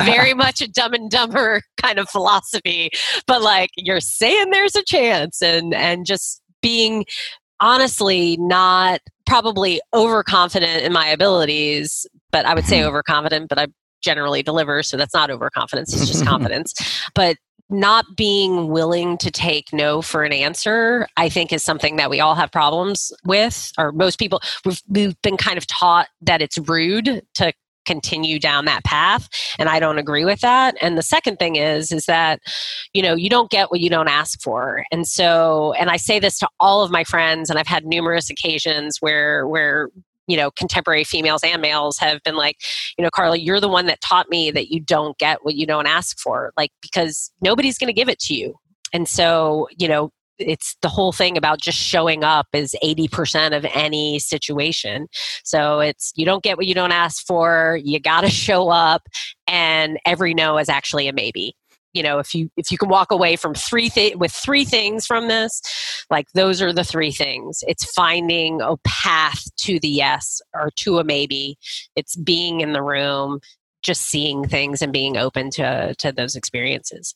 very 0.05 0.35
much 0.35 0.61
a 0.61 0.69
dumb 0.69 0.93
and 0.93 1.11
dumber 1.11 1.63
kind 1.79 1.99
of 1.99 2.09
philosophy 2.09 2.91
but 3.27 3.41
like 3.41 3.71
you're 3.77 4.01
saying 4.01 4.51
there's 4.51 4.77
a 4.77 4.85
chance 4.85 5.41
and 5.43 5.73
and 5.73 6.05
just 6.05 6.43
being 6.61 7.07
honestly 7.61 8.37
not 8.39 9.01
probably 9.27 9.81
overconfident 9.95 10.83
in 10.83 10.93
my 10.93 11.07
abilities 11.07 12.07
but 12.31 12.47
i 12.47 12.55
would 12.55 12.65
say 12.65 12.79
mm-hmm. 12.79 12.89
overconfident 12.89 13.49
but 13.49 13.59
i 13.59 13.67
generally 14.03 14.43
deliver 14.43 14.83
so 14.83 14.97
that's 14.97 15.15
not 15.15 15.31
overconfidence 15.31 15.93
it's 15.93 16.07
just 16.07 16.25
confidence. 16.27 16.75
But 17.15 17.37
not 17.73 18.05
being 18.17 18.69
willing 18.69 19.17
to 19.19 19.31
take 19.31 19.73
no 19.73 20.03
for 20.03 20.25
an 20.25 20.33
answer 20.33 21.07
i 21.17 21.29
think 21.29 21.53
is 21.53 21.63
something 21.63 21.97
that 21.97 22.11
we 22.11 22.19
all 22.19 22.35
have 22.35 22.51
problems 22.51 23.13
with 23.25 23.73
or 23.79 23.93
most 23.93 24.19
people 24.19 24.41
we've, 24.65 24.83
we've 24.89 25.23
been 25.23 25.37
kind 25.37 25.57
of 25.57 25.67
taught 25.69 26.09
that 26.21 26.43
it's 26.43 26.59
rude 26.59 27.23
to 27.35 27.53
continue 27.87 28.39
down 28.39 28.65
that 28.65 28.85
path 28.85 29.29
and 29.59 29.69
i 29.69 29.81
don't 29.81 29.99
agree 29.99 30.25
with 30.25 30.41
that. 30.41 30.77
And 30.81 30.99
the 30.99 31.03
second 31.03 31.39
thing 31.39 31.57
is 31.57 31.91
is 31.91 32.07
that 32.07 32.41
you 32.93 33.03
know 33.03 33.15
you 33.15 33.31
don't 33.31 33.51
get 33.51 33.71
what 33.71 33.81
you 33.81 33.91
don't 33.91 34.09
ask 34.09 34.41
for. 34.41 34.85
And 34.93 35.07
so 35.07 35.73
and 35.79 35.91
i 35.91 35.97
say 35.97 36.19
this 36.19 36.39
to 36.41 36.49
all 36.61 36.83
of 36.83 36.91
my 36.91 37.05
friends 37.05 37.51
and 37.51 37.59
i've 37.59 37.67
had 37.67 37.85
numerous 37.87 38.31
occasions 38.31 38.99
where 39.01 39.47
where 39.49 39.89
you 40.31 40.37
know 40.37 40.51
contemporary 40.53 41.05
females 41.05 41.43
and 41.43 41.61
males 41.61 41.99
have 41.99 42.23
been 42.25 42.37
like 42.37 42.57
you 42.97 43.03
know 43.03 43.11
carla 43.11 43.37
you're 43.37 43.61
the 43.61 43.69
one 43.69 43.87
that 43.87 44.01
taught 44.01 44.29
me 44.29 44.51
that 44.51 44.71
you 44.71 44.81
don't 44.81 45.19
get 45.19 45.45
what 45.45 45.55
you 45.55 45.67
don't 45.67 45.87
ask 45.87 46.19
for 46.19 46.53
like 46.57 46.71
because 46.83 47.31
nobody's 47.41 47.79
going 47.79 47.89
to 47.89 47.93
give 47.93 48.09
it 48.09 48.19
to 48.19 48.35
you 48.35 48.55
and 48.93 49.09
so 49.09 49.69
you 49.79 49.89
know 49.89 50.11
it's 50.41 50.77
the 50.83 50.89
whole 50.89 51.13
thing 51.13 51.37
about 51.37 51.61
just 51.61 51.79
showing 51.79 52.25
up 52.25 52.47
is 52.55 52.75
80% 52.83 53.55
of 53.57 53.67
any 53.75 54.19
situation. 54.19 55.07
So 55.45 55.81
it's 55.81 56.13
you 56.17 56.25
don't 56.25 56.43
get 56.43 56.57
what 56.57 56.67
you 56.67 56.75
don't 56.75 56.93
ask 56.93 57.27
for, 57.27 57.79
you 57.85 58.01
got 58.01 58.23
to 58.23 58.31
show 58.31 58.71
up 58.71 59.03
and 59.47 59.99
every 60.07 60.35
no 60.35 60.59
is 60.59 60.69
actually 60.69 61.09
a 61.09 61.13
maybe 61.13 61.55
you 61.93 62.03
know 62.03 62.19
if 62.19 62.35
you 62.35 62.51
if 62.57 62.71
you 62.71 62.79
can 62.79 62.89
walk 62.89 63.11
away 63.11 63.37
from 63.37 63.55
three 63.55 63.89
th- 63.89 64.17
with 64.17 64.33
three 64.33 64.65
things 64.65 65.07
from 65.07 65.29
this 65.29 65.61
like 66.11 66.27
those 66.35 66.61
are 66.61 66.73
the 66.73 66.85
three 66.85 67.13
things. 67.13 67.63
It's 67.67 67.91
finding 67.93 68.61
a 68.61 68.77
path 68.79 69.43
to 69.59 69.79
the 69.79 69.89
yes 69.89 70.43
or 70.55 70.71
to 70.77 70.99
a 70.99 71.05
maybe. 71.05 71.57
It's 71.97 72.17
being 72.17 72.61
in 72.61 72.73
the 72.73 72.83
room 72.83 73.41
just 73.83 74.03
seeing 74.03 74.47
things 74.47 74.83
and 74.83 74.93
being 74.93 75.17
open 75.17 75.51
to 75.53 75.95
to 75.95 76.13
those 76.13 76.35
experiences. 76.35 77.15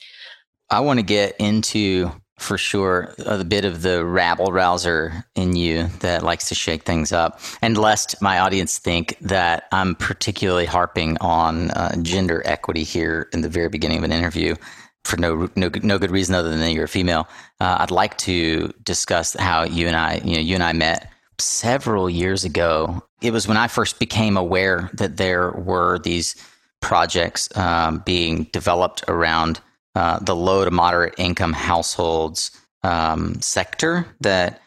I 0.70 0.80
want 0.80 0.98
to 0.98 1.04
get 1.04 1.36
into 1.38 2.10
for 2.38 2.58
sure 2.58 3.14
a 3.26 3.44
bit 3.44 3.64
of 3.64 3.82
the 3.82 4.04
rabble 4.04 4.52
rouser 4.52 5.24
in 5.36 5.54
you 5.54 5.86
that 6.00 6.22
likes 6.22 6.48
to 6.48 6.54
shake 6.54 6.82
things 6.82 7.12
up. 7.12 7.40
And 7.62 7.78
lest 7.78 8.20
my 8.20 8.38
audience 8.38 8.78
think 8.78 9.16
that 9.20 9.68
i'm 9.72 9.94
particularly 9.94 10.66
harping 10.66 11.16
on 11.18 11.70
uh, 11.70 11.94
gender 12.02 12.42
equity 12.44 12.82
here 12.82 13.28
in 13.32 13.42
the 13.42 13.48
very 13.48 13.68
beginning 13.68 13.98
of 13.98 14.04
an 14.04 14.12
interview 14.12 14.56
for 15.04 15.16
no 15.16 15.48
no 15.54 15.70
no 15.82 15.98
good 15.98 16.10
reason 16.10 16.34
other 16.34 16.48
than 16.48 16.60
that 16.60 16.72
you're 16.72 16.84
a 16.84 16.88
female 16.88 17.28
uh, 17.60 17.76
i'd 17.80 17.90
like 17.90 18.16
to 18.16 18.72
discuss 18.82 19.34
how 19.34 19.62
you 19.62 19.86
and 19.86 19.96
i 19.96 20.20
you 20.24 20.34
know 20.34 20.40
you 20.40 20.54
and 20.54 20.64
i 20.64 20.72
met 20.72 21.10
several 21.38 22.08
years 22.08 22.44
ago. 22.44 23.02
It 23.20 23.32
was 23.32 23.48
when 23.48 23.56
i 23.56 23.68
first 23.68 23.98
became 23.98 24.36
aware 24.36 24.90
that 24.94 25.16
there 25.16 25.50
were 25.52 25.98
these 25.98 26.36
projects 26.80 27.54
um, 27.56 28.02
being 28.04 28.44
developed 28.52 29.04
around 29.08 29.60
uh, 29.94 30.18
the 30.20 30.34
low 30.34 30.64
to 30.64 30.70
moderate 30.70 31.14
income 31.18 31.52
households 31.52 32.50
um, 32.82 33.40
sector 33.40 34.06
that 34.20 34.60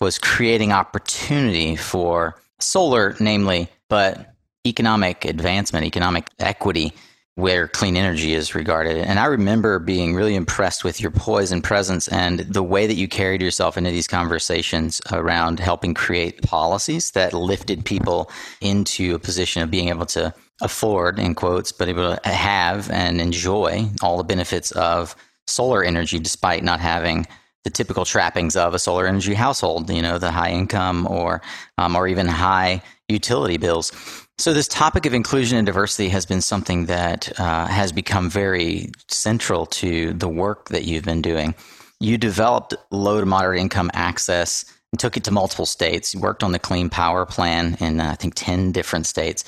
was 0.00 0.18
creating 0.18 0.72
opportunity 0.72 1.76
for 1.76 2.36
solar, 2.60 3.16
namely, 3.20 3.68
but 3.88 4.34
economic 4.66 5.24
advancement, 5.24 5.84
economic 5.86 6.28
equity, 6.38 6.92
where 7.36 7.66
clean 7.66 7.96
energy 7.96 8.32
is 8.32 8.54
regarded. 8.54 8.96
And 8.96 9.18
I 9.18 9.24
remember 9.24 9.80
being 9.80 10.14
really 10.14 10.36
impressed 10.36 10.84
with 10.84 11.00
your 11.00 11.10
poise 11.10 11.50
and 11.50 11.64
presence 11.64 12.06
and 12.08 12.40
the 12.40 12.62
way 12.62 12.86
that 12.86 12.94
you 12.94 13.08
carried 13.08 13.42
yourself 13.42 13.76
into 13.76 13.90
these 13.90 14.06
conversations 14.06 15.00
around 15.10 15.58
helping 15.58 15.94
create 15.94 16.42
policies 16.42 17.10
that 17.12 17.32
lifted 17.32 17.84
people 17.84 18.30
into 18.60 19.16
a 19.16 19.18
position 19.18 19.62
of 19.62 19.70
being 19.70 19.88
able 19.88 20.06
to 20.06 20.32
afford, 20.60 21.18
in 21.18 21.34
quotes, 21.34 21.72
but 21.72 21.88
able 21.88 22.16
to 22.16 22.28
have 22.28 22.88
and 22.90 23.20
enjoy 23.20 23.84
all 24.00 24.16
the 24.16 24.22
benefits 24.22 24.70
of 24.72 25.16
solar 25.48 25.82
energy 25.82 26.20
despite 26.20 26.62
not 26.62 26.78
having 26.78 27.26
the 27.64 27.70
typical 27.70 28.04
trappings 28.04 28.54
of 28.54 28.74
a 28.74 28.78
solar 28.78 29.06
energy 29.06 29.34
household, 29.34 29.90
you 29.90 30.02
know, 30.02 30.18
the 30.18 30.30
high 30.30 30.50
income 30.50 31.06
or, 31.10 31.42
um, 31.78 31.96
or 31.96 32.06
even 32.06 32.28
high 32.28 32.80
utility 33.08 33.56
bills. 33.56 33.90
So, 34.36 34.52
this 34.52 34.66
topic 34.66 35.06
of 35.06 35.14
inclusion 35.14 35.58
and 35.58 35.66
diversity 35.66 36.08
has 36.08 36.26
been 36.26 36.40
something 36.40 36.86
that 36.86 37.38
uh, 37.38 37.66
has 37.66 37.92
become 37.92 38.28
very 38.28 38.90
central 39.08 39.64
to 39.66 40.12
the 40.12 40.28
work 40.28 40.70
that 40.70 40.84
you've 40.84 41.04
been 41.04 41.22
doing. 41.22 41.54
You 42.00 42.18
developed 42.18 42.74
low 42.90 43.20
to 43.20 43.26
moderate 43.26 43.60
income 43.60 43.92
access 43.94 44.64
and 44.92 44.98
took 44.98 45.16
it 45.16 45.24
to 45.24 45.30
multiple 45.30 45.66
states. 45.66 46.14
You 46.14 46.20
worked 46.20 46.42
on 46.42 46.50
the 46.50 46.58
Clean 46.58 46.90
Power 46.90 47.24
Plan 47.26 47.76
in, 47.78 48.00
uh, 48.00 48.10
I 48.10 48.14
think, 48.16 48.34
10 48.34 48.72
different 48.72 49.06
states. 49.06 49.44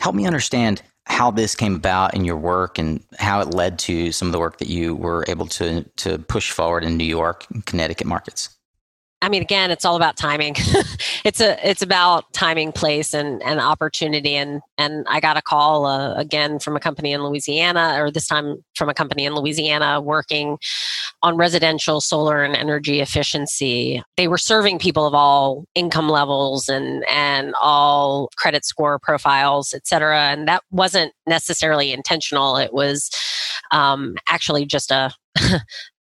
Help 0.00 0.14
me 0.14 0.26
understand 0.26 0.82
how 1.06 1.30
this 1.30 1.54
came 1.54 1.74
about 1.74 2.14
in 2.14 2.24
your 2.24 2.36
work 2.36 2.78
and 2.78 3.04
how 3.18 3.40
it 3.40 3.54
led 3.54 3.78
to 3.80 4.12
some 4.12 4.28
of 4.28 4.32
the 4.32 4.38
work 4.38 4.58
that 4.58 4.68
you 4.68 4.94
were 4.94 5.24
able 5.28 5.46
to, 5.46 5.82
to 5.96 6.18
push 6.18 6.50
forward 6.50 6.84
in 6.84 6.96
New 6.96 7.04
York 7.04 7.46
and 7.52 7.66
Connecticut 7.66 8.06
markets. 8.06 8.48
I 9.22 9.28
mean, 9.28 9.40
again, 9.40 9.70
it's 9.70 9.84
all 9.84 9.94
about 9.94 10.16
timing. 10.16 10.54
it's 11.24 11.40
a 11.40 11.56
it's 11.68 11.80
about 11.80 12.30
timing, 12.32 12.72
place, 12.72 13.14
and 13.14 13.40
and 13.44 13.60
opportunity. 13.60 14.34
And 14.34 14.60
and 14.76 15.06
I 15.08 15.20
got 15.20 15.36
a 15.36 15.42
call 15.42 15.86
uh, 15.86 16.14
again 16.14 16.58
from 16.58 16.74
a 16.74 16.80
company 16.80 17.12
in 17.12 17.22
Louisiana, 17.22 17.94
or 17.98 18.10
this 18.10 18.26
time 18.26 18.64
from 18.74 18.88
a 18.88 18.94
company 18.94 19.24
in 19.24 19.36
Louisiana 19.36 20.00
working 20.00 20.58
on 21.22 21.36
residential 21.36 22.00
solar 22.00 22.42
and 22.42 22.56
energy 22.56 23.00
efficiency. 23.00 24.02
They 24.16 24.26
were 24.26 24.38
serving 24.38 24.80
people 24.80 25.06
of 25.06 25.14
all 25.14 25.66
income 25.76 26.08
levels 26.08 26.68
and 26.68 27.04
and 27.08 27.54
all 27.62 28.28
credit 28.36 28.64
score 28.64 28.98
profiles, 28.98 29.72
et 29.72 29.86
cetera. 29.86 30.18
And 30.18 30.48
that 30.48 30.64
wasn't 30.72 31.12
necessarily 31.28 31.92
intentional. 31.92 32.56
It 32.56 32.74
was 32.74 33.08
um, 33.70 34.16
actually 34.28 34.66
just 34.66 34.90
a 34.90 35.12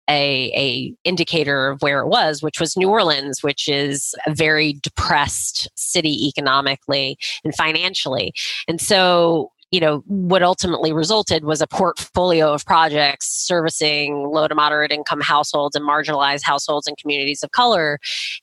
a, 0.10 0.52
a 0.56 0.94
indicator 1.04 1.70
of 1.70 1.82
where 1.82 2.02
it 2.02 2.08
was, 2.08 2.42
which 2.42 2.60
was 2.60 2.76
New 2.76 2.90
Orleans, 2.90 3.44
which 3.44 3.70
is 3.70 4.16
a 4.26 4.34
very 4.34 4.74
depressed 4.82 5.70
city 5.76 6.28
economically 6.28 7.18
and 7.44 7.56
financially. 7.56 8.34
And 8.68 8.82
so 8.82 9.52
you 9.72 9.80
know 9.80 10.04
what 10.08 10.42
ultimately 10.42 10.92
resulted 10.92 11.44
was 11.44 11.62
a 11.62 11.68
portfolio 11.68 12.52
of 12.54 12.66
projects 12.66 13.28
servicing 13.28 14.28
low 14.28 14.48
to 14.48 14.56
moderate 14.56 14.92
income 14.92 15.22
households 15.22 15.76
and 15.76 15.88
marginalized 15.88 16.42
households 16.44 16.88
and 16.88 16.98
communities 16.98 17.44
of 17.44 17.52
color 17.52 18.00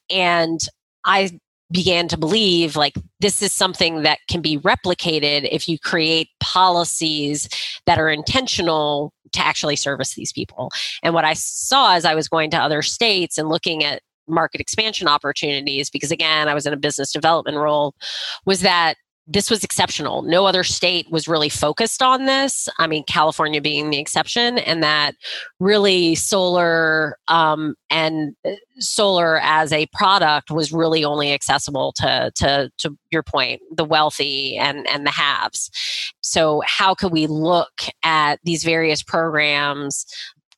and 0.09 0.61
i 1.05 1.29
began 1.73 2.07
to 2.07 2.17
believe 2.17 2.77
like 2.77 2.95
this 3.19 3.43
is 3.43 3.53
something 3.53 4.03
that 4.03 4.19
can 4.29 4.41
be 4.41 4.59
replicated 4.59 5.49
if 5.51 5.69
you 5.69 5.79
create 5.79 6.29
policies 6.39 7.49
that 7.87 7.99
are 7.99 8.09
intentional 8.09 9.13
to 9.37 9.47
actually 9.47 9.77
service 9.77 10.15
these 10.15 10.33
people. 10.33 10.71
And 11.03 11.15
what 11.15 11.25
I 11.25 11.35
saw 11.35 11.95
as 11.95 12.05
I 12.05 12.15
was 12.15 12.29
going 12.29 12.51
to 12.51 12.59
other 12.59 12.83
states 12.83 13.39
and 13.39 13.49
looking 13.49 13.85
at 13.85 14.03
market 14.29 14.61
expansion 14.61 15.09
opportunities, 15.09 15.89
because 15.89 16.11
again, 16.11 16.49
I 16.49 16.55
was 16.55 16.67
in 16.67 16.73
a 16.73 16.77
business 16.77 17.13
development 17.13 17.59
role, 17.59 17.95
was 18.45 18.61
that 18.63 18.97
this 19.27 19.51
was 19.51 19.65
exceptional. 19.65 20.23
No 20.23 20.47
other 20.47 20.63
state 20.63 21.11
was 21.11 21.27
really 21.27 21.49
focused 21.49 22.01
on 22.01 22.27
this. 22.27 22.69
I 22.79 22.87
mean, 22.87 23.05
California 23.05 23.61
being 23.61 23.91
the 23.91 23.99
exception, 23.99 24.59
and 24.59 24.83
that 24.83 25.17
really 25.59 26.15
solar 26.15 27.19
um, 27.27 27.75
and 27.91 28.37
uh, 28.45 28.53
solar 28.79 29.41
as 29.41 29.73
a 29.73 29.87
product 29.87 30.51
was 30.51 30.73
really 30.73 31.05
only 31.05 31.33
accessible 31.33 31.93
to 31.97 32.31
to 32.37 32.71
to 32.79 32.97
your 33.11 33.23
point, 33.23 33.63
the 33.75 33.85
wealthy 33.85 34.57
and 34.57 34.87
and 34.89 35.07
the 35.07 35.11
haves. 35.11 35.71
So, 36.21 36.63
how 36.65 36.95
could 36.95 37.13
we 37.13 37.27
look 37.27 37.83
at 38.05 38.39
these 38.45 38.63
various 38.63 39.03
programs 39.03 40.07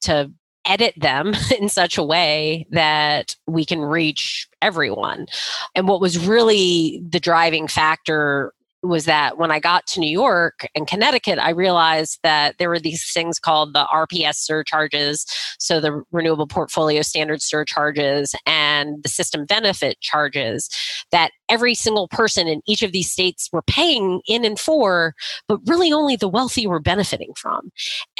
to 0.02 0.30
edit 0.68 0.94
them 0.98 1.32
in 1.58 1.68
such 1.68 1.98
a 1.98 2.04
way 2.04 2.66
that 2.70 3.34
we 3.46 3.64
can 3.64 3.80
reach 3.80 4.46
everyone. 4.60 5.26
And 5.74 5.88
what 5.88 6.00
was 6.00 6.18
really 6.18 7.02
the 7.08 7.20
driving 7.20 7.66
factor 7.66 8.52
was 8.82 9.06
that 9.06 9.38
when 9.38 9.50
I 9.50 9.58
got 9.58 9.86
to 9.88 10.00
New 10.00 10.10
York 10.10 10.66
and 10.74 10.86
Connecticut, 10.86 11.38
I 11.38 11.50
realized 11.50 12.20
that 12.22 12.58
there 12.58 12.68
were 12.68 12.78
these 12.78 13.12
things 13.12 13.38
called 13.38 13.74
the 13.74 13.86
RPS 13.92 14.36
surcharges, 14.36 15.26
so 15.58 15.80
the 15.80 16.02
renewable 16.12 16.46
portfolio 16.46 17.02
standard 17.02 17.42
surcharges 17.42 18.34
and 18.46 19.02
the 19.02 19.08
system 19.08 19.44
benefit 19.44 20.00
charges 20.00 20.68
that 21.10 21.32
every 21.48 21.74
single 21.74 22.08
person 22.08 22.46
in 22.46 22.60
each 22.66 22.82
of 22.82 22.92
these 22.92 23.10
states 23.10 23.48
were 23.52 23.62
paying 23.62 24.20
in 24.28 24.44
and 24.44 24.58
for, 24.58 25.14
but 25.48 25.60
really 25.66 25.92
only 25.92 26.16
the 26.16 26.28
wealthy 26.28 26.66
were 26.66 26.80
benefiting 26.80 27.32
from. 27.36 27.70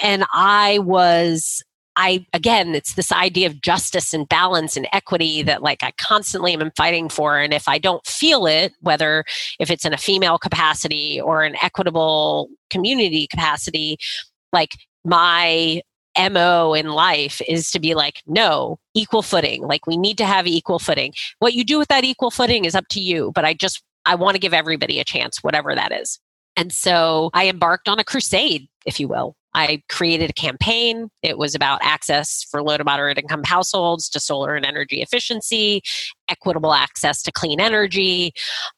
And 0.03 0.25
I 0.33 0.79
was 0.81 1.63
I, 1.99 2.25
again, 2.33 2.77
it's 2.77 2.95
this 2.95 3.11
idea 3.11 3.49
of 3.49 3.61
justice 3.61 4.15
and 4.15 4.29
balance 4.29 4.77
and 4.77 4.87
equity 4.93 5.43
that 5.43 5.63
like 5.63 5.83
I 5.83 5.91
constantly 5.99 6.55
am 6.55 6.71
fighting 6.77 7.09
for. 7.09 7.39
And 7.39 7.53
if 7.53 7.67
I 7.67 7.79
don't 7.79 8.07
feel 8.07 8.47
it, 8.47 8.73
whether 8.81 9.25
if 9.59 9.69
it's 9.69 9.85
in 9.85 9.93
a 9.93 9.99
female 9.99 10.39
capacity 10.39 11.21
or 11.21 11.43
an 11.43 11.57
equitable 11.61 12.51
community 12.71 13.27
capacity, 13.27 13.99
like 14.53 14.77
my 15.05 15.83
MO 16.17 16.73
in 16.73 16.91
life 16.91 17.43
is 17.49 17.69
to 17.73 17.81
be 17.81 17.97
like, 17.97 18.23
no, 18.29 18.79
equal 18.95 19.23
footing. 19.23 19.63
Like 19.63 19.89
we 19.89 19.97
need 19.97 20.19
to 20.19 20.25
have 20.25 20.47
equal 20.47 20.79
footing. 20.79 21.13
What 21.41 21.55
you 21.55 21.65
do 21.65 21.79
with 21.79 21.89
that 21.89 22.05
equal 22.05 22.31
footing 22.31 22.65
is 22.65 22.77
up 22.77 22.87
to 22.91 23.01
you, 23.01 23.33
but 23.35 23.45
I 23.45 23.55
just, 23.55 23.83
I 24.07 24.15
want 24.15 24.37
to 24.37 24.41
give 24.41 24.55
everybody 24.55 25.01
a 25.01 25.05
chance, 25.05 25.43
whatever 25.43 25.75
that 25.75 25.91
is. 25.91 26.21
And 26.57 26.73
so 26.73 27.31
I 27.35 27.49
embarked 27.49 27.89
on 27.89 27.99
a 27.99 28.05
crusade, 28.05 28.69
if 28.87 29.01
you 29.01 29.09
will, 29.09 29.35
I 29.59 29.83
created 29.89 30.31
a 30.31 30.35
campaign. 30.35 31.09
It 31.21 31.37
was 31.37 31.57
about 31.57 31.81
access 31.83 32.45
for 32.49 32.63
low 32.63 32.77
to 32.77 32.85
moderate 32.85 33.19
income 33.19 33.43
households 33.45 34.09
to 34.11 34.21
solar 34.21 34.55
and 34.55 34.65
energy 34.65 35.03
efficiency, 35.03 35.83
equitable 36.29 36.73
access 36.73 37.25
to 37.25 37.33
clean 37.33 37.61
energy. 37.61 38.33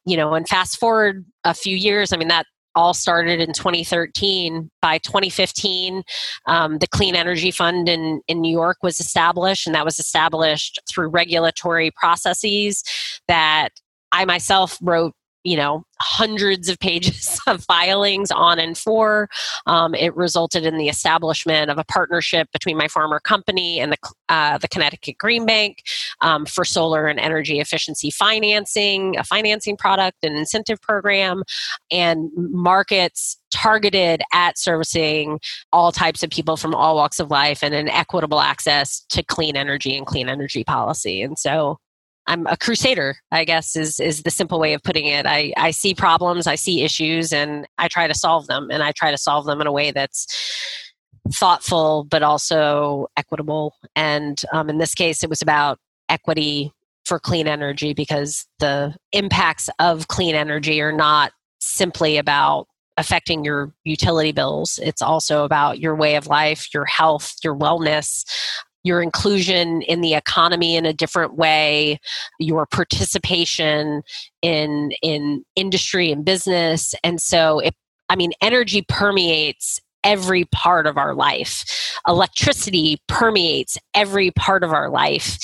You 0.07 0.17
know, 0.17 0.33
and 0.33 0.49
fast 0.49 0.81
forward 0.81 1.27
a 1.45 1.53
few 1.53 1.77
years, 1.77 2.15
I 2.15 2.17
mean, 2.17 2.29
that 2.29 2.47
all 2.75 2.95
started 2.95 3.43
in 3.43 3.53
2013. 3.53 4.71
By 4.81 4.97
2015, 4.99 6.03
um, 6.47 6.79
the 6.79 6.87
Clean 6.87 7.15
Energy 7.15 7.51
Fund 7.51 7.87
in, 7.87 8.23
in 8.27 8.41
New 8.41 8.51
York 8.51 8.79
was 8.83 9.01
established, 9.01 9.67
and 9.67 9.75
that 9.75 9.85
was 9.85 9.99
established 9.99 10.81
through 10.89 11.09
regulatory 11.09 11.91
processes 11.91 12.83
that 13.29 13.69
I 14.13 14.25
myself 14.25 14.79
wrote 14.81 15.13
you 15.45 15.57
know 15.57 15.85
hundreds 16.01 16.69
of 16.69 16.79
pages 16.79 17.41
of 17.47 17.63
filings 17.65 18.31
on 18.31 18.59
and 18.59 18.77
for. 18.77 19.29
Um, 19.67 19.95
it 19.95 20.15
resulted 20.17 20.65
in 20.65 20.77
the 20.77 20.89
establishment 20.89 21.71
of 21.71 21.79
a 21.79 21.85
partnership 21.85 22.49
between 22.53 22.77
my 22.77 22.89
former 22.89 23.21
company 23.21 23.81
and 23.81 23.93
the, 23.93 23.99
uh, 24.29 24.59
the 24.59 24.69
connecticut 24.69 25.19
green 25.19 25.47
bank 25.47 25.79
um, 26.21 26.47
for 26.47 26.65
solar 26.65 27.07
and 27.07 27.21
energy 27.21 27.61
efficiency 27.61 28.11
financing 28.11 29.17
a 29.17 29.25
financing 29.25 29.77
product 29.77 30.19
and 30.23 30.37
incentive 30.37 30.81
program 30.81 31.43
and 31.91 32.31
markets 32.37 33.39
targeted 33.51 34.23
at 34.33 34.59
servicing 34.59 35.41
all 35.73 35.93
types 35.93 36.23
of 36.23 36.31
people 36.31 36.57
from 36.57 36.75
all 36.75 36.97
walks 36.97 37.19
of 37.21 37.31
life 37.31 37.63
and 37.63 37.75
an 37.75 37.89
equitable 37.89 38.41
access 38.41 39.05
to 39.09 39.23
clean 39.23 39.57
energy 39.57 39.97
and 39.97 40.07
clean 40.07 40.29
energy 40.29 40.65
policy. 40.65 41.23
And 41.23 41.39
so 41.39 41.79
I'm 42.27 42.47
a 42.47 42.57
crusader, 42.57 43.17
I 43.33 43.45
guess 43.45 43.75
is 43.75 43.99
is 43.99 44.23
the 44.23 44.31
simple 44.31 44.61
way 44.61 44.75
of 44.75 44.83
putting 44.83 45.07
it. 45.07 45.27
I, 45.27 45.53
I 45.57 45.71
see 45.71 45.95
problems, 45.95 46.47
I 46.47 46.55
see 46.55 46.83
issues, 46.83 47.33
and 47.33 47.67
I 47.79 47.89
try 47.89 48.07
to 48.07 48.15
solve 48.15 48.47
them. 48.47 48.69
And 48.71 48.83
I 48.83 48.93
try 48.93 49.11
to 49.11 49.19
solve 49.19 49.47
them 49.47 49.61
in 49.61 49.67
a 49.67 49.73
way 49.73 49.91
that's 49.91 50.27
thoughtful 51.33 52.05
but 52.11 52.23
also 52.23 53.09
equitable. 53.17 53.75
And 53.97 54.41
um, 54.53 54.69
in 54.71 54.79
this 54.79 54.95
case, 54.95 55.23
it 55.23 55.31
was 55.31 55.43
about 55.43 55.79
equity 56.09 56.73
for 57.05 57.19
clean 57.19 57.49
energy 57.49 57.95
because 57.95 58.47
the 58.59 58.95
impacts 59.13 59.69
of 59.79 60.09
clean 60.09 60.35
energy 60.35 60.81
are 60.81 60.93
not 60.93 61.33
simply 61.61 62.17
about 62.17 62.67
affecting 62.97 63.45
your 63.45 63.73
utility 63.85 64.33
bills. 64.33 64.79
It's 64.83 65.03
also 65.03 65.45
about 65.45 65.79
your 65.79 65.95
way 65.95 66.17
of 66.17 66.27
life, 66.27 66.69
your 66.75 66.85
health, 66.85 67.35
your 67.43 67.57
wellness, 67.57 68.25
your 68.83 69.03
inclusion 69.03 69.83
in 69.83 70.01
the 70.01 70.15
economy 70.15 70.77
in 70.77 70.87
a 70.87 70.93
different 70.93 71.35
way, 71.37 71.99
your 72.39 72.67
participation 72.67 74.03
in 74.43 74.93
in 75.03 75.45
industry 75.57 76.11
and 76.11 76.25
business. 76.25 76.95
And 77.05 77.21
so 77.21 77.59
it 77.61 77.75
I 78.09 78.17
mean 78.17 78.33
energy 78.41 78.85
permeates 78.89 79.81
every 80.03 80.45
part 80.47 80.87
of 80.87 80.97
our 80.97 81.15
life. 81.15 81.65
Electricity 82.09 82.99
permeates 83.07 83.77
every 83.95 84.31
part 84.31 84.65
of 84.65 84.73
our 84.73 84.89
life. 84.89 85.39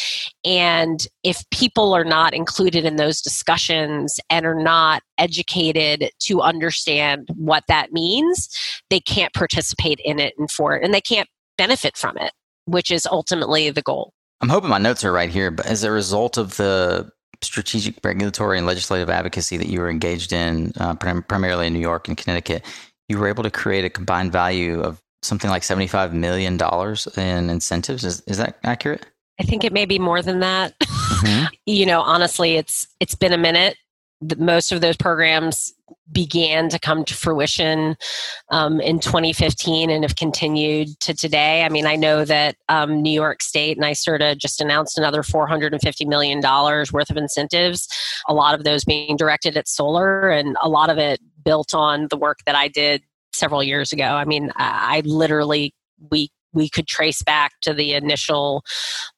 And 0.45 1.07
if 1.23 1.45
people 1.51 1.93
are 1.93 2.05
not 2.05 2.33
included 2.33 2.87
in 2.87 2.97
those 2.97 3.21
discussions 3.21 4.19
and 4.31 4.47
are 4.47 4.55
not 4.55 5.03
educated 5.19 6.11
to 6.21 6.41
understand 6.41 7.29
what 7.37 7.65
that 7.69 7.93
means, 7.93 8.49
they 8.89 9.01
can't 9.01 9.35
participate 9.35 10.01
in 10.05 10.19
it 10.19 10.35
and 10.39 10.51
for 10.51 10.75
it, 10.75 10.83
and 10.83 10.95
they 10.95 11.03
can't 11.03 11.29
benefit 11.59 11.97
from 11.97 12.17
it 12.19 12.33
which 12.67 12.91
is 12.91 13.07
ultimately 13.07 13.71
the 13.71 13.83
goal. 13.83 14.13
I'm 14.41 14.49
hoping 14.49 14.71
my 14.71 14.79
notes 14.79 15.05
are 15.05 15.13
right 15.13 15.31
here, 15.31 15.51
but 15.51 15.67
as 15.67 15.83
a 15.83 15.91
result 15.91 16.37
of 16.37 16.57
the 16.57 17.11
strategic 17.43 17.97
regulatory 18.05 18.59
and 18.59 18.67
legislative 18.67 19.09
advocacy 19.09 19.57
that 19.57 19.69
you 19.69 19.81
were 19.81 19.91
engaged 19.91 20.33
in, 20.33 20.73
uh, 20.79 20.95
prim- 20.95 21.23
primarily 21.23 21.67
in 21.67 21.73
New 21.73 21.81
York 21.81 22.09
and 22.09 22.17
Connecticut, 22.17 22.65
you 23.09 23.19
were 23.19 23.29
able 23.29 23.43
to 23.43 23.51
create 23.51 23.85
a 23.85 23.91
combined 23.91 24.33
value 24.33 24.81
of 24.81 25.01
something 25.23 25.51
like 25.51 25.63
$75 25.63 26.13
million 26.13 26.59
in 27.17 27.51
incentives. 27.51 28.05
Is, 28.05 28.21
is 28.23 28.39
that 28.39 28.59
accurate? 28.65 29.07
I 29.39 29.43
think 29.43 29.65
it 29.65 29.73
may 29.73 29.85
be 29.85 29.99
more 29.99 30.23
than 30.23 30.41
that. 30.41 30.79
Mm-hmm. 30.81 31.47
you 31.67 31.87
know, 31.87 32.01
honestly, 32.01 32.57
it's 32.57 32.87
it's 33.01 33.15
been 33.15 33.33
a 33.33 33.39
minute 33.39 33.77
most 34.39 34.73
of 34.73 34.81
those 34.81 34.97
programs 34.97 35.73
began 36.13 36.69
to 36.69 36.79
come 36.79 37.05
to 37.05 37.15
fruition 37.15 37.97
um, 38.51 38.81
in 38.81 39.01
2015 39.01 39.91
and 39.91 40.05
have 40.05 40.17
continued 40.17 40.89
to 41.01 41.15
today. 41.15 41.65
I 41.65 41.69
mean, 41.69 41.87
I 41.87 41.97
know 41.97 42.25
that 42.25 42.57
um, 42.69 43.03
New 43.03 43.11
York 43.11 43.43
State 43.43 43.77
and 43.77 43.85
NYSERDA 43.85 44.39
just 44.39 44.61
announced 44.61 44.99
another 44.99 45.23
$450 45.23 46.07
million 46.07 46.41
worth 46.41 47.11
of 47.11 47.17
incentives, 47.17 47.89
a 48.29 48.35
lot 48.35 48.55
of 48.55 48.65
those 48.65 48.85
being 48.85 49.17
directed 49.17 49.57
at 49.57 49.69
solar, 49.69 50.31
and 50.31 50.57
a 50.63 50.69
lot 50.69 50.91
of 50.91 50.99
it 50.99 51.21
built 51.45 51.75
on 51.75 52.09
the 52.09 52.17
work 52.17 52.39
that 52.47 52.55
I 52.55 52.69
did 52.69 53.03
several 53.33 53.63
years 53.63 53.93
ago. 53.93 54.05
I 54.05 54.25
mean, 54.25 54.53
I 54.57 55.03
literally 55.05 55.75
we 56.11 56.31
we 56.57 56.69
could 56.69 56.89
trace 56.89 57.23
back 57.23 57.53
to 57.63 57.73
the 57.73 57.93
initial 57.93 58.65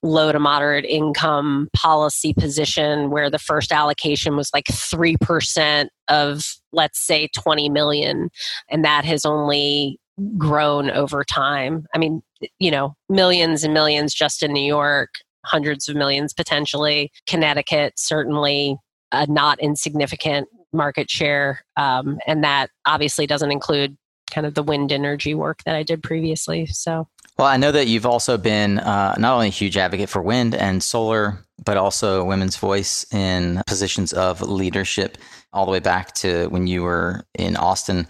low 0.03 0.33
to 0.33 0.39
moderate 0.39 0.85
income 0.85 1.69
policy 1.75 2.35
position 2.35 3.11
where 3.11 3.31
the 3.31 3.39
first 3.39 3.73
allocation 3.73 4.37
was 4.37 4.51
like 4.53 4.67
3% 4.67 5.89
of 6.09 6.45
let's 6.73 7.01
say 7.01 7.29
20 7.37 7.71
million 7.71 8.29
and 8.69 8.85
that 8.85 9.05
has 9.05 9.25
only 9.25 9.99
grown 10.37 10.91
over 10.91 11.25
time. 11.25 11.87
I 11.95 11.99
mean 11.99 12.23
you 12.59 12.71
know 12.71 12.95
millions 13.09 13.65
and 13.65 13.75
millions 13.75 14.15
just 14.15 14.43
in 14.43 14.53
new 14.53 14.65
york 14.65 15.11
hundreds 15.45 15.89
of 15.89 15.97
millions 15.97 16.35
potentially. 16.35 17.11
Connecticut 17.27 17.95
certainly 17.97 18.77
a 19.13 19.27
not 19.27 19.59
insignificant 19.61 20.49
market 20.73 21.11
share 21.11 21.63
um, 21.77 22.19
and 22.27 22.45
that 22.45 22.71
obviously 22.87 23.27
doesn't 23.27 23.51
include 23.51 23.97
kind 24.31 24.47
of 24.47 24.55
the 24.55 24.63
wind 24.63 24.93
energy 24.93 25.35
work 25.35 25.63
that 25.65 25.75
i 25.75 25.83
did 25.83 26.03
previously 26.03 26.67
so 26.67 27.09
well, 27.39 27.47
I 27.47 27.57
know 27.57 27.71
that 27.71 27.87
you've 27.87 28.07
also 28.07 28.37
been 28.37 28.81
uh, 28.81 29.15
not 29.17 29.35
only 29.35 29.47
a 29.47 29.51
huge 29.51 29.77
advocate 29.77 30.09
for 30.09 30.21
wind 30.21 30.57
and 30.57 30.83
solar, 30.83 31.39
but 31.65 31.77
also 31.77 32.25
women's 32.25 32.57
voice 32.57 33.07
in 33.13 33.63
positions 33.67 34.13
of 34.13 34.43
leadership, 34.43 35.19
all 35.53 35.65
the 35.65 35.71
way 35.71 35.79
back 35.79 36.15
to 36.15 36.49
when 36.49 36.67
you 36.67 36.83
were 36.83 37.25
in 37.35 37.57
Austin 37.57 38.09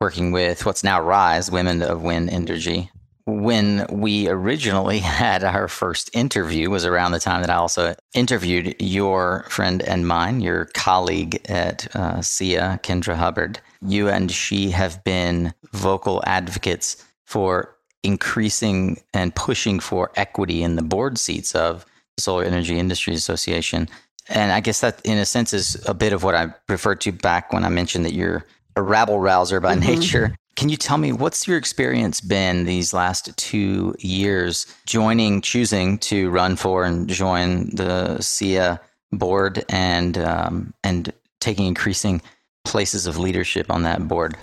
working 0.00 0.30
with 0.30 0.66
what's 0.66 0.84
now 0.84 1.00
WRISE, 1.00 1.50
Women 1.50 1.82
of 1.82 2.02
Wind 2.02 2.28
Energy. 2.28 2.90
When 3.24 3.86
we 3.90 4.28
originally 4.28 4.98
had 5.00 5.42
our 5.42 5.68
first 5.68 6.10
interview 6.12 6.68
was 6.68 6.84
around 6.84 7.12
the 7.12 7.18
time 7.18 7.40
that 7.40 7.50
I 7.50 7.56
also 7.56 7.94
interviewed 8.14 8.76
your 8.78 9.46
friend 9.48 9.82
and 9.82 10.06
mine, 10.06 10.42
your 10.42 10.66
colleague 10.74 11.40
at 11.48 11.88
uh, 11.96 12.18
SEIA, 12.18 12.82
Kendra 12.82 13.16
Hubbard. 13.16 13.58
You 13.80 14.08
and 14.08 14.30
she 14.30 14.70
have 14.70 15.02
been 15.02 15.54
vocal 15.72 16.22
advocates 16.26 17.02
for 17.24 17.75
increasing 18.02 19.00
and 19.12 19.34
pushing 19.34 19.80
for 19.80 20.10
equity 20.16 20.62
in 20.62 20.76
the 20.76 20.82
board 20.82 21.18
seats 21.18 21.54
of 21.54 21.84
the 22.16 22.22
Solar 22.22 22.44
Energy 22.44 22.78
Industries 22.78 23.18
Association. 23.18 23.88
And 24.28 24.52
I 24.52 24.60
guess 24.60 24.80
that, 24.80 25.00
in 25.04 25.18
a 25.18 25.26
sense, 25.26 25.52
is 25.52 25.76
a 25.86 25.94
bit 25.94 26.12
of 26.12 26.22
what 26.22 26.34
I 26.34 26.48
referred 26.68 27.00
to 27.02 27.12
back 27.12 27.52
when 27.52 27.64
I 27.64 27.68
mentioned 27.68 28.04
that 28.04 28.12
you're 28.12 28.44
a 28.74 28.82
rabble 28.82 29.20
rouser 29.20 29.60
by 29.60 29.74
mm-hmm. 29.74 29.88
nature. 29.88 30.36
Can 30.56 30.68
you 30.68 30.76
tell 30.76 30.98
me 30.98 31.12
what's 31.12 31.46
your 31.46 31.58
experience 31.58 32.20
been 32.20 32.64
these 32.64 32.94
last 32.94 33.36
two 33.36 33.94
years 33.98 34.66
joining, 34.86 35.42
choosing 35.42 35.98
to 35.98 36.30
run 36.30 36.56
for 36.56 36.84
and 36.84 37.08
join 37.08 37.70
the 37.70 38.16
SEIA 38.20 38.80
board 39.12 39.64
and 39.68 40.16
um, 40.18 40.74
and 40.82 41.12
taking 41.40 41.66
increasing 41.66 42.22
places 42.64 43.06
of 43.06 43.18
leadership 43.18 43.70
on 43.70 43.82
that 43.82 44.08
board? 44.08 44.36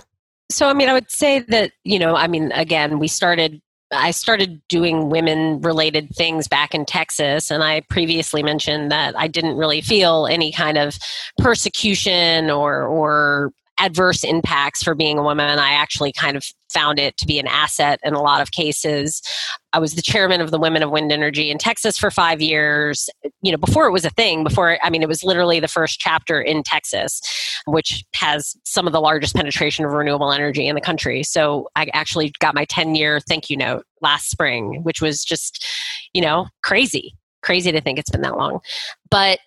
So, 0.50 0.68
I 0.68 0.74
mean, 0.74 0.88
I 0.88 0.92
would 0.92 1.10
say 1.10 1.40
that, 1.40 1.72
you 1.84 1.98
know, 1.98 2.14
I 2.14 2.26
mean, 2.26 2.52
again, 2.52 2.98
we 2.98 3.08
started 3.08 3.60
I 3.94 4.10
started 4.10 4.60
doing 4.68 5.08
women 5.08 5.60
related 5.60 6.14
things 6.14 6.48
back 6.48 6.74
in 6.74 6.84
Texas. 6.84 7.50
And 7.50 7.62
I 7.62 7.82
previously 7.88 8.42
mentioned 8.42 8.90
that 8.90 9.16
I 9.16 9.28
didn't 9.28 9.56
really 9.56 9.80
feel 9.80 10.26
any 10.26 10.52
kind 10.52 10.78
of 10.78 10.98
persecution 11.38 12.50
or, 12.50 12.82
or 12.82 13.52
adverse 13.78 14.24
impacts 14.24 14.82
for 14.82 14.94
being 14.94 15.18
a 15.18 15.22
woman. 15.22 15.58
I 15.58 15.72
actually 15.72 16.12
kind 16.12 16.36
of 16.36 16.44
found 16.72 16.98
it 16.98 17.16
to 17.16 17.26
be 17.26 17.38
an 17.38 17.46
asset 17.46 18.00
in 18.02 18.14
a 18.14 18.22
lot 18.22 18.40
of 18.40 18.50
cases. 18.50 19.22
I 19.72 19.78
was 19.78 19.94
the 19.94 20.02
chairman 20.02 20.40
of 20.40 20.50
the 20.50 20.58
Women 20.58 20.82
of 20.82 20.90
Wind 20.90 21.12
Energy 21.12 21.50
in 21.50 21.58
Texas 21.58 21.98
for 21.98 22.10
five 22.10 22.40
years. 22.40 23.08
You 23.42 23.52
know, 23.52 23.58
before 23.58 23.86
it 23.86 23.92
was 23.92 24.04
a 24.04 24.10
thing, 24.10 24.44
before, 24.44 24.78
I 24.82 24.90
mean, 24.90 25.02
it 25.02 25.08
was 25.08 25.24
literally 25.24 25.60
the 25.60 25.68
first 25.68 26.00
chapter 26.00 26.40
in 26.40 26.62
Texas, 26.62 27.20
which 27.66 28.04
has 28.14 28.54
some 28.64 28.86
of 28.86 28.92
the 28.92 29.00
largest 29.00 29.34
penetration 29.34 29.84
of 29.84 29.92
renewable 29.92 30.32
energy 30.32 30.66
in 30.66 30.74
the 30.74 30.80
country. 30.80 31.22
So 31.22 31.68
I 31.76 31.88
actually 31.92 32.32
got 32.40 32.54
my 32.54 32.64
10 32.66 32.94
year 32.94 33.20
thank 33.20 33.50
you 33.50 33.56
note 33.56 33.84
last 34.00 34.30
spring, 34.30 34.82
which 34.82 35.00
was 35.00 35.24
just, 35.24 35.64
you 36.12 36.22
know, 36.22 36.46
crazy, 36.62 37.14
crazy 37.42 37.72
to 37.72 37.80
think 37.80 37.98
it's 37.98 38.10
been 38.10 38.22
that 38.22 38.36
long. 38.36 38.60
But, 39.10 39.38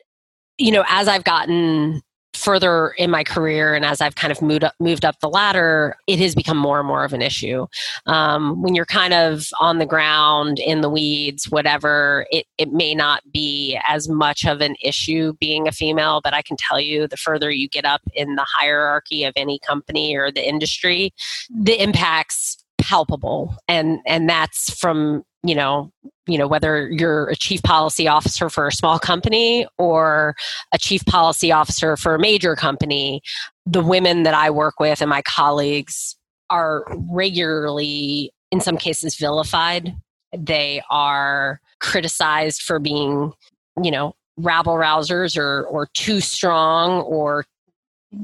you 0.58 0.72
know, 0.72 0.84
as 0.88 1.08
I've 1.08 1.24
gotten 1.24 2.02
further 2.38 2.90
in 2.98 3.10
my 3.10 3.24
career 3.24 3.74
and 3.74 3.84
as 3.84 4.02
I've 4.02 4.16
kind 4.16 4.32
of 4.32 4.42
moved 4.42 4.64
up, 4.64 4.74
moved 4.80 5.04
up 5.04 5.20
the 5.20 5.30
ladder, 5.30 5.96
it 6.08 6.20
has 6.20 6.36
become 6.36 6.58
more 6.58 6.80
and 6.80 6.88
more 6.88 7.04
of 7.04 7.14
an 7.14 7.22
issue. 7.22 7.68
Um, 8.06 8.62
when 8.62 8.76
you're 8.76 8.86
kind 8.86 9.14
of 9.14 9.48
on 9.60 9.80
the 9.80 9.86
ground, 9.86 10.60
in 10.60 10.82
the 10.82 10.90
weeds, 10.90 11.46
whatever, 11.50 12.26
it, 12.32 12.46
it 12.58 12.72
may 12.72 12.96
not 12.96 13.24
be 13.32 13.80
as 13.88 14.08
much 14.08 14.46
of 14.46 14.62
an 14.62 14.76
issue 14.82 15.34
being 15.40 15.68
a 15.68 15.72
female, 15.72 16.22
but 16.24 16.34
I 16.34 16.42
can 16.42 16.58
tell 16.58 16.80
you 16.80 17.08
the 17.08 17.18
further 17.18 17.52
you 17.52 17.68
get 17.68 17.86
up 17.86 18.02
in 18.14 18.36
the 18.36 18.46
hierarchy 18.48 19.24
of 19.24 19.34
any 19.36 19.60
company 19.60 20.16
or 20.16 20.32
the 20.32 20.48
industry, 20.48 21.14
the 21.50 21.82
impacts 21.82 22.64
palpable 22.78 23.56
and 23.68 24.00
and 24.06 24.30
that's 24.30 24.74
from 24.80 25.24
you 25.44 25.56
know 25.56 25.92
you 26.26 26.38
know 26.38 26.48
whether 26.48 26.90
you're 26.90 27.30
a 27.30 27.36
chief 27.36 27.62
policy 27.64 28.08
officer 28.08 28.50
for 28.50 28.68
a 28.68 28.72
small 28.72 29.00
company 29.00 29.68
or 29.78 30.36
a 30.74 30.78
chief 30.78 31.06
policy 31.06 31.52
officer 31.52 31.96
for 31.96 32.16
a 32.16 32.20
major 32.20 32.56
company 32.56 33.22
the 33.66 33.84
women 33.84 34.24
that 34.24 34.34
i 34.34 34.50
work 34.50 34.80
with 34.80 35.02
and 35.02 35.10
my 35.10 35.22
colleagues 35.22 36.16
are 36.50 36.86
regularly 37.12 38.32
in 38.52 38.62
some 38.62 38.78
cases 38.78 39.16
vilified. 39.16 39.96
They 40.38 40.82
are 40.90 41.62
criticized 41.80 42.62
for 42.62 42.80
being 42.80 43.34
you 43.82 43.92
know 43.92 44.16
rabble 44.38 44.74
rousers 44.74 45.38
or 45.38 45.66
or 45.66 45.88
too 45.94 46.20
strong 46.22 47.02
or 47.02 47.46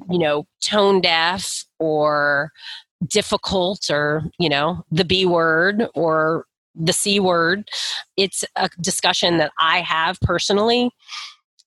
you 0.09 0.17
know 0.17 0.45
tone 0.61 1.01
deaf 1.01 1.65
or 1.79 2.51
difficult 3.07 3.89
or 3.89 4.23
you 4.39 4.49
know 4.49 4.83
the 4.91 5.05
b 5.05 5.25
word 5.25 5.87
or 5.93 6.45
the 6.75 6.93
C 6.93 7.19
word. 7.19 7.69
It's 8.17 8.43
a 8.55 8.69
discussion 8.81 9.37
that 9.37 9.51
I 9.59 9.81
have 9.81 10.19
personally, 10.21 10.91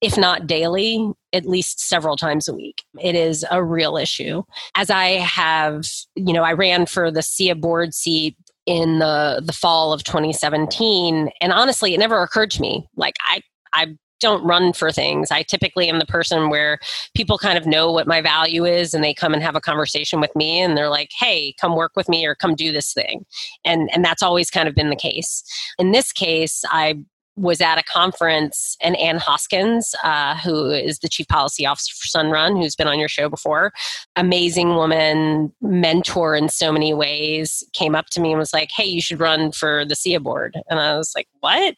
if 0.01 0.17
not 0.17 0.47
daily, 0.47 1.13
at 1.33 1.47
least 1.47 1.81
several 1.81 2.17
times 2.17 2.49
a 2.49 2.55
week. 2.55 2.83
It 3.01 3.15
is 3.15 3.45
a 3.51 3.63
real 3.63 3.97
issue. 3.97 4.43
As 4.75 4.91
I 4.91 5.11
have, 5.19 5.87
you 6.15 6.33
know, 6.33 6.43
I 6.43 6.53
ran 6.53 6.87
for 6.87 7.11
the 7.11 7.21
SEIA 7.21 7.61
board 7.61 7.95
seat 7.95 8.37
in 8.67 8.99
the 8.99 9.41
the 9.45 9.53
fall 9.53 9.93
of 9.93 10.03
2017 10.03 11.31
and 11.41 11.53
honestly 11.53 11.95
it 11.95 11.99
never 11.99 12.21
occurred 12.21 12.51
to 12.51 12.61
me 12.61 12.85
like 12.97 13.15
i 13.25 13.41
i 13.73 13.87
don't 14.21 14.45
run 14.45 14.73
for 14.73 14.91
things. 14.91 15.31
I 15.31 15.43
typically 15.43 15.89
am 15.89 15.99
the 15.99 16.07
person 16.07 16.51
where 16.51 16.79
people 17.15 17.39
kind 17.39 17.59
of 17.59 17.67
know 17.67 17.93
what 17.93 18.07
my 18.07 18.21
value 18.21 18.65
is 18.65 18.95
and 18.95 19.03
they 19.05 19.15
come 19.15 19.35
and 19.35 19.43
have 19.43 19.57
a 19.57 19.61
conversation 19.61 20.21
with 20.21 20.35
me 20.35 20.61
and 20.61 20.77
they're 20.77 20.91
like, 20.91 21.11
"Hey, 21.19 21.55
come 21.61 21.77
work 21.77 21.93
with 21.97 22.09
me 22.09 22.27
or 22.27 22.35
come 22.35 22.55
do 22.55 22.73
this 22.73 22.93
thing." 22.93 23.25
And 23.65 23.91
and 23.93 24.05
that's 24.05 24.23
always 24.23 24.51
kind 24.51 24.69
of 24.69 24.75
been 24.75 24.91
the 24.91 24.97
case. 24.97 25.43
In 25.79 25.93
this 25.93 26.13
case, 26.13 26.63
I 26.71 26.97
was 27.37 27.61
at 27.61 27.79
a 27.79 27.83
conference 27.83 28.77
and 28.83 28.97
Anne 28.97 29.19
Hoskins, 29.19 29.95
uh, 30.03 30.37
who 30.39 30.71
is 30.71 31.01
the 31.01 31.09
chief 31.09 31.29
policy 31.29 31.67
officer 31.67 31.95
for 31.95 32.19
Sunrun, 32.19 32.61
who's 32.61 32.75
been 32.75 32.89
on 32.89 32.99
your 32.99 33.09
show 33.09 33.29
before, 33.29 33.73
amazing 34.17 34.71
woman, 34.71 35.53
mentor 35.61 36.35
in 36.35 36.49
so 36.49 36.73
many 36.73 36.95
ways, 36.95 37.63
came 37.75 37.95
up 37.95 38.07
to 38.11 38.21
me 38.21 38.31
and 38.31 38.39
was 38.39 38.55
like, 38.55 38.71
"Hey, 38.75 38.87
you 38.87 39.03
should 39.03 39.21
run 39.21 39.53
for 39.53 39.85
the 39.85 39.95
SEIA 39.95 40.23
board." 40.23 40.57
And 40.69 40.81
I 40.81 40.97
was 40.97 41.13
like, 41.15 41.29
"What?" 41.41 41.77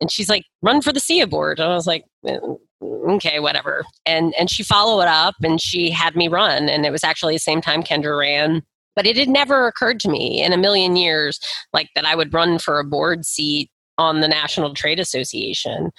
And 0.00 0.10
she's 0.10 0.28
like, 0.28 0.44
"Run 0.62 0.82
for 0.82 0.92
the 0.92 1.00
SEIA 1.00 1.28
board." 1.28 1.60
And 1.60 1.72
I 1.72 1.74
was 1.74 1.86
like, 1.86 2.04
mm, 2.26 2.58
"Okay, 2.82 3.40
whatever." 3.40 3.84
And 4.04 4.34
and 4.38 4.50
she 4.50 4.62
followed 4.62 5.02
it 5.02 5.08
up 5.08 5.36
and 5.42 5.60
she 5.60 5.90
had 5.90 6.14
me 6.14 6.28
run, 6.28 6.68
and 6.68 6.84
it 6.84 6.92
was 6.92 7.04
actually 7.04 7.34
the 7.34 7.40
same 7.40 7.62
time 7.62 7.82
Kendra 7.82 8.18
ran. 8.18 8.62
But 8.96 9.06
it 9.06 9.16
had 9.16 9.28
never 9.28 9.66
occurred 9.66 9.98
to 10.00 10.08
me 10.08 10.40
in 10.42 10.52
a 10.52 10.56
million 10.56 10.94
years, 10.94 11.40
like 11.72 11.88
that 11.96 12.04
I 12.04 12.14
would 12.14 12.32
run 12.32 12.58
for 12.60 12.78
a 12.78 12.84
board 12.84 13.26
seat 13.26 13.70
on 13.98 14.20
the 14.20 14.28
National 14.28 14.74
Trade 14.74 14.98
Association. 15.00 15.90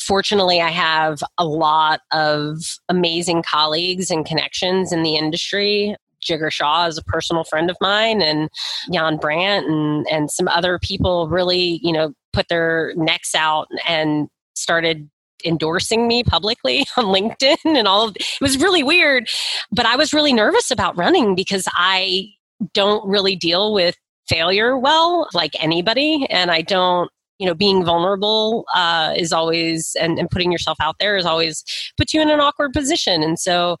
Fortunately, 0.00 0.60
I 0.60 0.70
have 0.70 1.22
a 1.38 1.44
lot 1.44 2.00
of 2.12 2.58
amazing 2.88 3.42
colleagues 3.42 4.10
and 4.10 4.24
connections 4.24 4.92
in 4.92 5.02
the 5.02 5.16
industry. 5.16 5.96
Jigar 6.24 6.52
Shah 6.52 6.86
is 6.86 6.98
a 6.98 7.04
personal 7.04 7.44
friend 7.44 7.70
of 7.70 7.76
mine, 7.80 8.20
and 8.20 8.50
Jan 8.92 9.16
Brandt 9.16 9.66
and, 9.66 10.06
and 10.10 10.30
some 10.30 10.48
other 10.48 10.78
people 10.78 11.28
really, 11.28 11.80
you 11.82 11.92
know, 11.92 12.12
put 12.32 12.48
their 12.48 12.92
necks 12.96 13.34
out 13.34 13.68
and 13.88 14.28
started 14.54 15.08
endorsing 15.44 16.06
me 16.06 16.22
publicly 16.22 16.84
on 16.96 17.06
LinkedIn 17.06 17.56
and 17.64 17.88
all 17.88 18.08
of 18.08 18.16
it 18.16 18.26
was 18.42 18.58
really 18.58 18.82
weird 18.82 19.26
but 19.72 19.86
I 19.86 19.96
was 19.96 20.12
really 20.12 20.34
nervous 20.34 20.70
about 20.70 20.98
running 20.98 21.34
because 21.34 21.66
I 21.72 22.26
don't 22.74 23.08
really 23.08 23.36
deal 23.36 23.72
with 23.72 23.96
failure 24.28 24.76
well 24.76 25.28
like 25.32 25.52
anybody 25.62 26.26
and 26.28 26.50
I 26.50 26.60
don't 26.60 27.10
you 27.40 27.46
know 27.46 27.54
being 27.54 27.84
vulnerable 27.84 28.64
uh, 28.74 29.12
is 29.16 29.32
always 29.32 29.96
and, 30.00 30.18
and 30.18 30.30
putting 30.30 30.52
yourself 30.52 30.78
out 30.80 30.96
there 31.00 31.16
is 31.16 31.26
always 31.26 31.64
puts 31.96 32.14
you 32.14 32.20
in 32.20 32.30
an 32.30 32.38
awkward 32.38 32.72
position 32.72 33.22
and 33.22 33.38
so 33.38 33.76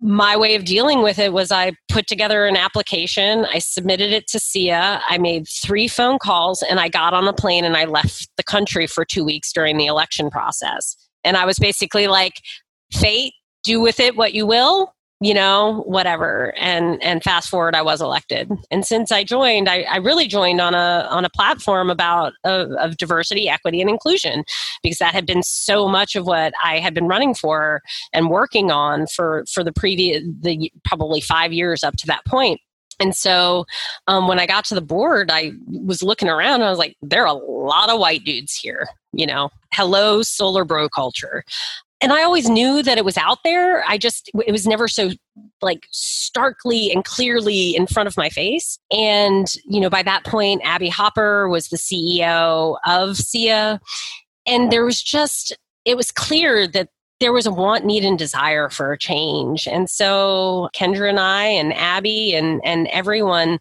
my 0.00 0.34
way 0.34 0.54
of 0.54 0.64
dealing 0.64 1.02
with 1.02 1.18
it 1.18 1.32
was 1.32 1.52
I 1.52 1.72
put 1.90 2.06
together 2.06 2.46
an 2.46 2.56
application, 2.56 3.44
I 3.44 3.58
submitted 3.58 4.12
it 4.12 4.26
to 4.28 4.38
SEIA, 4.38 5.02
I 5.06 5.18
made 5.18 5.46
three 5.46 5.88
phone 5.88 6.18
calls, 6.18 6.62
and 6.62 6.80
I 6.80 6.88
got 6.88 7.12
on 7.12 7.28
a 7.28 7.34
plane 7.34 7.66
and 7.66 7.76
I 7.76 7.84
left 7.84 8.28
the 8.38 8.42
country 8.42 8.86
for 8.86 9.04
two 9.04 9.24
weeks 9.24 9.52
during 9.52 9.76
the 9.76 9.84
election 9.84 10.30
process. 10.30 10.96
And 11.22 11.36
I 11.36 11.44
was 11.44 11.58
basically 11.58 12.06
like, 12.06 12.40
fate, 12.90 13.34
do 13.62 13.78
with 13.78 14.00
it 14.00 14.16
what 14.16 14.32
you 14.32 14.46
will 14.46 14.94
you 15.20 15.34
know 15.34 15.82
whatever. 15.86 16.54
And 16.56 17.02
and 17.02 17.22
fast 17.22 17.48
forward 17.48 17.74
i 17.74 17.82
was 17.82 18.00
elected. 18.00 18.50
And 18.70 18.86
since 18.86 19.12
i 19.12 19.24
joined 19.24 19.68
i, 19.68 19.82
I 19.82 19.96
really 19.96 20.26
joined 20.26 20.60
on 20.60 20.74
a 20.74 21.06
on 21.10 21.24
a 21.24 21.30
platform 21.30 21.90
about 21.90 22.32
of, 22.44 22.70
of, 22.72 22.96
diversity 22.96 23.48
equity 23.48 23.80
and 23.80 23.88
inclusion 23.88 24.44
because 24.82 24.98
that 24.98 25.14
had 25.14 25.26
been 25.26 25.42
so 25.42 25.88
much 25.88 26.16
of 26.16 26.26
what 26.26 26.52
i 26.62 26.78
had 26.78 26.94
been 26.94 27.06
running 27.06 27.34
for 27.34 27.80
and 28.12 28.30
working 28.30 28.70
on 28.70 29.06
for 29.06 29.44
for 29.52 29.62
the 29.62 29.72
previous 29.72 30.22
the 30.40 30.72
probably 30.84 31.20
five 31.20 31.52
years 31.52 31.84
up 31.84 31.96
to 31.96 32.06
that 32.06 32.24
point. 32.26 32.60
And 32.98 33.16
so 33.16 33.64
um, 34.08 34.28
when 34.28 34.38
I 34.38 34.46
got 34.46 34.66
to 34.66 34.74
the 34.74 34.82
board, 34.82 35.30
I 35.30 35.52
was 35.66 36.02
looking 36.02 36.28
around 36.28 36.56
and 36.56 36.64
I 36.64 36.70
was 36.70 36.78
like, 36.78 36.96
there 37.00 37.22
are 37.22 37.26
a 37.26 37.32
lot 37.32 37.88
of 37.88 37.98
white 37.98 38.24
dudes 38.24 38.54
here. 38.54 38.86
You 39.12 39.26
know, 39.26 39.48
hello, 39.72 40.22
solar 40.22 40.64
bro 40.64 40.88
culture 40.88 41.44
and 42.00 42.12
I 42.12 42.22
always 42.22 42.48
knew 42.48 42.82
that 42.82 42.96
it 42.96 43.04
was 43.04 43.18
out 43.18 43.38
there. 43.44 43.84
I 43.86 43.98
just, 43.98 44.30
it 44.46 44.52
was 44.52 44.66
never 44.66 44.88
so 44.88 45.10
like 45.60 45.86
starkly 45.90 46.90
and 46.90 47.04
clearly 47.04 47.76
in 47.76 47.86
front 47.86 48.06
of 48.06 48.16
my 48.16 48.30
face. 48.30 48.78
And, 48.90 49.46
you 49.64 49.80
know, 49.80 49.90
by 49.90 50.02
that 50.02 50.24
point, 50.24 50.62
Abby 50.64 50.88
Hopper 50.88 51.48
was 51.48 51.68
the 51.68 51.76
CEO 51.76 52.78
of 52.86 53.16
SEIA. 53.16 53.80
And 54.46 54.72
there 54.72 54.84
was 54.84 55.02
just, 55.02 55.56
it 55.84 55.96
was 55.96 56.10
clear 56.10 56.66
that 56.68 56.88
there 57.20 57.32
was 57.32 57.46
a 57.46 57.50
want, 57.50 57.84
need, 57.84 58.02
and 58.02 58.18
desire 58.18 58.70
for 58.70 58.92
a 58.92 58.98
change. 58.98 59.68
And 59.68 59.88
so 59.90 60.70
Kendra 60.74 61.08
and 61.08 61.20
I 61.20 61.44
and 61.44 61.74
Abby 61.74 62.34
and, 62.34 62.60
and 62.64 62.88
everyone 62.88 63.58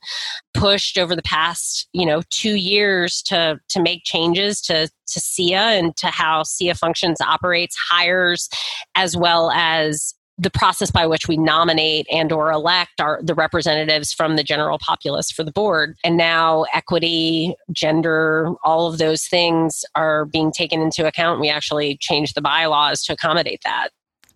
pushed 0.54 0.98
over 0.98 1.16
the 1.16 1.22
past, 1.22 1.88
you 1.92 2.06
know, 2.06 2.22
two 2.30 2.56
years 2.56 3.22
to 3.24 3.60
to 3.70 3.82
make 3.82 4.04
changes 4.06 4.62
to 4.62 4.88
to 4.88 5.20
SEIA 5.20 5.78
and 5.78 5.96
to 5.98 6.08
how 6.08 6.44
SEIA 6.44 6.78
functions, 6.78 7.20
operates, 7.20 7.76
hires, 7.76 8.50
as 8.96 9.18
well 9.18 9.52
as 9.52 10.14
the 10.40 10.50
process 10.50 10.90
by 10.90 11.06
which 11.06 11.28
we 11.28 11.38
nominate 11.38 12.08
and 12.12 12.32
or 12.32 12.52
elect 12.52 13.00
our 13.00 13.20
the 13.22 13.36
representatives 13.36 14.14
from 14.14 14.36
the 14.36 14.44
general 14.44 14.80
populace 14.80 15.32
for 15.32 15.44
the 15.44 15.52
board. 15.52 15.96
And 16.04 16.18
now 16.18 16.66
equity 16.74 17.56
gender 17.72 18.52
all 18.64 18.88
of 18.88 18.98
those 18.98 19.28
things 19.28 19.84
are 19.96 20.26
being 20.26 20.52
taken 20.52 20.82
into 20.82 21.06
account. 21.06 21.40
We 21.40 21.50
actually 21.50 21.98
changed 22.00 22.36
the 22.36 22.42
bylaws 22.42 23.04
to 23.04 23.14
accommodate 23.14 23.62
that. 23.64 23.90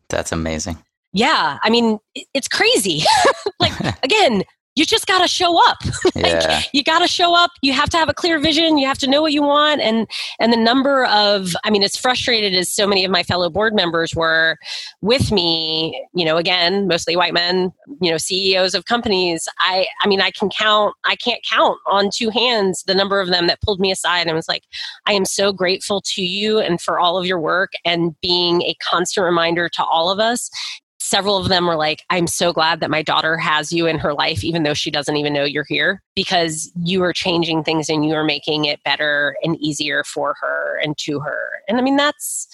That's 0.09 0.31
amazing. 0.31 0.77
Yeah 1.15 1.59
i 1.63 1.69
mean 1.69 1.99
it's 2.33 2.47
crazy. 2.47 3.03
Like 3.59 3.73
again 4.03 4.43
you 4.75 4.85
just 4.85 5.07
got 5.07 5.21
to 5.21 5.27
show 5.27 5.57
up. 5.69 5.77
Like, 6.15 6.43
yeah. 6.43 6.61
you 6.73 6.83
got 6.83 6.99
to 6.99 7.07
show 7.07 7.35
up. 7.35 7.51
You 7.61 7.73
have 7.73 7.89
to 7.89 7.97
have 7.97 8.07
a 8.07 8.13
clear 8.13 8.39
vision. 8.39 8.77
You 8.77 8.87
have 8.87 8.99
to 8.99 9.09
know 9.09 9.21
what 9.21 9.33
you 9.33 9.41
want. 9.41 9.81
And 9.81 10.07
and 10.39 10.53
the 10.53 10.57
number 10.57 11.05
of 11.05 11.55
i 11.63 11.69
mean 11.69 11.83
as 11.83 11.95
frustrated 11.95 12.53
as 12.53 12.69
so 12.69 12.87
many 12.87 13.05
of 13.05 13.11
my 13.11 13.23
fellow 13.23 13.49
board 13.49 13.73
members 13.73 14.15
were 14.15 14.57
with 15.01 15.31
me 15.31 16.05
you 16.13 16.25
know 16.25 16.37
again 16.37 16.87
mostly 16.87 17.15
white 17.15 17.33
men 17.33 17.71
you 18.01 18.11
know 18.11 18.17
ceos 18.17 18.73
of 18.75 18.85
companies 18.85 19.47
i 19.59 19.85
i 20.01 20.07
mean 20.07 20.21
i 20.21 20.31
can 20.31 20.49
count 20.49 20.93
i 21.05 21.15
can't 21.15 21.41
count 21.49 21.77
on 21.87 22.09
two 22.13 22.29
hands 22.29 22.83
the 22.87 22.95
number 22.95 23.19
of 23.19 23.29
them 23.29 23.47
that 23.47 23.61
pulled 23.61 23.79
me 23.79 23.91
aside 23.91 24.27
and 24.27 24.35
was 24.35 24.47
like 24.47 24.63
i 25.05 25.13
am 25.13 25.25
so 25.25 25.51
grateful 25.51 26.01
to 26.01 26.21
you 26.21 26.59
and 26.59 26.81
for 26.81 26.99
all 26.99 27.17
of 27.17 27.25
your 27.25 27.39
work 27.39 27.71
and 27.85 28.15
being 28.21 28.61
a 28.63 28.75
constant 28.75 29.23
reminder 29.23 29.69
to 29.69 29.83
all 29.83 30.09
of 30.09 30.19
us 30.19 30.49
several 31.03 31.37
of 31.37 31.49
them 31.49 31.67
were 31.67 31.75
like, 31.75 32.03
I'm 32.09 32.27
so 32.27 32.53
glad 32.53 32.79
that 32.79 32.89
my 32.89 33.01
daughter 33.01 33.37
has 33.37 33.73
you 33.73 33.87
in 33.87 33.99
her 33.99 34.13
life, 34.13 34.43
even 34.43 34.63
though 34.63 34.73
she 34.73 34.89
doesn't 34.89 35.17
even 35.17 35.33
know 35.33 35.43
you're 35.43 35.65
here, 35.67 36.01
because 36.15 36.71
you 36.81 37.03
are 37.03 37.11
changing 37.11 37.63
things 37.63 37.89
and 37.89 38.05
you 38.05 38.13
are 38.13 38.23
making 38.23 38.65
it 38.65 38.81
better 38.83 39.35
and 39.43 39.57
easier 39.57 40.03
for 40.05 40.35
her 40.39 40.79
and 40.81 40.97
to 40.99 41.19
her. 41.19 41.49
And 41.67 41.77
I 41.77 41.81
mean, 41.81 41.97
that's 41.97 42.47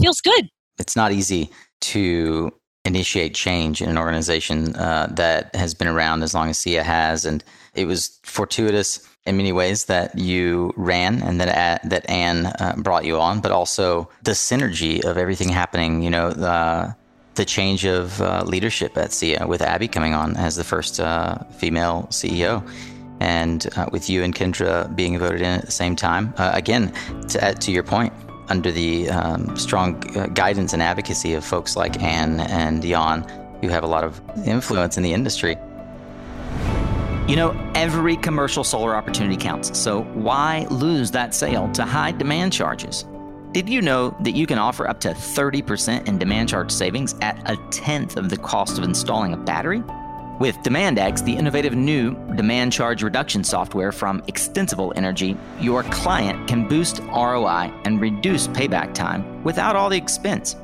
feels 0.00 0.20
good. 0.20 0.48
It's 0.78 0.96
not 0.96 1.12
easy 1.12 1.50
to 1.82 2.52
initiate 2.84 3.34
change 3.34 3.80
in 3.80 3.88
an 3.88 3.98
organization 3.98 4.74
uh, 4.76 5.06
that 5.12 5.54
has 5.54 5.72
been 5.72 5.88
around 5.88 6.22
as 6.22 6.34
long 6.34 6.50
as 6.50 6.58
SEIA 6.58 6.82
has. 6.82 7.24
And 7.24 7.42
It 7.74 7.86
was 7.86 8.18
fortuitous 8.24 9.06
in 9.26 9.36
many 9.36 9.52
ways 9.52 9.86
that 9.86 10.18
you 10.18 10.72
ran 10.76 11.22
and 11.22 11.40
that 11.40 11.82
that 11.88 12.08
Anne 12.10 12.46
uh, 12.46 12.74
brought 12.78 13.04
you 13.04 13.18
on, 13.18 13.40
but 13.40 13.52
also 13.52 14.08
the 14.22 14.32
synergy 14.32 15.04
of 15.04 15.16
everything 15.16 15.48
happening. 15.48 16.02
You 16.02 16.10
know, 16.10 16.30
the 16.30 16.94
the 17.36 17.44
change 17.44 17.84
of 17.84 18.20
uh, 18.20 18.42
leadership 18.44 18.96
at 18.96 19.10
SEIA 19.10 19.46
with 19.46 19.62
Abby 19.62 19.88
coming 19.88 20.14
on 20.14 20.36
as 20.36 20.56
the 20.56 20.64
first 20.64 21.00
uh, 21.00 21.38
female 21.50 22.08
CEO. 22.10 22.68
And 23.20 23.66
uh, 23.76 23.88
with 23.92 24.10
you 24.10 24.22
and 24.22 24.34
Kendra 24.34 24.94
being 24.94 25.18
voted 25.18 25.40
in 25.40 25.46
at 25.46 25.64
the 25.64 25.72
same 25.72 25.96
time, 25.96 26.34
uh, 26.36 26.50
again, 26.52 26.92
to, 27.28 27.54
to 27.54 27.72
your 27.72 27.82
point, 27.82 28.12
under 28.48 28.70
the 28.70 29.08
um, 29.10 29.56
strong 29.56 30.02
uh, 30.16 30.26
guidance 30.26 30.72
and 30.72 30.82
advocacy 30.82 31.34
of 31.34 31.44
folks 31.44 31.76
like 31.76 32.02
Anne 32.02 32.40
and 32.40 32.82
Jan, 32.82 33.22
who 33.60 33.68
have 33.68 33.84
a 33.84 33.86
lot 33.86 34.04
of 34.04 34.20
influence 34.46 34.96
in 34.96 35.02
the 35.02 35.12
industry. 35.12 35.56
You 37.26 37.34
know, 37.34 37.72
every 37.74 38.16
commercial 38.16 38.62
solar 38.62 38.94
opportunity 38.94 39.36
counts, 39.36 39.76
so 39.76 40.02
why 40.14 40.66
lose 40.70 41.10
that 41.10 41.34
sale 41.34 41.70
to 41.72 41.84
high 41.84 42.12
demand 42.12 42.52
charges? 42.52 43.04
Did 43.56 43.70
you 43.70 43.80
know 43.80 44.14
that 44.20 44.36
you 44.36 44.46
can 44.46 44.58
offer 44.58 44.86
up 44.86 45.00
to 45.00 45.12
30% 45.12 46.08
in 46.08 46.18
demand 46.18 46.50
charge 46.50 46.70
savings 46.70 47.14
at 47.22 47.40
a 47.50 47.56
tenth 47.70 48.18
of 48.18 48.28
the 48.28 48.36
cost 48.36 48.76
of 48.76 48.84
installing 48.84 49.32
a 49.32 49.38
battery? 49.38 49.82
With 50.38 50.56
DemandX, 50.56 51.24
the 51.24 51.34
innovative 51.34 51.74
new 51.74 52.14
demand 52.34 52.74
charge 52.74 53.02
reduction 53.02 53.42
software 53.42 53.92
from 53.92 54.22
Extensible 54.28 54.92
Energy, 54.94 55.38
your 55.58 55.84
client 55.84 56.46
can 56.46 56.68
boost 56.68 56.98
ROI 57.04 57.72
and 57.86 57.98
reduce 57.98 58.46
payback 58.48 58.92
time 58.92 59.42
without 59.42 59.74
all 59.74 59.88
the 59.88 59.96
expense. 59.96 60.56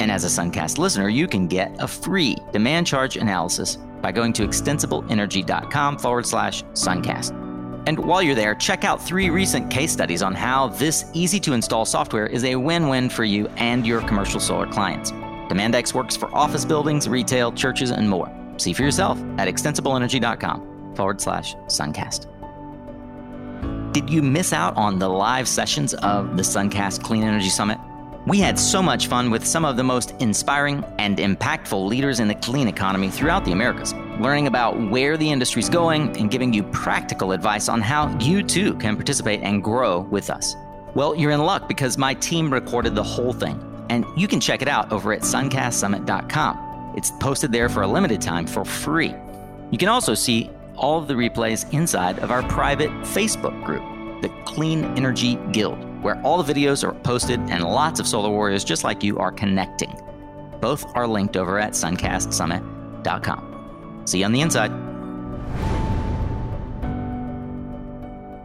And 0.00 0.10
as 0.10 0.24
a 0.24 0.42
Suncast 0.42 0.78
listener, 0.78 1.08
you 1.08 1.28
can 1.28 1.46
get 1.46 1.76
a 1.78 1.86
free 1.86 2.36
demand 2.50 2.84
charge 2.84 3.16
analysis 3.16 3.76
by 4.02 4.10
going 4.10 4.32
to 4.32 4.42
extensibleenergy.com 4.42 5.98
forward 5.98 6.26
slash 6.26 6.64
Suncast. 6.72 7.39
And 7.86 7.98
while 7.98 8.22
you're 8.22 8.34
there, 8.34 8.54
check 8.54 8.84
out 8.84 9.02
three 9.02 9.30
recent 9.30 9.70
case 9.70 9.92
studies 9.92 10.22
on 10.22 10.34
how 10.34 10.68
this 10.68 11.04
easy 11.14 11.40
to 11.40 11.52
install 11.52 11.84
software 11.84 12.26
is 12.26 12.44
a 12.44 12.56
win 12.56 12.88
win 12.88 13.08
for 13.08 13.24
you 13.24 13.48
and 13.56 13.86
your 13.86 14.00
commercial 14.02 14.40
solar 14.40 14.66
clients. 14.66 15.12
DemandX 15.12 15.94
works 15.94 16.16
for 16.16 16.34
office 16.34 16.64
buildings, 16.64 17.08
retail, 17.08 17.52
churches, 17.52 17.90
and 17.90 18.08
more. 18.08 18.30
See 18.58 18.72
for 18.72 18.82
yourself 18.82 19.18
at 19.38 19.48
extensibleenergy.com 19.48 20.94
forward 20.94 21.20
slash 21.20 21.54
Suncast. 21.66 22.26
Did 23.92 24.08
you 24.08 24.22
miss 24.22 24.52
out 24.52 24.76
on 24.76 25.00
the 25.00 25.08
live 25.08 25.48
sessions 25.48 25.94
of 25.94 26.36
the 26.36 26.42
Suncast 26.44 27.02
Clean 27.02 27.24
Energy 27.24 27.48
Summit? 27.48 27.78
We 28.26 28.38
had 28.38 28.58
so 28.58 28.82
much 28.82 29.08
fun 29.08 29.30
with 29.30 29.44
some 29.44 29.64
of 29.64 29.76
the 29.76 29.82
most 29.82 30.12
inspiring 30.20 30.84
and 30.98 31.18
impactful 31.18 31.88
leaders 31.88 32.20
in 32.20 32.28
the 32.28 32.34
clean 32.36 32.68
economy 32.68 33.08
throughout 33.08 33.44
the 33.44 33.52
Americas, 33.52 33.92
learning 34.20 34.46
about 34.46 34.78
where 34.90 35.16
the 35.16 35.30
industry's 35.30 35.68
going 35.68 36.16
and 36.16 36.30
giving 36.30 36.52
you 36.52 36.62
practical 36.64 37.32
advice 37.32 37.68
on 37.68 37.80
how 37.80 38.16
you 38.18 38.42
too 38.42 38.74
can 38.74 38.96
participate 38.96 39.40
and 39.42 39.62
grow 39.62 40.00
with 40.00 40.30
us. 40.30 40.54
Well, 40.94 41.14
you're 41.14 41.30
in 41.30 41.40
luck 41.40 41.68
because 41.68 41.98
my 41.98 42.14
team 42.14 42.52
recorded 42.52 42.94
the 42.94 43.02
whole 43.02 43.32
thing, 43.32 43.62
and 43.88 44.04
you 44.16 44.26
can 44.26 44.40
check 44.40 44.62
it 44.62 44.68
out 44.68 44.92
over 44.92 45.12
at 45.12 45.22
suncastsummit.com. 45.22 46.94
It's 46.96 47.12
posted 47.20 47.52
there 47.52 47.68
for 47.68 47.82
a 47.82 47.86
limited 47.86 48.20
time 48.20 48.46
for 48.46 48.64
free. 48.64 49.14
You 49.70 49.78
can 49.78 49.88
also 49.88 50.14
see 50.14 50.50
all 50.76 50.98
of 50.98 51.08
the 51.08 51.14
replays 51.14 51.72
inside 51.72 52.18
of 52.18 52.30
our 52.30 52.42
private 52.44 52.90
Facebook 53.02 53.64
group, 53.64 53.82
the 54.22 54.28
Clean 54.44 54.84
Energy 54.96 55.36
Guild 55.52 55.90
where 56.02 56.20
all 56.22 56.42
the 56.42 56.52
videos 56.52 56.86
are 56.86 56.94
posted 57.00 57.38
and 57.50 57.64
lots 57.64 58.00
of 58.00 58.06
solar 58.06 58.30
warriors 58.30 58.64
just 58.64 58.84
like 58.84 59.02
you 59.02 59.18
are 59.18 59.32
connecting. 59.32 59.94
Both 60.60 60.84
are 60.94 61.06
linked 61.06 61.36
over 61.36 61.58
at 61.58 61.72
suncastsummit.com. 61.72 63.49
See 64.10 64.18
you 64.18 64.24
on 64.24 64.32
the 64.32 64.40
inside. 64.40 64.72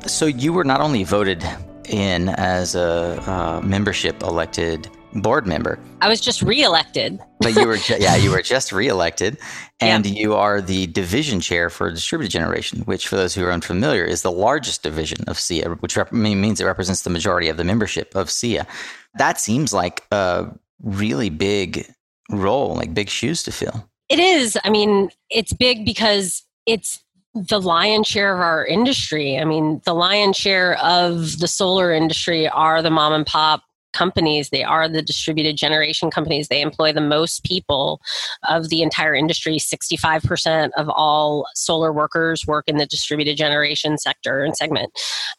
So 0.08 0.28
you 0.28 0.54
were 0.54 0.63
not 0.63 0.80
only 0.80 1.04
voted 1.04 1.43
in 1.89 2.30
as 2.30 2.75
a 2.75 3.19
uh, 3.25 3.62
membership 3.63 4.21
elected 4.21 4.88
board 5.15 5.47
member. 5.47 5.80
I 6.01 6.08
was 6.08 6.21
just 6.21 6.43
reelected. 6.43 7.19
but 7.39 7.56
you 7.56 7.65
were, 7.65 7.78
ju- 7.78 7.95
yeah, 7.99 8.15
you 8.15 8.30
were 8.30 8.43
just 8.43 8.71
reelected, 8.71 9.39
and 9.80 10.06
yeah. 10.06 10.21
you 10.21 10.36
are 10.36 10.62
the 10.62 10.86
division 10.86 11.39
chair 11.39 11.71
for 11.71 11.89
distributed 11.89 12.32
generation, 12.32 12.82
which, 12.82 13.08
for 13.08 13.15
those 13.15 13.34
who 13.34 13.43
are 13.43 13.51
unfamiliar, 13.51 14.04
is 14.04 14.21
the 14.21 14.32
largest 14.32 14.84
division 14.84 15.23
of 15.28 15.38
SEIA, 15.38 15.82
which 15.82 15.97
rep- 15.97 16.12
means 16.12 16.62
it 16.62 16.65
represents 16.65 17.01
the 17.01 17.10
majority 17.10 17.49
of 17.49 17.58
the 17.58 17.63
membership 17.63 18.13
of 18.13 18.28
SEIA. 18.28 18.67
That 19.15 19.39
seems 19.39 19.73
like 19.73 20.04
a 20.12 20.45
really 20.84 21.32
big 21.32 21.91
role, 22.30 22.75
like 22.75 22.93
big 22.93 23.10
shoes 23.10 23.41
to 23.43 23.51
fill. 23.51 23.89
It 24.10 24.20
is. 24.20 24.58
I 24.63 24.70
mean, 24.70 25.10
it's 25.30 25.54
big 25.54 25.86
because 25.86 26.44
it's 26.65 27.04
the 27.34 27.60
lion's 27.60 28.08
share 28.08 28.34
of 28.34 28.39
our 28.39 28.65
industry. 28.65 29.38
I 29.38 29.46
mean, 29.46 29.82
the 29.86 29.94
lion's 29.94 30.38
share 30.38 30.78
of 30.80 31.39
the 31.39 31.48
solar 31.48 31.91
industry 31.91 32.48
are 32.48 32.82
the 32.82 32.91
mom 32.91 33.13
and 33.13 33.26
pop 33.26 33.63
companies. 33.96 34.50
They 34.50 34.63
are 34.63 34.88
the 34.88 35.02
distributed 35.02 35.58
generation 35.58 36.12
companies. 36.12 36.50
They 36.50 36.62
employ 36.62 36.94
the 36.94 37.02
most 37.02 37.44
people 37.44 38.02
of 38.48 38.70
the 38.70 38.82
entire 38.82 39.15
industry. 39.15 39.58
65% 39.58 40.72
of 40.78 40.89
all 40.89 41.48
solar 41.56 41.91
workers 41.91 42.46
work 42.46 42.65
in 42.68 42.78
the 42.78 42.86
distributed 42.86 43.38
generation 43.38 43.98
sector 43.98 44.44
and 44.44 44.56
segment. 44.56 44.91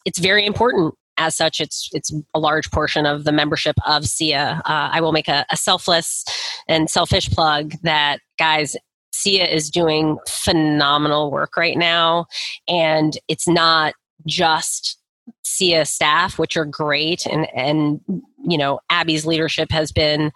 It's 0.05 0.19
very 0.19 0.45
important 0.45 0.95
as 1.19 1.37
such, 1.37 1.61
it's 1.61 1.89
it's 1.93 2.13
a 2.35 2.39
large 2.39 2.71
portion 2.71 3.07
of 3.07 3.25
the 3.25 3.33
membership 3.33 3.77
of 3.87 4.05
SEIA. 4.05 4.59
Uh, 4.59 4.91
I 4.93 5.01
will 5.01 5.13
make 5.13 5.29
a, 5.29 5.47
a, 5.51 5.57
selfless 5.57 6.25
and 6.69 6.91
selfish 6.91 7.31
plug 7.31 7.73
that 7.83 8.21
guys. 8.39 8.77
SEIA 9.15 9.51
is 9.51 9.71
doing 9.71 10.19
phenomenal 10.29 11.31
work 11.31 11.57
right 11.57 11.79
now, 11.79 12.27
and 12.69 13.17
it's 13.29 13.49
not 13.49 13.95
just 14.27 14.99
SEIA 15.43 15.87
staff, 15.87 16.39
which 16.39 16.57
are 16.57 16.67
great, 16.67 17.25
and 17.27 17.47
and 17.55 18.01
you 18.45 18.59
know 18.59 18.81
Abby's 18.91 19.25
leadership 19.25 19.71
has 19.71 19.91
been 19.91 20.33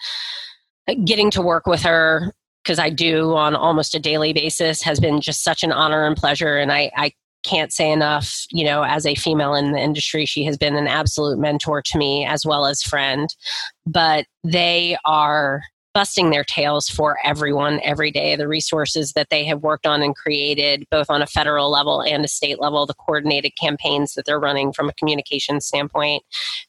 getting 1.04 1.30
to 1.32 1.42
work 1.42 1.66
with 1.66 1.82
her 1.82 2.32
because 2.62 2.78
I 2.78 2.90
do 2.90 3.34
on 3.34 3.54
almost 3.54 3.94
a 3.94 3.98
daily 3.98 4.32
basis 4.32 4.82
has 4.82 5.00
been 5.00 5.20
just 5.20 5.42
such 5.42 5.62
an 5.62 5.72
honor 5.72 6.06
and 6.06 6.16
pleasure, 6.16 6.56
and 6.56 6.72
I, 6.72 6.90
I 6.96 7.12
can't 7.44 7.72
say 7.72 7.90
enough. 7.90 8.44
You 8.50 8.64
know, 8.64 8.82
as 8.82 9.06
a 9.06 9.14
female 9.14 9.54
in 9.54 9.72
the 9.72 9.80
industry, 9.80 10.26
she 10.26 10.44
has 10.44 10.56
been 10.56 10.76
an 10.76 10.86
absolute 10.86 11.38
mentor 11.38 11.82
to 11.82 11.98
me 11.98 12.26
as 12.26 12.44
well 12.44 12.66
as 12.66 12.82
friend. 12.82 13.28
But 13.86 14.26
they 14.44 14.96
are 15.04 15.62
busting 15.92 16.30
their 16.30 16.44
tails 16.44 16.88
for 16.88 17.18
everyone 17.24 17.80
every 17.82 18.10
day. 18.10 18.36
The 18.36 18.46
resources 18.46 19.12
that 19.14 19.28
they 19.30 19.44
have 19.44 19.62
worked 19.62 19.86
on 19.86 20.02
and 20.02 20.14
created, 20.14 20.86
both 20.90 21.10
on 21.10 21.20
a 21.22 21.26
federal 21.26 21.70
level 21.70 22.00
and 22.00 22.24
a 22.24 22.28
state 22.28 22.60
level, 22.60 22.86
the 22.86 22.94
coordinated 22.94 23.52
campaigns 23.60 24.14
that 24.14 24.24
they're 24.24 24.38
running 24.38 24.72
from 24.72 24.88
a 24.88 24.94
communication 24.94 25.60
standpoint, 25.60 26.22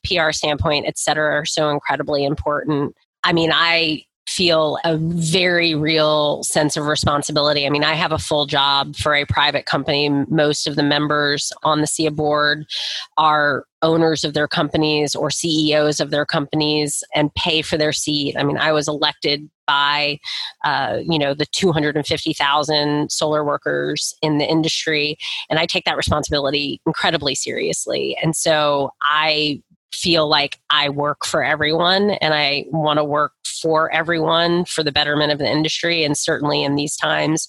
PR 0.03 0.31
standpoint, 0.31 0.87
et 0.87 0.97
cetera, 0.97 1.35
are 1.35 1.45
so 1.45 1.69
incredibly 1.69 2.25
important. 2.25 2.95
I 3.23 3.33
mean, 3.33 3.51
I 3.53 4.05
feel 4.31 4.77
a 4.85 4.97
very 4.97 5.75
real 5.75 6.41
sense 6.43 6.77
of 6.77 6.85
responsibility. 6.85 7.65
I 7.65 7.69
mean, 7.69 7.83
I 7.83 7.93
have 7.93 8.13
a 8.13 8.17
full 8.17 8.45
job 8.45 8.95
for 8.95 9.13
a 9.13 9.25
private 9.25 9.65
company. 9.65 10.09
Most 10.29 10.67
of 10.67 10.75
the 10.75 10.83
members 10.83 11.51
on 11.63 11.81
the 11.81 11.87
SEIA 11.87 12.15
board 12.15 12.65
are 13.17 13.65
owners 13.81 14.23
of 14.23 14.33
their 14.33 14.47
companies 14.47 15.15
or 15.15 15.29
CEOs 15.29 15.99
of 15.99 16.11
their 16.11 16.25
companies 16.25 17.03
and 17.13 17.33
pay 17.35 17.61
for 17.61 17.77
their 17.77 17.91
seat. 17.91 18.35
I 18.37 18.43
mean, 18.43 18.57
I 18.57 18.71
was 18.71 18.87
elected 18.87 19.49
by, 19.67 20.19
uh, 20.63 20.99
you 21.03 21.19
know, 21.19 21.33
the 21.33 21.45
250,000 21.47 23.11
solar 23.11 23.43
workers 23.43 24.13
in 24.21 24.37
the 24.37 24.45
industry, 24.45 25.17
and 25.49 25.59
I 25.59 25.65
take 25.65 25.85
that 25.85 25.97
responsibility 25.97 26.79
incredibly 26.85 27.35
seriously. 27.35 28.17
And 28.21 28.35
so 28.35 28.91
I 29.01 29.61
feel 29.93 30.27
like 30.27 30.59
I 30.69 30.89
work 30.89 31.25
for 31.25 31.43
everyone 31.43 32.11
and 32.11 32.33
I 32.33 32.65
want 32.69 32.97
to 32.97 33.03
work 33.03 33.33
for 33.61 33.91
everyone 33.91 34.65
for 34.65 34.83
the 34.83 34.91
betterment 34.91 35.31
of 35.31 35.39
the 35.39 35.49
industry. 35.49 36.03
And 36.03 36.17
certainly 36.17 36.63
in 36.63 36.75
these 36.75 36.95
times, 36.95 37.47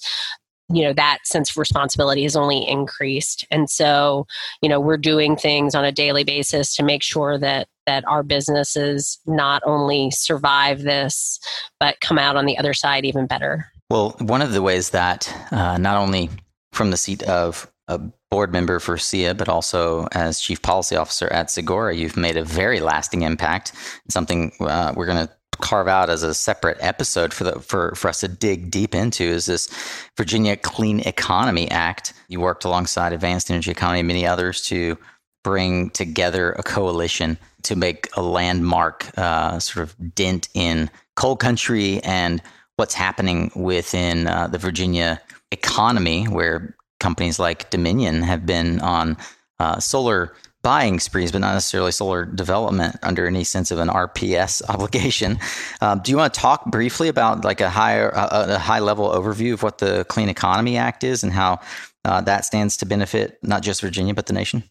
you 0.69 0.83
know 0.83 0.93
that 0.93 1.19
sense 1.25 1.51
of 1.51 1.57
responsibility 1.57 2.23
has 2.23 2.37
only 2.37 2.67
increased 2.67 3.47
and 3.51 3.69
so 3.69 4.27
you 4.63 4.69
know 4.69 4.81
we're 4.81 4.97
doing 4.97 5.37
things 5.37 5.75
on 5.75 5.85
a 5.85 5.93
daily 5.93 6.25
basis 6.25 6.75
to 6.75 6.83
make 6.83 7.03
sure 7.03 7.37
that 7.37 7.69
that 7.87 8.07
our 8.07 8.23
businesses 8.23 9.19
not 9.27 9.63
only 9.67 10.11
survive 10.11 10.83
this 10.83 11.39
but 11.79 12.01
come 12.01 12.19
out 12.19 12.37
on 12.37 12.47
the 12.47 12.57
other 12.57 12.73
side 12.73 13.05
even 13.05 13.27
better 13.27 13.67
well 13.91 14.11
one 14.21 14.41
of 14.41 14.53
the 14.53 14.63
ways 14.63 14.91
that 14.91 15.33
uh, 15.51 15.77
not 15.79 15.97
only 15.97 16.31
from 16.73 16.91
the 16.91 16.97
seat 16.97 17.23
of 17.25 17.71
a 17.93 18.13
board 18.31 18.53
member 18.53 18.79
for 18.79 18.97
SEIA, 18.97 19.37
but 19.37 19.49
also 19.49 20.07
as 20.13 20.41
chief 20.41 20.63
policy 20.63 20.97
officer 20.97 21.29
at 21.29 21.49
Sigora, 21.49 21.97
you've 21.97 22.17
made 22.17 22.37
a 22.37 22.45
very 22.45 22.81
lasting 22.81 23.23
impact. 23.23 23.73
Something 24.09 24.53
uh, 24.61 24.93
we're 24.97 25.07
going 25.07 25.27
to 25.27 25.33
carve 25.61 25.87
out 25.87 26.11
as 26.11 26.23
a 26.23 26.35
separate 26.35 26.79
episode 26.81 27.33
for 27.33 27.45
the 27.45 27.61
for, 27.61 27.95
for 27.95 28.09
us 28.09 28.21
to 28.21 28.29
dig 28.29 28.71
deep 28.71 28.95
into 28.95 29.23
is 29.23 29.47
this 29.47 29.71
Virginia 30.17 30.57
Clean 30.57 31.01
Economy 31.01 31.71
Act. 31.71 32.15
You 32.29 32.41
worked 32.41 32.65
alongside 32.65 33.13
Advanced 33.13 33.51
Energy 33.51 33.71
Economy 33.71 34.01
and 34.01 34.09
many 34.09 34.27
others 34.27 34.63
to 34.67 34.99
bring 35.45 35.91
together 35.91 36.53
a 36.53 36.63
coalition 36.63 37.37
to 37.65 37.77
make 37.77 38.09
a 38.17 38.23
landmark 38.23 39.07
uh, 39.19 39.59
sort 39.59 39.85
of 39.85 40.15
dent 40.15 40.49
in 40.55 40.91
coal 41.17 41.37
country 41.37 42.01
and 42.03 42.43
what's 42.77 42.95
happening 42.95 43.51
within 43.55 44.27
uh, 44.27 44.47
the 44.49 44.59
Virginia 44.59 45.21
economy, 45.53 46.25
where 46.25 46.75
companies 47.03 47.39
like 47.39 47.69
Dominion 47.69 48.23
have 48.23 48.47
been 48.47 48.81
on 48.81 49.19
uh, 49.59 49.79
solar 49.79 50.35
buying 50.63 51.01
sprees, 51.01 51.33
but 51.33 51.41
not 51.41 51.55
necessarily 51.55 51.91
solar 51.91 52.25
development 52.25 52.97
under 53.03 53.27
any 53.27 53.45
sense 53.45 53.71
of 53.71 53.79
an 53.79 53.89
RPS 53.89 54.63
obligation. 54.69 55.39
Um, 55.81 56.01
do 56.03 56.11
you 56.11 56.17
want 56.17 56.33
to 56.33 56.41
talk 56.41 56.65
briefly 56.67 57.09
about 57.09 57.45
like 57.45 57.61
a 57.61 57.69
higher, 57.69 58.11
a 58.15 58.59
high 58.59 58.79
level 58.79 59.09
overview 59.09 59.53
of 59.53 59.63
what 59.63 59.79
the 59.79 60.07
Clean 60.09 60.29
Economy 60.29 60.77
Act 60.77 61.05
is 61.05 61.23
and 61.23 61.33
how 61.33 61.61
uh, 62.05 62.21
that 62.23 62.45
stands 62.45 62.77
to 62.79 62.87
benefit 62.87 63.39
not 63.43 63.63
just 63.63 63.81
Virginia 63.81 64.15
but 64.15 64.27
the 64.27 64.33
nation? 64.33 64.63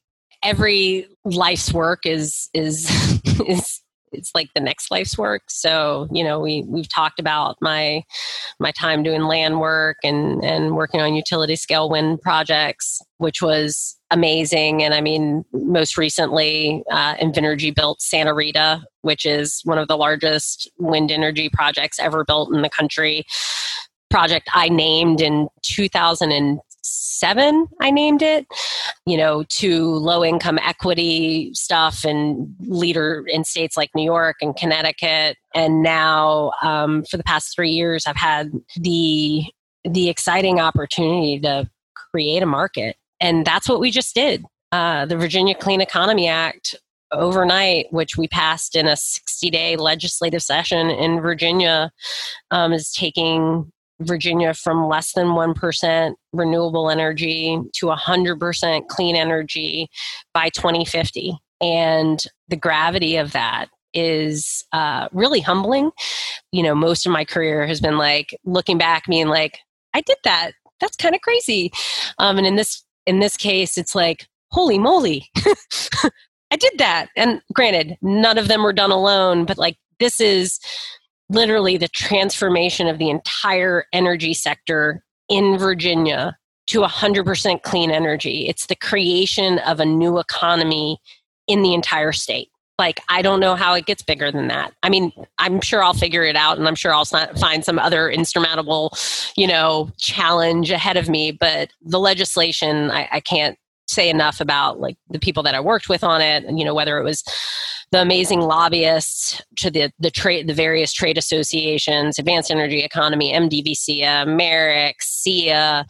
Every 0.44 1.08
life's 1.24 1.72
work 1.72 2.06
is 2.06 2.50
is 2.54 2.90
is 3.48 3.81
it's 4.12 4.32
like 4.36 4.50
the 4.54 4.62
next 4.62 4.92
life's 4.92 5.18
work. 5.18 5.44
So, 5.48 6.08
you 6.12 6.24
know, 6.24 6.40
we 6.40 6.64
we've 6.68 6.90
talked 6.90 7.20
about 7.20 7.58
my 7.62 8.04
my 8.60 8.72
time 8.72 9.04
doing 9.04 9.24
land 9.24 9.60
work 9.60 9.98
and 10.04 10.44
and 10.44 10.76
working 10.76 11.02
on 11.02 11.16
utility 11.16 11.56
scale 11.56 11.90
wind 11.90 12.22
projects, 12.22 13.02
which 13.18 13.42
was 13.42 13.98
amazing. 14.12 14.84
And 14.84 14.94
I 14.94 15.02
mean, 15.02 15.46
most 15.54 15.98
recently, 15.98 16.84
uh, 16.92 17.16
Invenergy 17.16 17.74
built 17.74 18.02
Santa 18.02 18.34
Rita, 18.34 18.84
which 19.02 19.26
is 19.26 19.62
one 19.64 19.78
of 19.78 19.88
the 19.88 19.98
largest 19.98 20.70
wind 20.78 21.12
energy 21.12 21.50
projects 21.50 22.00
ever 22.00 22.24
built 22.24 22.54
in 22.54 22.62
the 22.62 22.70
country. 22.70 23.24
Project 24.10 24.50
I 24.54 24.68
named 24.68 25.22
in 25.22 25.48
2000 25.64 26.60
seven, 26.82 27.68
I 27.80 27.92
named 27.92 28.22
it, 28.22 28.48
you 29.06 29.18
know, 29.18 29.44
to 29.50 29.86
low 29.86 30.24
income 30.24 30.60
equity 30.60 31.54
stuff 31.54 32.04
and 32.04 32.54
leader 32.62 33.24
in 33.28 33.44
states 33.44 33.78
like 33.78 33.92
New 33.96 34.04
York 34.04 34.38
and 34.42 34.56
Connecticut. 34.56 35.38
And 35.54 35.84
now, 35.84 36.52
um, 36.64 37.04
for 37.04 37.18
the 37.18 37.24
past 37.24 37.56
three 37.56 37.72
years, 37.72 38.06
I've 38.06 38.16
had 38.16 38.52
the 38.76 39.44
the 39.84 40.10
exciting 40.10 40.60
opportunity 40.60 41.40
to 41.40 41.70
create 41.96 42.44
a 42.44 42.46
market, 42.46 42.96
and 43.20 43.46
that's 43.46 43.68
what 43.68 43.80
we 43.80 43.92
just 43.92 44.14
did. 44.14 44.46
Uh, 44.72 45.06
the 45.06 45.18
Virginia 45.18 45.56
Clean 45.56 45.82
Economy 45.82 46.28
Act 46.28 46.76
overnight, 47.12 47.88
which 47.92 48.18
we 48.18 48.28
passed 48.28 48.76
in 48.76 48.88
a 48.88 48.96
60 48.96 49.50
day 49.50 49.76
legislative 49.76 50.42
session 50.42 50.90
in 50.90 51.20
Virginia, 51.22 51.92
um, 52.52 52.74
is 52.74 52.92
taking 52.92 53.72
Virginia 54.06 54.54
from 54.54 54.88
less 54.88 55.14
than 55.14 55.28
1% 55.28 56.14
renewable 56.34 56.90
energy 56.90 57.58
to 57.74 57.88
100% 57.88 58.88
clean 58.88 59.16
energy 59.16 59.90
by 60.34 60.50
2050. 60.50 61.38
And 61.62 62.20
the 62.48 62.56
gravity 62.56 63.18
of 63.18 63.34
that 63.34 63.70
is 63.94 64.64
uh, 64.72 65.08
really 65.12 65.42
humbling. 65.42 65.92
You 66.52 66.64
know, 66.64 66.76
most 66.76 67.06
of 67.06 67.12
my 67.12 67.26
career 67.26 67.68
has 67.68 67.80
been 67.80 67.98
like 67.98 68.36
looking 68.46 68.78
back, 68.78 69.06
being 69.08 69.28
like, 69.28 69.60
I 69.94 70.02
did 70.02 70.18
that. 70.24 70.52
That's 70.80 70.96
kind 70.96 71.14
of 71.14 71.22
crazy. 71.22 71.72
Um, 72.18 72.38
and 72.38 72.48
in 72.48 72.56
this 72.56 72.84
in 73.06 73.20
this 73.20 73.36
case, 73.36 73.78
it's 73.78 73.96
like, 73.96 74.28
holy 74.52 74.78
moly, 74.78 75.30
I 76.52 76.58
did 76.58 76.74
that. 76.78 77.08
And 77.16 77.42
granted, 77.54 77.98
none 78.02 78.38
of 78.38 78.48
them 78.48 78.64
were 78.64 78.74
done 78.74 78.92
alone, 78.92 79.46
but 79.46 79.58
like 79.58 79.78
this 80.00 80.20
is 80.20 80.60
literally 81.32 81.78
the 81.78 81.88
transformation 81.88 82.88
of 82.88 82.98
the 82.98 83.10
entire 83.10 83.86
energy 83.94 84.34
sector 84.34 85.04
in 85.30 85.58
Virginia 85.58 86.38
to 86.68 86.82
100% 86.82 87.64
clean 87.64 87.90
energy. 87.90 88.48
It's 88.48 88.68
the 88.68 88.76
creation 88.76 89.60
of 89.60 89.80
a 89.80 89.86
new 89.86 90.20
economy 90.20 90.98
in 91.48 91.64
the 91.64 91.74
entire 91.74 92.12
state. 92.12 92.50
Like, 92.78 93.00
I 93.10 93.22
don't 93.22 93.40
know 93.40 93.56
how 93.56 93.74
it 93.76 93.86
gets 93.86 94.02
bigger 94.02 94.32
than 94.32 94.48
that. 94.48 94.74
I 94.82 94.90
mean, 94.90 95.12
I'm 95.38 95.62
sure 95.62 95.84
I'll 95.84 95.94
figure 95.94 96.24
it 96.24 96.36
out 96.36 96.58
and 96.58 96.68
I'm 96.68 96.76
sure 96.76 96.94
I'll 96.94 97.06
find 97.06 97.64
some 97.64 97.78
other 97.78 98.10
insurmountable, 98.10 98.94
you 99.36 99.48
know, 99.48 99.92
challenge 99.98 100.72
ahead 100.72 100.98
of 100.98 101.08
me. 101.08 101.32
But 101.32 101.72
the 101.82 102.00
legislation, 102.00 102.90
I, 102.90 103.08
I 103.12 103.20
can't 103.20 103.58
say 103.92 104.10
enough 104.10 104.40
about 104.40 104.80
like 104.80 104.98
the 105.10 105.20
people 105.20 105.44
that 105.44 105.56
I 105.56 105.60
worked 105.60 105.90
with 105.90 106.04
on 106.04 106.22
it, 106.22 106.44
and 106.46 106.58
you 106.58 106.66
know 106.66 106.74
whether 106.74 106.98
it 106.98 107.04
was 107.04 107.24
the 107.92 108.02
amazing 108.02 108.42
lobbyists 108.42 109.42
to 109.58 109.70
the 109.70 109.92
the 110.00 110.12
trade 110.12 110.48
the 110.48 110.54
various 110.54 110.94
trade 110.94 111.18
associations, 111.18 112.18
Advanced 112.18 112.52
Energy 112.52 112.80
Economy, 112.84 113.34
MDV-SEIA, 113.34 114.26
MAREC, 114.26 114.96
SEIA, 115.02 115.86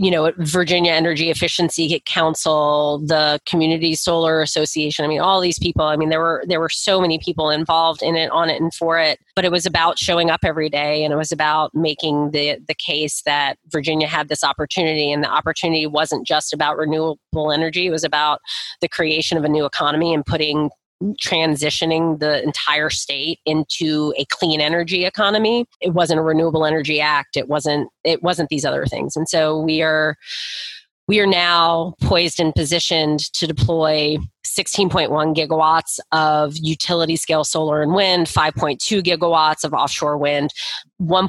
you 0.00 0.12
know, 0.12 0.32
Virginia 0.38 0.92
Energy 0.92 1.28
Efficiency 1.28 2.00
Council, 2.06 3.00
the 3.04 3.40
Community 3.46 3.96
Solar 3.96 4.40
Association. 4.40 5.04
I 5.04 5.08
mean, 5.08 5.20
all 5.20 5.40
these 5.40 5.58
people. 5.58 5.84
I 5.84 5.96
mean, 5.96 6.08
there 6.08 6.20
were 6.20 6.44
there 6.46 6.60
were 6.60 6.68
so 6.68 7.00
many 7.00 7.18
people 7.18 7.50
involved 7.50 8.00
in 8.00 8.14
it, 8.14 8.30
on 8.30 8.48
it, 8.48 8.60
and 8.62 8.72
for 8.72 8.98
it. 9.00 9.18
But 9.34 9.44
it 9.44 9.50
was 9.50 9.66
about 9.66 9.98
showing 9.98 10.30
up 10.30 10.40
every 10.44 10.70
day, 10.70 11.02
and 11.02 11.12
it 11.12 11.16
was 11.16 11.32
about 11.32 11.74
making 11.74 12.30
the 12.30 12.58
the 12.68 12.74
case 12.74 13.22
that 13.22 13.58
Virginia 13.66 14.06
had 14.06 14.28
this 14.28 14.44
opportunity, 14.44 15.10
and 15.10 15.24
the 15.24 15.30
opportunity 15.30 15.86
wasn't 15.86 16.24
just 16.24 16.52
about 16.52 16.76
renewable 16.76 17.50
energy. 17.50 17.86
It 17.86 17.90
was 17.90 18.04
about 18.04 18.40
the 18.80 18.88
creation 18.88 19.36
of 19.36 19.42
a 19.42 19.48
new 19.48 19.64
economy 19.64 20.14
and 20.14 20.24
putting 20.24 20.70
transitioning 21.22 22.18
the 22.18 22.42
entire 22.42 22.90
state 22.90 23.38
into 23.46 24.12
a 24.16 24.24
clean 24.26 24.60
energy 24.60 25.04
economy. 25.04 25.66
It 25.80 25.94
wasn't 25.94 26.20
a 26.20 26.22
renewable 26.22 26.64
energy 26.64 27.00
act. 27.00 27.36
It 27.36 27.48
wasn't 27.48 27.88
it 28.04 28.22
wasn't 28.22 28.48
these 28.48 28.64
other 28.64 28.86
things. 28.86 29.16
And 29.16 29.28
so 29.28 29.58
we 29.60 29.82
are 29.82 30.16
we 31.06 31.20
are 31.20 31.26
now 31.26 31.94
poised 32.02 32.38
and 32.38 32.54
positioned 32.54 33.32
to 33.32 33.46
deploy 33.46 34.18
16.1 34.46 35.34
gigawatts 35.34 35.98
of 36.12 36.54
utility 36.56 37.16
scale 37.16 37.44
solar 37.44 37.80
and 37.80 37.94
wind 37.94 38.26
5.2 38.26 39.02
gigawatts 39.02 39.64
of 39.64 39.72
offshore 39.72 40.18
wind 40.18 40.52
1 40.98 41.28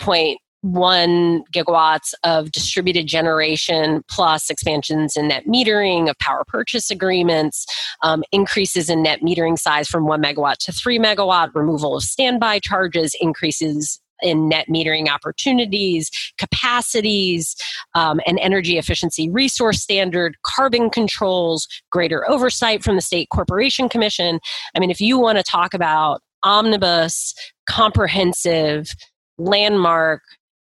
one 0.62 1.43
gigawatts 1.53 2.14
of 2.24 2.51
distributed 2.51 3.07
generation 3.07 4.03
plus 4.10 4.49
expansions 4.49 5.16
in 5.16 5.28
net 5.30 5.45
metering 5.45 6.10
of 6.10 6.18
power 6.20 6.43
purchase 6.47 6.91
agreements 6.91 7.66
um, 8.03 8.24
increases 8.32 8.89
in 8.89 9.01
net 9.01 9.22
metering 9.22 9.57
size 9.57 9.88
from 9.88 10.05
one 10.05 10.22
megawatt 10.22 10.57
to 10.57 10.72
three 10.72 10.99
megawatt 10.99 11.49
removal 11.55 11.95
of 11.95 12.03
standby 12.03 12.60
charges 12.60 13.16
increases 13.22 14.01
in 14.22 14.49
net 14.49 14.66
metering 14.70 15.07
opportunities, 15.07 16.12
capacities, 16.38 17.55
um, 17.95 18.20
and 18.26 18.38
energy 18.39 18.78
efficiency 18.78 19.30
resource 19.30 19.82
standard, 19.82 20.36
carbon 20.43 20.89
controls, 20.89 21.68
greater 21.91 22.30
oversight 22.30 22.84
from 22.84 22.95
the 22.95 23.01
State 23.01 23.30
Corporation 23.32 23.89
Commission. 23.89 24.39
I 24.76 24.80
mean, 24.80 24.91
if 24.91 24.99
you 24.99 25.18
want 25.18 25.38
to 25.38 25.43
talk 25.43 25.74
about 25.74 26.22
omnibus, 26.43 27.34
comprehensive, 27.66 28.89
landmark 29.38 30.22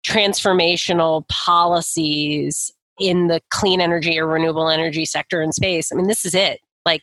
transformational 0.07 1.27
policies 1.29 2.71
in 2.99 3.29
the 3.29 3.41
clean 3.51 3.81
energy 3.81 4.19
or 4.19 4.27
renewable 4.27 4.69
energy 4.69 5.05
sector 5.05 5.41
and 5.41 5.55
space. 5.55 5.91
I 5.93 5.97
mean, 5.97 6.07
this 6.07 6.25
is 6.25 6.35
it. 6.35 6.61
Like, 6.85 7.03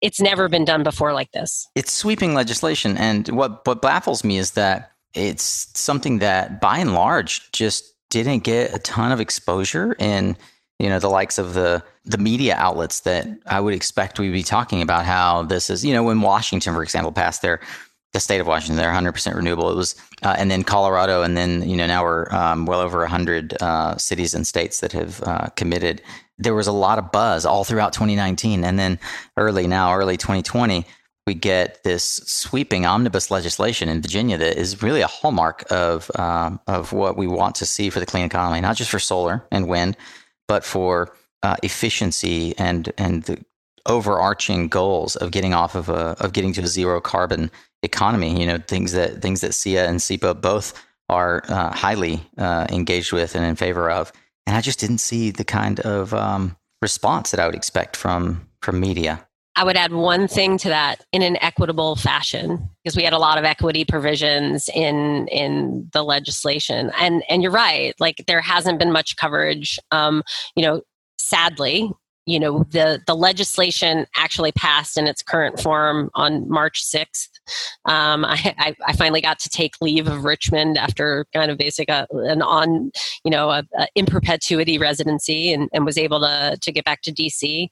it's 0.00 0.20
never 0.20 0.48
been 0.48 0.64
done 0.64 0.82
before 0.82 1.12
like 1.12 1.32
this. 1.32 1.66
It's 1.74 1.92
sweeping 1.92 2.34
legislation. 2.34 2.96
And 2.96 3.28
what, 3.28 3.66
what 3.66 3.82
baffles 3.82 4.22
me 4.22 4.38
is 4.38 4.52
that 4.52 4.92
it's 5.14 5.68
something 5.74 6.18
that 6.18 6.60
by 6.60 6.78
and 6.78 6.94
large 6.94 7.50
just 7.52 7.94
didn't 8.10 8.44
get 8.44 8.74
a 8.74 8.78
ton 8.78 9.12
of 9.12 9.20
exposure 9.20 9.94
in 9.98 10.36
you 10.78 10.88
know 10.88 10.98
the 10.98 11.08
likes 11.08 11.38
of 11.38 11.54
the 11.54 11.82
the 12.04 12.18
media 12.18 12.54
outlets 12.56 13.00
that 13.00 13.26
I 13.46 13.60
would 13.60 13.74
expect 13.74 14.18
we'd 14.18 14.32
be 14.32 14.42
talking 14.42 14.80
about 14.80 15.04
how 15.04 15.42
this 15.42 15.70
is 15.70 15.84
you 15.84 15.92
know 15.92 16.02
when 16.02 16.20
Washington 16.20 16.72
for 16.72 16.82
example 16.82 17.12
passed 17.12 17.42
their 17.42 17.60
the 18.12 18.20
state 18.20 18.40
of 18.40 18.46
Washington, 18.46 18.76
they're 18.76 18.92
100% 18.92 19.34
renewable. 19.34 19.70
It 19.70 19.76
was, 19.76 19.94
uh, 20.22 20.34
and 20.38 20.50
then 20.50 20.62
Colorado, 20.62 21.22
and 21.22 21.36
then 21.36 21.68
you 21.68 21.76
know 21.76 21.86
now 21.86 22.02
we're 22.02 22.32
um, 22.32 22.64
well 22.66 22.80
over 22.80 23.00
100 23.00 23.54
uh, 23.60 23.96
cities 23.96 24.34
and 24.34 24.46
states 24.46 24.80
that 24.80 24.92
have 24.92 25.22
uh, 25.22 25.48
committed. 25.56 26.00
There 26.38 26.54
was 26.54 26.66
a 26.66 26.72
lot 26.72 26.98
of 26.98 27.12
buzz 27.12 27.44
all 27.44 27.64
throughout 27.64 27.92
2019, 27.92 28.64
and 28.64 28.78
then 28.78 28.98
early 29.36 29.66
now, 29.66 29.94
early 29.94 30.16
2020, 30.16 30.86
we 31.26 31.34
get 31.34 31.84
this 31.84 32.04
sweeping 32.24 32.86
omnibus 32.86 33.30
legislation 33.30 33.90
in 33.90 34.00
Virginia 34.00 34.38
that 34.38 34.56
is 34.56 34.82
really 34.82 35.02
a 35.02 35.06
hallmark 35.06 35.70
of 35.70 36.10
um, 36.18 36.58
of 36.66 36.94
what 36.94 37.18
we 37.18 37.26
want 37.26 37.54
to 37.56 37.66
see 37.66 37.90
for 37.90 38.00
the 38.00 38.06
clean 38.06 38.24
economy, 38.24 38.62
not 38.62 38.76
just 38.76 38.90
for 38.90 38.98
solar 38.98 39.44
and 39.52 39.68
wind, 39.68 39.96
but 40.46 40.64
for 40.64 41.14
uh, 41.42 41.56
efficiency 41.62 42.54
and 42.56 42.90
and 42.96 43.24
the 43.24 43.44
overarching 43.84 44.68
goals 44.68 45.16
of 45.16 45.30
getting 45.30 45.52
off 45.52 45.74
of 45.74 45.90
a 45.90 46.16
of 46.20 46.32
getting 46.32 46.54
to 46.54 46.62
a 46.62 46.66
zero 46.66 46.98
carbon 47.00 47.50
economy. 47.82 48.40
You 48.40 48.46
know, 48.46 48.58
things 48.58 48.92
that 48.92 49.22
things 49.22 49.40
that 49.40 49.52
SEIA 49.52 49.88
and 49.88 50.00
SEPA 50.00 50.40
both 50.40 50.74
are 51.08 51.42
uh, 51.48 51.74
highly 51.74 52.20
uh, 52.36 52.66
engaged 52.70 53.12
with 53.12 53.34
and 53.34 53.44
in 53.44 53.56
favor 53.56 53.90
of. 53.90 54.12
And 54.46 54.56
I 54.56 54.60
just 54.60 54.80
didn't 54.80 54.98
see 54.98 55.30
the 55.30 55.44
kind 55.44 55.80
of 55.80 56.14
um, 56.14 56.56
response 56.82 57.30
that 57.30 57.40
I 57.40 57.46
would 57.46 57.54
expect 57.54 57.96
from 57.96 58.48
from 58.62 58.80
media. 58.80 59.24
I 59.56 59.64
would 59.64 59.76
add 59.76 59.92
one 59.92 60.28
thing 60.28 60.56
to 60.58 60.68
that 60.68 61.04
in 61.12 61.20
an 61.20 61.36
equitable 61.42 61.96
fashion 61.96 62.70
because 62.84 62.96
we 62.96 63.02
had 63.02 63.12
a 63.12 63.18
lot 63.18 63.38
of 63.38 63.44
equity 63.44 63.84
provisions 63.84 64.68
in 64.72 65.26
in 65.28 65.88
the 65.92 66.04
legislation, 66.04 66.92
and 66.98 67.24
and 67.28 67.42
you're 67.42 67.52
right. 67.52 67.94
Like 67.98 68.24
there 68.26 68.40
hasn't 68.40 68.78
been 68.78 68.92
much 68.92 69.16
coverage. 69.16 69.78
Um, 69.90 70.22
you 70.54 70.62
know, 70.62 70.82
sadly, 71.18 71.90
you 72.24 72.38
know 72.38 72.64
the 72.70 73.02
the 73.06 73.16
legislation 73.16 74.06
actually 74.14 74.52
passed 74.52 74.96
in 74.96 75.08
its 75.08 75.22
current 75.22 75.60
form 75.60 76.10
on 76.14 76.48
March 76.48 76.84
6th 76.84 77.37
Um, 77.84 78.24
I, 78.28 78.74
I, 78.86 78.92
finally 78.94 79.20
got 79.20 79.38
to 79.40 79.48
take 79.48 79.74
leave 79.80 80.08
of 80.08 80.24
Richmond 80.24 80.78
after 80.78 81.26
kind 81.34 81.50
of 81.50 81.58
basic 81.58 81.90
uh, 81.90 82.06
an 82.12 82.42
on, 82.42 82.90
you 83.24 83.30
know, 83.30 83.50
a, 83.50 83.64
a 83.78 83.86
in 83.94 84.06
perpetuity 84.06 84.78
residency, 84.78 85.52
and, 85.52 85.68
and 85.72 85.84
was 85.84 85.98
able 85.98 86.20
to 86.20 86.58
to 86.60 86.72
get 86.72 86.84
back 86.84 87.02
to 87.02 87.12
DC. 87.12 87.68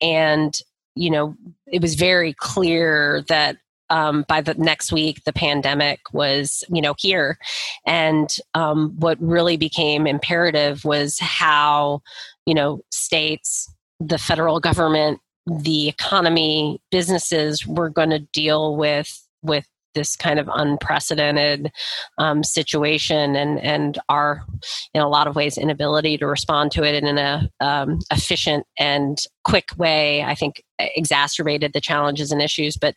And 0.00 0.56
you 0.94 1.10
know, 1.10 1.34
it 1.66 1.80
was 1.80 1.94
very 1.94 2.34
clear 2.34 3.22
that 3.28 3.56
um, 3.90 4.24
by 4.28 4.40
the 4.40 4.54
next 4.54 4.92
week, 4.92 5.24
the 5.24 5.32
pandemic 5.32 6.00
was, 6.12 6.64
you 6.68 6.80
know, 6.80 6.94
here. 6.98 7.38
And 7.86 8.34
um, 8.54 8.94
what 8.98 9.18
really 9.20 9.56
became 9.56 10.06
imperative 10.06 10.84
was 10.84 11.18
how, 11.18 12.02
you 12.46 12.54
know, 12.54 12.82
states, 12.90 13.68
the 13.98 14.18
federal 14.18 14.60
government, 14.60 15.20
the 15.46 15.88
economy, 15.88 16.80
businesses 16.90 17.66
were 17.66 17.90
going 17.90 18.10
to 18.10 18.20
deal 18.32 18.76
with 18.76 19.26
with 19.42 19.66
this 19.94 20.16
kind 20.16 20.38
of 20.38 20.48
unprecedented 20.52 21.72
um, 22.18 22.44
situation 22.44 23.34
and 23.36 23.58
and 23.60 23.98
our 24.08 24.42
in 24.94 25.00
a 25.00 25.08
lot 25.08 25.26
of 25.26 25.34
ways 25.34 25.58
inability 25.58 26.16
to 26.18 26.26
respond 26.26 26.70
to 26.72 26.84
it 26.84 26.94
in 26.94 27.18
an 27.18 27.48
um, 27.60 27.98
efficient 28.10 28.64
and 28.78 29.24
quick 29.44 29.70
way 29.76 30.22
i 30.22 30.34
think 30.34 30.62
exacerbated 30.78 31.72
the 31.72 31.80
challenges 31.80 32.30
and 32.30 32.40
issues 32.40 32.76
but 32.76 32.96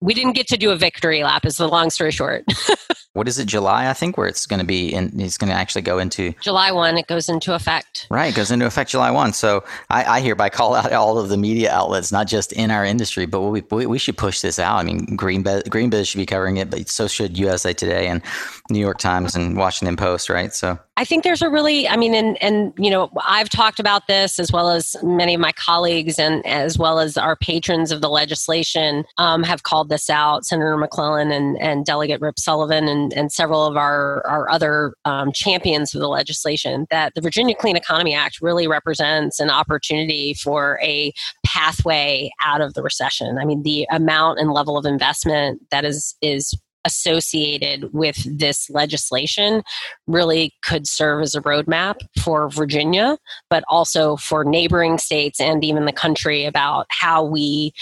we 0.00 0.14
didn't 0.14 0.32
get 0.32 0.46
to 0.46 0.56
do 0.56 0.70
a 0.70 0.76
victory 0.76 1.22
lap 1.22 1.44
is 1.44 1.56
the 1.56 1.68
long 1.68 1.90
story 1.90 2.12
short 2.12 2.44
what 3.12 3.28
is 3.28 3.38
it 3.38 3.46
july 3.46 3.88
i 3.88 3.92
think 3.92 4.16
where 4.16 4.26
it's 4.26 4.46
going 4.46 4.60
to 4.60 4.66
be 4.66 4.94
and 4.94 5.20
it's 5.20 5.36
going 5.36 5.50
to 5.50 5.54
actually 5.54 5.82
go 5.82 5.98
into 5.98 6.32
july 6.40 6.70
1 6.70 6.96
it 6.96 7.06
goes 7.06 7.28
into 7.28 7.54
effect. 7.54 8.06
Right 8.10 8.32
it 8.32 8.36
goes 8.36 8.50
into 8.50 8.66
effect 8.66 8.90
july 8.90 9.10
1 9.10 9.32
so 9.32 9.64
i, 9.90 10.04
I 10.04 10.20
hereby 10.20 10.48
call 10.48 10.74
out 10.74 10.92
all 10.92 11.18
of 11.18 11.28
the 11.28 11.36
media 11.36 11.70
outlets 11.70 12.10
not 12.12 12.26
just 12.26 12.52
in 12.52 12.70
our 12.70 12.84
industry 12.84 13.26
but 13.26 13.40
we, 13.40 13.62
we, 13.70 13.86
we 13.86 13.98
should 13.98 14.16
push 14.16 14.40
this 14.40 14.58
out. 14.58 14.78
I 14.78 14.82
mean 14.82 15.16
green 15.16 15.42
greenbiz 15.44 16.08
should 16.08 16.18
be 16.18 16.26
covering 16.26 16.56
it 16.56 16.70
but 16.70 16.88
so 16.88 17.06
should 17.08 17.36
usa 17.36 17.72
today 17.72 18.08
and 18.08 18.22
new 18.70 18.80
york 18.80 18.98
times 18.98 19.34
and 19.34 19.56
washington 19.56 19.96
post 19.96 20.28
right? 20.28 20.54
So 20.54 20.78
I 21.00 21.04
think 21.06 21.24
there's 21.24 21.40
a 21.40 21.48
really, 21.48 21.88
I 21.88 21.96
mean, 21.96 22.14
and, 22.14 22.36
and, 22.42 22.74
you 22.76 22.90
know, 22.90 23.10
I've 23.26 23.48
talked 23.48 23.80
about 23.80 24.06
this 24.06 24.38
as 24.38 24.52
well 24.52 24.68
as 24.68 24.96
many 25.02 25.32
of 25.32 25.40
my 25.40 25.52
colleagues 25.52 26.18
and 26.18 26.44
as 26.46 26.78
well 26.78 26.98
as 26.98 27.16
our 27.16 27.36
patrons 27.36 27.90
of 27.90 28.02
the 28.02 28.10
legislation 28.10 29.04
um, 29.16 29.42
have 29.42 29.62
called 29.62 29.88
this 29.88 30.10
out. 30.10 30.44
Senator 30.44 30.76
McClellan 30.76 31.32
and, 31.32 31.58
and 31.58 31.86
Delegate 31.86 32.20
Rip 32.20 32.38
Sullivan 32.38 32.86
and, 32.86 32.99
and 33.14 33.32
several 33.32 33.64
of 33.66 33.76
our, 33.76 34.26
our 34.26 34.50
other 34.50 34.94
um, 35.04 35.32
champions 35.32 35.94
of 35.94 36.00
the 36.00 36.08
legislation 36.08 36.86
that 36.90 37.12
the 37.14 37.20
Virginia 37.20 37.54
Clean 37.54 37.76
Economy 37.76 38.14
Act 38.14 38.38
really 38.40 38.66
represents 38.66 39.40
an 39.40 39.50
opportunity 39.50 40.34
for 40.34 40.78
a 40.82 41.12
pathway 41.44 42.30
out 42.42 42.60
of 42.60 42.74
the 42.74 42.82
recession. 42.82 43.38
I 43.38 43.44
mean, 43.44 43.62
the 43.62 43.86
amount 43.90 44.38
and 44.38 44.52
level 44.52 44.76
of 44.76 44.86
investment 44.86 45.62
that 45.70 45.84
is, 45.84 46.16
is 46.22 46.54
associated 46.84 47.92
with 47.92 48.16
this 48.38 48.70
legislation 48.70 49.62
really 50.06 50.54
could 50.64 50.86
serve 50.86 51.22
as 51.22 51.34
a 51.34 51.42
roadmap 51.42 51.96
for 52.22 52.48
Virginia, 52.48 53.18
but 53.48 53.64
also 53.68 54.16
for 54.16 54.44
neighboring 54.44 54.98
states 54.98 55.40
and 55.40 55.64
even 55.64 55.84
the 55.84 55.92
country 55.92 56.44
about 56.44 56.86
how 56.88 57.22
we 57.24 57.72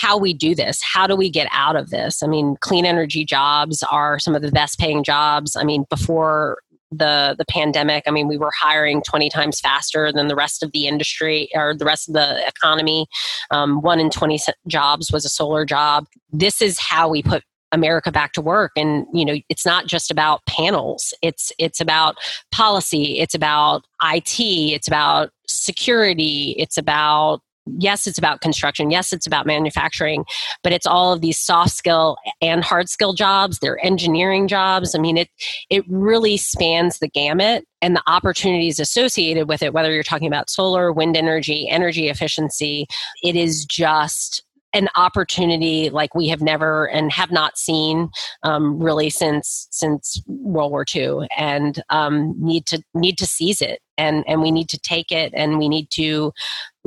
how 0.00 0.18
we 0.18 0.34
do 0.34 0.54
this. 0.54 0.82
How 0.82 1.06
do 1.06 1.16
we 1.16 1.30
get 1.30 1.48
out 1.50 1.76
of 1.76 1.90
this? 1.90 2.22
I 2.22 2.26
mean 2.26 2.56
clean 2.60 2.84
energy 2.84 3.24
jobs 3.24 3.82
are 3.90 4.18
some 4.18 4.34
of 4.34 4.42
the 4.42 4.52
best 4.52 4.78
paying 4.78 5.02
jobs. 5.02 5.56
I 5.56 5.64
mean 5.64 5.84
before 5.90 6.58
the 6.92 7.34
the 7.36 7.44
pandemic 7.46 8.04
i 8.06 8.12
mean 8.12 8.28
we 8.28 8.38
were 8.38 8.52
hiring 8.56 9.02
20 9.02 9.28
times 9.28 9.58
faster 9.58 10.12
than 10.12 10.28
the 10.28 10.36
rest 10.36 10.62
of 10.62 10.70
the 10.70 10.86
industry 10.86 11.48
or 11.52 11.74
the 11.74 11.84
rest 11.84 12.08
of 12.08 12.14
the 12.14 12.46
economy. 12.46 13.06
Um, 13.50 13.80
one 13.80 13.98
in 13.98 14.08
20 14.08 14.38
jobs 14.68 15.10
was 15.10 15.24
a 15.24 15.28
solar 15.28 15.64
job. 15.64 16.06
This 16.32 16.62
is 16.62 16.78
how 16.78 17.08
we 17.08 17.24
put 17.24 17.42
America 17.72 18.12
back 18.12 18.32
to 18.34 18.40
work. 18.40 18.70
And 18.76 19.06
you 19.12 19.24
know 19.24 19.36
it's 19.48 19.66
not 19.66 19.86
just 19.86 20.10
about 20.10 20.44
panels. 20.46 21.12
It's 21.22 21.52
it's 21.58 21.80
about 21.80 22.16
policy. 22.52 23.18
It's 23.18 23.34
about 23.34 23.84
IT 24.02 24.38
it's 24.38 24.86
about 24.86 25.30
security. 25.48 26.54
It's 26.58 26.78
about 26.78 27.40
yes 27.78 28.06
it's 28.06 28.18
about 28.18 28.40
construction. 28.40 28.90
Yes 28.90 29.12
it's 29.12 29.26
about 29.26 29.46
manufacturing 29.46 30.24
but 30.62 30.72
it's 30.72 30.86
all 30.86 31.12
of 31.12 31.20
these 31.20 31.38
soft 31.38 31.72
skill 31.72 32.16
and 32.40 32.64
hard 32.64 32.88
skill 32.88 33.12
jobs. 33.12 33.58
They're 33.58 33.84
engineering 33.84 34.48
jobs. 34.48 34.94
I 34.94 34.98
mean 34.98 35.16
it 35.16 35.28
it 35.70 35.84
really 35.88 36.36
spans 36.36 36.98
the 36.98 37.08
gamut 37.08 37.64
and 37.82 37.94
the 37.94 38.02
opportunities 38.06 38.80
associated 38.80 39.48
with 39.48 39.62
it 39.62 39.72
whether 39.72 39.92
you're 39.92 40.02
talking 40.02 40.28
about 40.28 40.50
solar 40.50 40.92
wind 40.92 41.16
energy 41.16 41.68
energy 41.68 42.08
efficiency. 42.08 42.86
It 43.22 43.36
is 43.36 43.64
just 43.64 44.42
an 44.76 44.88
opportunity 44.94 45.88
like 45.88 46.14
we 46.14 46.28
have 46.28 46.42
never 46.42 46.86
and 46.90 47.10
have 47.10 47.30
not 47.30 47.56
seen 47.56 48.10
um, 48.42 48.78
really 48.78 49.08
since 49.08 49.66
since 49.70 50.20
World 50.26 50.70
War 50.70 50.84
II, 50.94 51.26
and 51.36 51.82
um, 51.88 52.34
need 52.38 52.66
to 52.66 52.82
need 52.92 53.16
to 53.18 53.26
seize 53.26 53.62
it, 53.62 53.80
and 53.96 54.22
and 54.28 54.42
we 54.42 54.50
need 54.50 54.68
to 54.68 54.78
take 54.78 55.10
it, 55.10 55.32
and 55.34 55.58
we 55.58 55.68
need 55.68 55.88
to 55.92 56.32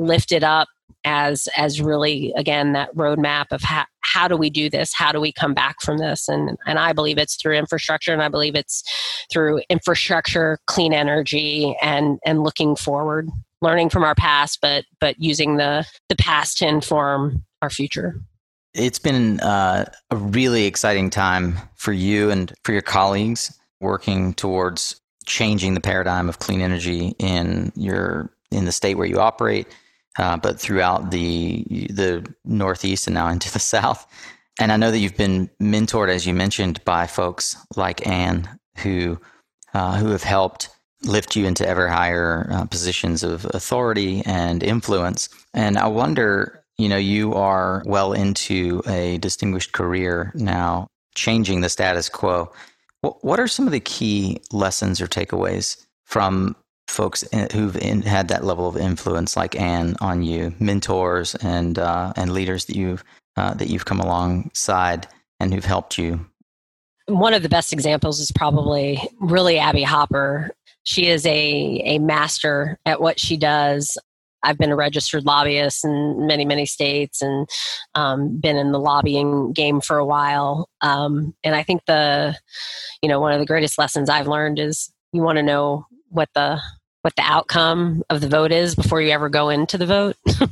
lift 0.00 0.32
it 0.32 0.42
up 0.42 0.68
as 1.04 1.48
as 1.56 1.80
really 1.80 2.32
again 2.36 2.72
that 2.72 2.94
roadmap 2.94 3.46
of 3.52 3.62
how, 3.62 3.84
how 4.00 4.28
do 4.28 4.36
we 4.36 4.50
do 4.50 4.68
this? 4.68 4.92
How 4.92 5.12
do 5.12 5.20
we 5.20 5.32
come 5.32 5.54
back 5.54 5.80
from 5.80 5.98
this? 5.98 6.28
And 6.28 6.58
and 6.66 6.78
i 6.78 6.92
believe 6.92 7.18
it's 7.18 7.36
through 7.36 7.56
infrastructure 7.56 8.12
and 8.12 8.22
i 8.22 8.28
believe 8.28 8.54
it's 8.54 8.82
through 9.32 9.60
infrastructure 9.70 10.58
clean 10.66 10.92
energy 10.92 11.76
and 11.80 12.18
and 12.26 12.42
looking 12.42 12.76
forward 12.76 13.28
learning 13.62 13.90
from 13.90 14.04
our 14.04 14.14
past 14.14 14.58
but 14.60 14.84
but 15.00 15.18
using 15.18 15.56
the 15.56 15.86
the 16.08 16.16
past 16.16 16.58
to 16.58 16.66
inform 16.66 17.44
our 17.62 17.70
future. 17.70 18.20
It's 18.74 18.98
been 18.98 19.40
uh, 19.40 19.86
a 20.10 20.16
really 20.16 20.66
exciting 20.66 21.10
time 21.10 21.58
for 21.76 21.92
you 21.92 22.30
and 22.30 22.52
for 22.64 22.72
your 22.72 22.82
colleagues 22.82 23.58
working 23.80 24.34
towards 24.34 25.00
changing 25.26 25.74
the 25.74 25.80
paradigm 25.80 26.28
of 26.28 26.38
clean 26.38 26.60
energy 26.60 27.14
in 27.18 27.72
your 27.74 28.32
in 28.50 28.64
the 28.64 28.72
state 28.72 28.94
where 28.94 29.06
you 29.06 29.20
operate, 29.20 29.66
uh, 30.20 30.36
but 30.36 30.60
throughout 30.60 31.10
the 31.10 31.64
the 31.90 32.26
Northeast 32.44 33.06
and 33.06 33.14
now 33.14 33.28
into 33.28 33.52
the 33.52 33.58
South. 33.74 34.06
And 34.60 34.72
I 34.72 34.76
know 34.76 34.90
that 34.90 34.98
you've 34.98 35.16
been 35.16 35.48
mentored, 35.60 36.10
as 36.10 36.26
you 36.26 36.34
mentioned, 36.34 36.84
by 36.84 37.06
folks 37.06 37.56
like 37.76 38.06
Anne 38.06 38.48
who 38.76 39.18
uh, 39.74 39.96
who 39.96 40.08
have 40.08 40.22
helped 40.22 40.68
lift 41.02 41.34
you 41.34 41.46
into 41.46 41.66
ever 41.66 41.88
higher 41.88 42.48
uh, 42.52 42.66
positions 42.66 43.22
of 43.22 43.46
authority 43.54 44.22
and 44.26 44.62
influence. 44.62 45.30
And 45.54 45.78
I 45.78 45.86
wonder 45.86 46.60
you 46.80 46.88
know, 46.88 46.96
you 46.96 47.34
are 47.34 47.82
well 47.84 48.14
into 48.14 48.82
a 48.86 49.18
distinguished 49.18 49.72
career 49.72 50.32
now, 50.34 50.88
changing 51.14 51.60
the 51.60 51.68
status 51.68 52.08
quo. 52.08 52.50
What 53.02 53.38
are 53.38 53.48
some 53.48 53.66
of 53.66 53.72
the 53.72 53.80
key 53.80 54.40
lessons 54.50 55.00
or 55.00 55.06
takeaways 55.06 55.84
from 56.06 56.56
folks 56.90 57.24
who've 57.52 57.76
in, 57.76 58.02
had 58.02 58.28
that 58.28 58.44
level 58.44 58.68
of 58.68 58.76
influence, 58.76 59.36
like 59.36 59.58
Anne, 59.58 59.96
on 60.00 60.22
you, 60.22 60.54
mentors 60.58 61.34
and 61.36 61.78
uh, 61.78 62.12
and 62.16 62.32
leaders 62.32 62.66
that 62.66 62.76
you've 62.76 63.04
uh, 63.36 63.54
that 63.54 63.68
you've 63.68 63.84
come 63.84 64.00
alongside 64.00 65.06
and 65.38 65.54
who've 65.54 65.64
helped 65.64 65.98
you? 65.98 66.26
One 67.06 67.34
of 67.34 67.42
the 67.42 67.48
best 67.48 67.72
examples 67.72 68.20
is 68.20 68.30
probably 68.32 69.00
really 69.20 69.58
Abby 69.58 69.82
Hopper. 69.82 70.50
She 70.82 71.06
is 71.06 71.24
a 71.26 71.82
a 71.84 71.98
master 71.98 72.78
at 72.84 73.00
what 73.00 73.18
she 73.18 73.36
does. 73.36 73.96
I've 74.42 74.58
been 74.58 74.70
a 74.70 74.76
registered 74.76 75.26
lobbyist 75.26 75.84
in 75.84 76.26
many, 76.26 76.44
many 76.44 76.64
states 76.64 77.20
and 77.20 77.46
um, 77.94 78.40
been 78.40 78.56
in 78.56 78.72
the 78.72 78.78
lobbying 78.78 79.52
game 79.52 79.80
for 79.82 79.98
a 79.98 80.06
while. 80.06 80.68
Um, 80.80 81.34
and 81.44 81.54
I 81.54 81.62
think 81.62 81.82
the, 81.86 82.34
you 83.02 83.08
know, 83.08 83.20
one 83.20 83.32
of 83.32 83.38
the 83.38 83.46
greatest 83.46 83.78
lessons 83.78 84.08
I've 84.08 84.28
learned 84.28 84.58
is 84.58 84.90
you 85.12 85.20
want 85.20 85.36
to 85.36 85.42
know 85.42 85.84
what 86.08 86.30
the 86.34 86.58
what 87.02 87.16
the 87.16 87.22
outcome 87.22 88.02
of 88.10 88.20
the 88.20 88.28
vote 88.28 88.52
is 88.52 88.74
before 88.74 89.00
you 89.00 89.10
ever 89.10 89.28
go 89.28 89.48
into 89.48 89.78
the 89.78 89.86
vote, 89.86 90.16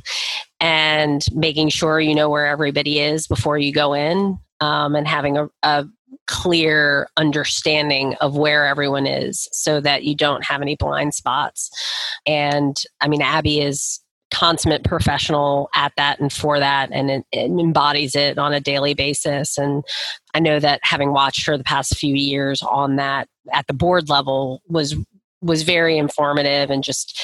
and 0.59 1.25
making 1.33 1.69
sure 1.69 1.99
you 1.99 2.15
know 2.15 2.29
where 2.29 2.47
everybody 2.47 2.99
is 2.99 3.27
before 3.27 3.57
you 3.57 3.71
go 3.71 3.93
in, 3.93 4.37
um, 4.59 4.95
and 4.95 5.07
having 5.07 5.37
a, 5.37 5.49
a 5.63 5.85
clear 6.27 7.07
understanding 7.17 8.15
of 8.15 8.37
where 8.37 8.65
everyone 8.65 9.07
is 9.07 9.47
so 9.51 9.81
that 9.81 10.03
you 10.03 10.15
don't 10.15 10.45
have 10.45 10.61
any 10.61 10.75
blind 10.75 11.13
spots. 11.13 11.69
And 12.25 12.77
I 13.01 13.07
mean, 13.07 13.21
Abby 13.21 13.61
is 13.61 13.99
consummate 14.31 14.83
professional 14.83 15.69
at 15.73 15.91
that 15.97 16.19
and 16.19 16.31
for 16.31 16.59
that 16.59 16.89
and 16.91 17.09
it, 17.09 17.25
it, 17.31 17.49
embodies 17.49 18.15
it 18.15 18.37
on 18.37 18.53
a 18.53 18.59
daily 18.59 18.93
basis 18.93 19.57
and 19.57 19.83
i 20.35 20.39
know 20.39 20.59
that 20.59 20.79
having 20.83 21.11
watched 21.11 21.47
her 21.47 21.57
the 21.57 21.63
past 21.63 21.97
few 21.97 22.13
years 22.13 22.61
on 22.61 22.97
that 22.97 23.27
at 23.51 23.65
the 23.65 23.73
board 23.73 24.07
level 24.07 24.61
was 24.67 24.95
was 25.41 25.63
very 25.63 25.97
informative 25.97 26.69
and 26.69 26.83
just 26.83 27.19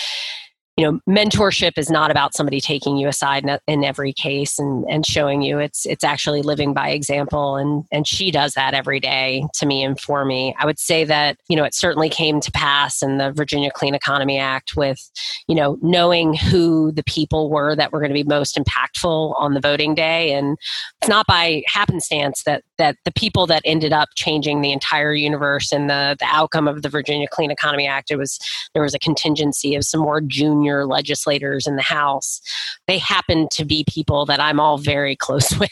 you 0.77 0.85
know 0.85 0.99
mentorship 1.07 1.77
is 1.77 1.89
not 1.89 2.11
about 2.11 2.35
somebody 2.35 2.59
taking 2.59 2.97
you 2.97 3.07
aside 3.07 3.45
in 3.67 3.83
every 3.83 4.11
case 4.11 4.59
and, 4.59 4.85
and 4.89 5.05
showing 5.05 5.41
you 5.41 5.57
it's 5.57 5.85
it's 5.85 6.03
actually 6.03 6.41
living 6.41 6.73
by 6.73 6.89
example. 6.89 7.55
And 7.55 7.85
and 7.91 8.05
she 8.05 8.29
does 8.29 8.53
that 8.55 8.73
every 8.73 8.99
day 8.99 9.45
to 9.55 9.65
me 9.65 9.83
and 9.83 9.99
for 9.99 10.25
me. 10.25 10.53
I 10.59 10.65
would 10.65 10.79
say 10.79 11.05
that 11.05 11.37
you 11.47 11.55
know 11.55 11.63
it 11.63 11.73
certainly 11.73 12.09
came 12.09 12.41
to 12.41 12.51
pass 12.51 13.01
in 13.01 13.17
the 13.17 13.31
virginia 13.31 13.71
clean 13.71 13.95
economy 13.95 14.37
act 14.37 14.75
with 14.75 14.99
you 15.47 15.55
know 15.55 15.77
knowing 15.81 16.33
who 16.33 16.91
the 16.91 17.03
people 17.03 17.49
were 17.49 17.75
that 17.75 17.93
were 17.93 17.99
going 17.99 18.11
to 18.11 18.13
be 18.13 18.23
most 18.23 18.57
impactful 18.57 19.33
on 19.39 19.53
the 19.53 19.61
voting 19.61 19.95
day. 19.95 20.33
And 20.33 20.57
it's 21.01 21.09
not 21.09 21.25
by 21.25 21.63
happenstance 21.67 22.43
that 22.43 22.63
that 22.77 22.97
the 23.05 23.13
people 23.13 23.47
that 23.47 23.61
ended 23.63 23.93
up 23.93 24.09
changing 24.15 24.59
the 24.59 24.73
entire 24.73 25.13
universe 25.13 25.71
and 25.71 25.89
the 25.89 26.17
the 26.19 26.27
outcome 26.29 26.67
of 26.67 26.81
the 26.81 26.89
Virginia 26.89 27.27
Clean 27.31 27.49
Economy 27.49 27.87
Act 27.87 28.11
it 28.11 28.17
was 28.17 28.39
there 28.73 28.83
was 28.83 28.93
a 28.93 28.99
contingency 28.99 29.75
of 29.75 29.85
some 29.85 30.01
more 30.01 30.19
junior 30.19 30.64
legislators 30.85 31.67
in 31.67 31.75
the 31.75 31.81
House. 31.81 32.41
They 32.87 32.97
happen 32.97 33.47
to 33.51 33.65
be 33.65 33.85
people 33.87 34.25
that 34.25 34.39
I'm 34.39 34.59
all 34.59 34.77
very 34.77 35.15
close 35.25 35.57
with. 35.57 35.71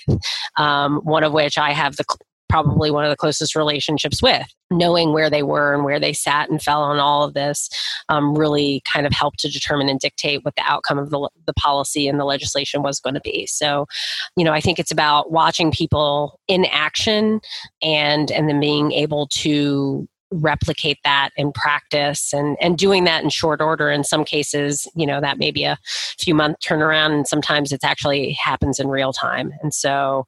Um, 0.57 0.97
one 1.03 1.23
of 1.23 1.33
which 1.33 1.57
I 1.57 1.71
have 1.71 1.95
the 1.95 2.05
probably 2.53 2.91
one 2.91 3.03
of 3.03 3.09
the 3.09 3.17
closest 3.17 3.55
relationships 3.55 4.21
with. 4.21 4.45
Knowing 4.69 5.11
where 5.11 5.27
they 5.27 5.41
were 5.41 5.73
and 5.73 5.83
where 5.83 5.99
they 5.99 6.13
sat 6.13 6.51
and 6.51 6.61
fell 6.61 6.83
on 6.83 6.99
all 6.99 7.23
of 7.23 7.33
this 7.33 7.67
um, 8.09 8.35
really 8.35 8.83
kind 8.91 9.07
of 9.07 9.11
helped 9.11 9.39
to 9.39 9.49
determine 9.49 9.89
and 9.89 9.99
dictate 9.99 10.45
what 10.45 10.55
the 10.55 10.63
outcome 10.63 10.99
of 10.99 11.09
the, 11.09 11.29
the 11.47 11.53
policy 11.53 12.07
and 12.07 12.19
the 12.19 12.25
legislation 12.25 12.83
was 12.83 12.99
going 12.99 13.15
to 13.15 13.21
be. 13.21 13.47
So, 13.47 13.87
you 14.37 14.45
know, 14.45 14.53
I 14.53 14.61
think 14.61 14.77
it's 14.77 14.91
about 14.91 15.31
watching 15.31 15.71
people 15.71 16.39
in 16.47 16.65
action 16.65 17.39
and 17.81 18.31
and 18.31 18.47
then 18.47 18.59
being 18.59 18.91
able 18.91 19.27
to 19.29 20.07
replicate 20.33 20.99
that 21.03 21.29
in 21.37 21.51
practice 21.51 22.33
and 22.33 22.57
and 22.59 22.77
doing 22.77 23.03
that 23.03 23.23
in 23.23 23.29
short 23.29 23.61
order. 23.61 23.89
In 23.89 24.03
some 24.03 24.25
cases 24.25 24.87
you 24.95 25.05
know 25.05 25.21
that 25.21 25.37
may 25.37 25.51
be 25.51 25.63
a 25.63 25.77
few 26.17 26.33
month 26.33 26.57
turnaround 26.59 27.13
and 27.13 27.27
sometimes 27.27 27.71
it 27.71 27.83
actually 27.83 28.33
happens 28.33 28.79
in 28.79 28.87
real 28.87 29.13
time. 29.13 29.53
And 29.61 29.73
so 29.73 30.25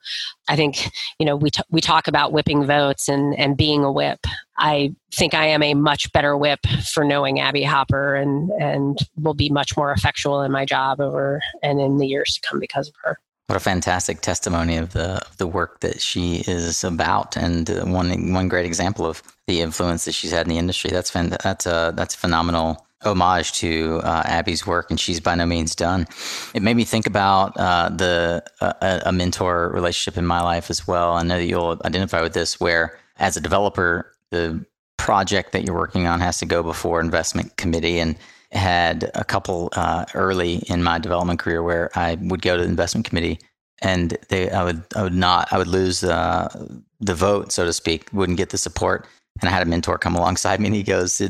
i 0.47 0.55
think 0.55 0.89
you 1.19 1.25
know 1.25 1.35
we 1.35 1.49
t- 1.49 1.63
we 1.69 1.81
talk 1.81 2.07
about 2.07 2.31
whipping 2.31 2.65
votes 2.65 3.07
and 3.09 3.37
and 3.37 3.57
being 3.57 3.83
a 3.83 3.91
whip. 3.91 4.19
I 4.57 4.93
think 5.13 5.33
i 5.33 5.45
am 5.45 5.63
a 5.63 5.73
much 5.73 6.11
better 6.13 6.37
whip 6.37 6.59
for 6.91 7.03
knowing 7.03 7.39
abby 7.39 7.63
hopper 7.63 8.15
and 8.15 8.49
and 8.61 8.99
will 9.17 9.33
be 9.33 9.49
much 9.49 9.75
more 9.75 9.91
effectual 9.91 10.41
in 10.41 10.51
my 10.51 10.65
job 10.65 10.99
over 11.01 11.41
and 11.63 11.79
in 11.79 11.97
the 11.97 12.07
years 12.07 12.33
to 12.33 12.47
come 12.47 12.59
because 12.59 12.87
of 12.87 12.93
her 13.03 13.17
what 13.47 13.55
a 13.55 13.59
fantastic 13.59 14.21
testimony 14.21 14.77
of 14.77 14.93
the 14.93 15.25
of 15.25 15.37
the 15.37 15.47
work 15.47 15.79
that 15.81 16.01
she 16.01 16.43
is 16.47 16.83
about, 16.83 17.37
and 17.37 17.69
one 17.91 18.33
one 18.33 18.47
great 18.47 18.65
example 18.65 19.05
of 19.05 19.21
the 19.47 19.61
influence 19.61 20.05
that 20.05 20.13
she's 20.13 20.31
had 20.31 20.47
in 20.47 20.49
the 20.49 20.57
industry. 20.57 20.89
That's 20.89 21.09
fan, 21.09 21.35
that's 21.43 21.65
a 21.65 21.93
that's 21.95 22.15
a 22.15 22.17
phenomenal 22.17 22.85
homage 23.03 23.51
to 23.53 24.01
uh, 24.03 24.23
Abby's 24.25 24.65
work, 24.65 24.89
and 24.89 24.99
she's 24.99 25.19
by 25.19 25.35
no 25.35 25.45
means 25.45 25.75
done. 25.75 26.07
It 26.55 26.63
made 26.63 26.75
me 26.75 26.85
think 26.85 27.05
about 27.05 27.55
uh, 27.57 27.89
the 27.89 28.43
uh, 28.61 29.01
a 29.05 29.11
mentor 29.11 29.69
relationship 29.69 30.17
in 30.17 30.25
my 30.25 30.41
life 30.41 30.71
as 30.71 30.87
well. 30.87 31.13
I 31.13 31.23
know 31.23 31.37
that 31.37 31.45
you'll 31.45 31.79
identify 31.85 32.21
with 32.21 32.33
this, 32.33 32.59
where 32.59 32.97
as 33.17 33.37
a 33.37 33.41
developer, 33.41 34.11
the 34.31 34.65
project 34.97 35.51
that 35.51 35.63
you're 35.65 35.75
working 35.75 36.07
on 36.07 36.19
has 36.19 36.39
to 36.39 36.45
go 36.45 36.63
before 36.63 36.99
investment 36.99 37.55
committee 37.57 37.99
and 37.99 38.15
had 38.55 39.11
a 39.15 39.23
couple 39.23 39.69
uh, 39.73 40.05
early 40.13 40.55
in 40.67 40.83
my 40.83 40.99
development 40.99 41.39
career 41.39 41.61
where 41.61 41.89
I 41.95 42.15
would 42.21 42.41
go 42.41 42.57
to 42.57 42.63
the 42.63 42.69
investment 42.69 43.05
committee 43.05 43.39
and 43.81 44.17
they 44.29 44.49
I 44.49 44.63
would 44.63 44.83
I 44.95 45.03
would 45.03 45.13
not 45.13 45.51
I 45.51 45.57
would 45.57 45.67
lose 45.67 46.03
uh, 46.03 46.67
the 46.99 47.15
vote 47.15 47.51
so 47.51 47.65
to 47.65 47.73
speak 47.73 48.09
wouldn't 48.13 48.37
get 48.37 48.49
the 48.49 48.57
support. 48.57 49.07
And 49.41 49.49
I 49.49 49.51
had 49.51 49.63
a 49.63 49.69
mentor 49.69 49.97
come 49.97 50.15
alongside 50.15 50.59
me 50.59 50.67
and 50.67 50.75
he 50.75 50.83
goes 50.83 51.21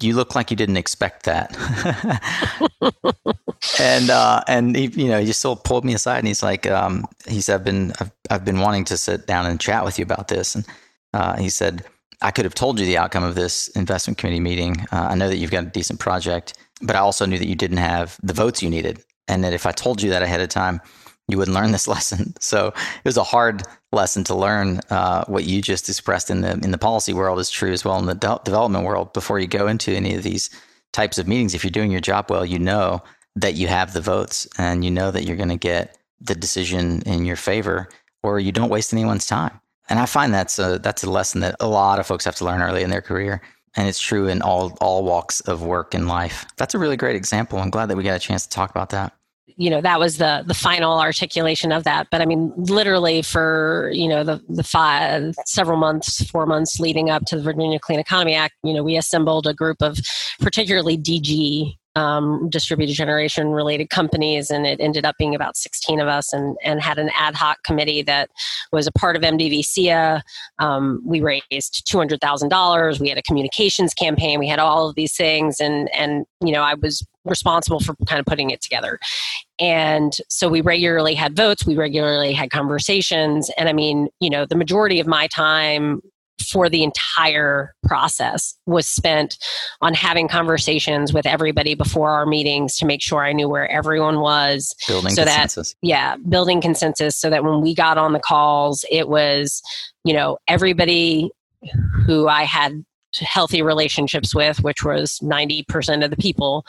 you 0.00 0.14
look 0.14 0.34
like 0.34 0.50
you 0.50 0.56
didn't 0.56 0.76
expect 0.76 1.24
that? 1.24 1.56
And 3.78 4.08
uh, 4.08 4.42
and 4.48 4.74
he 4.74 4.86
you 4.86 5.08
know 5.08 5.20
he 5.20 5.26
just 5.26 5.40
still 5.40 5.56
pulled 5.56 5.84
me 5.84 5.92
aside 5.92 6.18
and 6.18 6.28
he's 6.28 6.42
like 6.42 6.66
um, 6.66 7.06
he 7.26 7.42
said 7.42 7.56
I've 7.56 7.64
been 7.64 7.92
I've, 8.00 8.10
I've 8.30 8.44
been 8.44 8.60
wanting 8.60 8.84
to 8.86 8.96
sit 8.96 9.26
down 9.26 9.44
and 9.46 9.60
chat 9.60 9.84
with 9.84 9.98
you 9.98 10.02
about 10.02 10.28
this. 10.28 10.54
And 10.54 10.64
uh, 11.12 11.36
he 11.36 11.50
said 11.50 11.84
I 12.22 12.30
could 12.30 12.44
have 12.44 12.54
told 12.54 12.78
you 12.78 12.86
the 12.86 12.98
outcome 12.98 13.24
of 13.24 13.34
this 13.34 13.68
investment 13.68 14.18
committee 14.18 14.40
meeting. 14.40 14.86
Uh, 14.92 15.08
I 15.10 15.14
know 15.14 15.28
that 15.28 15.36
you've 15.36 15.50
got 15.50 15.64
a 15.64 15.68
decent 15.68 16.00
project, 16.00 16.54
but 16.82 16.96
I 16.96 17.00
also 17.00 17.24
knew 17.26 17.38
that 17.38 17.48
you 17.48 17.54
didn't 17.54 17.78
have 17.78 18.18
the 18.22 18.34
votes 18.34 18.62
you 18.62 18.70
needed. 18.70 19.02
And 19.28 19.44
that 19.44 19.52
if 19.52 19.64
I 19.64 19.72
told 19.72 20.02
you 20.02 20.10
that 20.10 20.22
ahead 20.22 20.40
of 20.40 20.48
time, 20.48 20.80
you 21.28 21.38
wouldn't 21.38 21.54
learn 21.54 21.72
this 21.72 21.88
lesson. 21.94 22.34
So 22.40 22.68
it 22.68 23.04
was 23.04 23.16
a 23.16 23.22
hard 23.22 23.62
lesson 23.92 24.24
to 24.24 24.34
learn. 24.34 24.80
Uh, 24.90 25.24
what 25.26 25.44
you 25.44 25.62
just 25.62 25.88
expressed 25.88 26.30
in 26.30 26.42
the 26.42 26.52
in 26.52 26.70
the 26.70 26.78
policy 26.78 27.12
world 27.12 27.38
is 27.38 27.50
true 27.50 27.72
as 27.72 27.84
well 27.84 27.98
in 27.98 28.06
the 28.06 28.14
de- 28.14 28.40
development 28.44 28.84
world. 28.84 29.12
Before 29.12 29.38
you 29.38 29.46
go 29.46 29.66
into 29.66 29.92
any 29.92 30.14
of 30.14 30.22
these 30.22 30.50
types 30.92 31.18
of 31.18 31.28
meetings, 31.28 31.54
if 31.54 31.64
you're 31.64 31.70
doing 31.70 31.90
your 31.90 32.00
job 32.00 32.30
well, 32.30 32.44
you 32.44 32.58
know 32.58 33.02
that 33.36 33.54
you 33.54 33.68
have 33.68 33.92
the 33.92 34.00
votes 34.00 34.48
and 34.58 34.84
you 34.84 34.90
know 34.90 35.10
that 35.10 35.24
you're 35.24 35.36
going 35.36 35.48
to 35.48 35.56
get 35.56 35.96
the 36.20 36.34
decision 36.34 37.00
in 37.02 37.24
your 37.24 37.36
favor, 37.36 37.88
or 38.22 38.40
you 38.40 38.52
don't 38.52 38.68
waste 38.68 38.92
anyone's 38.92 39.26
time. 39.26 39.59
And 39.90 39.98
I 39.98 40.06
find 40.06 40.32
that's 40.32 40.58
a 40.58 40.78
that's 40.78 41.04
a 41.04 41.10
lesson 41.10 41.40
that 41.42 41.56
a 41.60 41.68
lot 41.68 41.98
of 41.98 42.06
folks 42.06 42.24
have 42.24 42.36
to 42.36 42.44
learn 42.44 42.62
early 42.62 42.82
in 42.82 42.90
their 42.90 43.02
career. 43.02 43.42
And 43.76 43.86
it's 43.88 44.00
true 44.00 44.28
in 44.28 44.40
all 44.42 44.76
all 44.80 45.04
walks 45.04 45.40
of 45.42 45.62
work 45.62 45.94
and 45.94 46.08
life. 46.08 46.46
That's 46.56 46.74
a 46.74 46.78
really 46.78 46.96
great 46.96 47.16
example. 47.16 47.58
I'm 47.58 47.70
glad 47.70 47.86
that 47.86 47.96
we 47.96 48.02
got 48.02 48.16
a 48.16 48.20
chance 48.20 48.44
to 48.44 48.48
talk 48.48 48.70
about 48.70 48.90
that 48.90 49.12
you 49.60 49.68
know 49.68 49.82
that 49.82 50.00
was 50.00 50.16
the 50.16 50.42
the 50.46 50.54
final 50.54 50.98
articulation 50.98 51.70
of 51.70 51.84
that 51.84 52.08
but 52.10 52.22
i 52.22 52.26
mean 52.26 52.50
literally 52.56 53.20
for 53.20 53.90
you 53.92 54.08
know 54.08 54.24
the 54.24 54.42
the 54.48 54.64
five 54.64 55.34
several 55.44 55.76
months 55.76 56.24
four 56.30 56.46
months 56.46 56.80
leading 56.80 57.10
up 57.10 57.24
to 57.26 57.36
the 57.36 57.42
virginia 57.42 57.78
clean 57.78 58.00
economy 58.00 58.34
act 58.34 58.54
you 58.64 58.72
know 58.72 58.82
we 58.82 58.96
assembled 58.96 59.46
a 59.46 59.52
group 59.52 59.76
of 59.82 59.98
particularly 60.40 60.96
dg 60.96 61.74
um, 61.96 62.48
distributed 62.48 62.94
generation 62.94 63.48
related 63.48 63.90
companies, 63.90 64.48
and 64.48 64.64
it 64.64 64.80
ended 64.80 65.04
up 65.04 65.16
being 65.18 65.34
about 65.34 65.56
16 65.56 65.98
of 65.98 66.06
us, 66.06 66.32
and, 66.32 66.56
and 66.62 66.80
had 66.80 66.98
an 66.98 67.10
ad 67.16 67.34
hoc 67.34 67.62
committee 67.64 68.02
that 68.02 68.30
was 68.72 68.86
a 68.86 68.92
part 68.92 69.16
of 69.16 69.22
MDV-SEIA. 69.22 70.22
Um, 70.60 71.02
we 71.04 71.20
raised 71.20 71.90
$200,000. 71.92 73.00
We 73.00 73.08
had 73.08 73.18
a 73.18 73.22
communications 73.22 73.92
campaign. 73.92 74.38
We 74.38 74.46
had 74.46 74.60
all 74.60 74.88
of 74.88 74.94
these 74.94 75.16
things, 75.16 75.58
and 75.58 75.92
and 75.92 76.26
you 76.40 76.52
know 76.52 76.62
I 76.62 76.74
was 76.74 77.04
responsible 77.30 77.80
for 77.80 77.94
kind 78.06 78.20
of 78.20 78.26
putting 78.26 78.50
it 78.50 78.60
together. 78.60 78.98
And 79.58 80.12
so 80.28 80.48
we 80.48 80.60
regularly 80.60 81.14
had 81.14 81.36
votes, 81.36 81.66
we 81.66 81.76
regularly 81.76 82.32
had 82.32 82.50
conversations. 82.50 83.50
And 83.56 83.68
I 83.68 83.72
mean, 83.72 84.08
you 84.20 84.28
know, 84.30 84.44
the 84.44 84.56
majority 84.56 85.00
of 85.00 85.06
my 85.06 85.26
time 85.28 86.00
for 86.50 86.68
the 86.68 86.82
entire 86.82 87.74
process 87.86 88.56
was 88.66 88.88
spent 88.88 89.36
on 89.82 89.94
having 89.94 90.26
conversations 90.26 91.12
with 91.12 91.26
everybody 91.26 91.74
before 91.74 92.10
our 92.10 92.26
meetings 92.26 92.78
to 92.78 92.86
make 92.86 93.02
sure 93.02 93.24
I 93.24 93.32
knew 93.32 93.48
where 93.48 93.70
everyone 93.70 94.20
was. 94.20 94.74
Building 94.88 95.14
so 95.14 95.24
consensus. 95.24 95.72
That, 95.74 95.86
yeah, 95.86 96.16
building 96.28 96.60
consensus 96.60 97.16
so 97.16 97.30
that 97.30 97.44
when 97.44 97.60
we 97.60 97.74
got 97.74 97.98
on 97.98 98.12
the 98.12 98.20
calls, 98.20 98.84
it 98.90 99.08
was, 99.08 99.62
you 100.04 100.14
know, 100.14 100.38
everybody 100.48 101.30
who 102.06 102.26
I 102.26 102.44
had 102.44 102.84
healthy 103.18 103.62
relationships 103.62 104.34
with, 104.34 104.62
which 104.62 104.84
was 104.84 105.18
90% 105.22 106.04
of 106.04 106.10
the 106.10 106.16
people, 106.16 106.64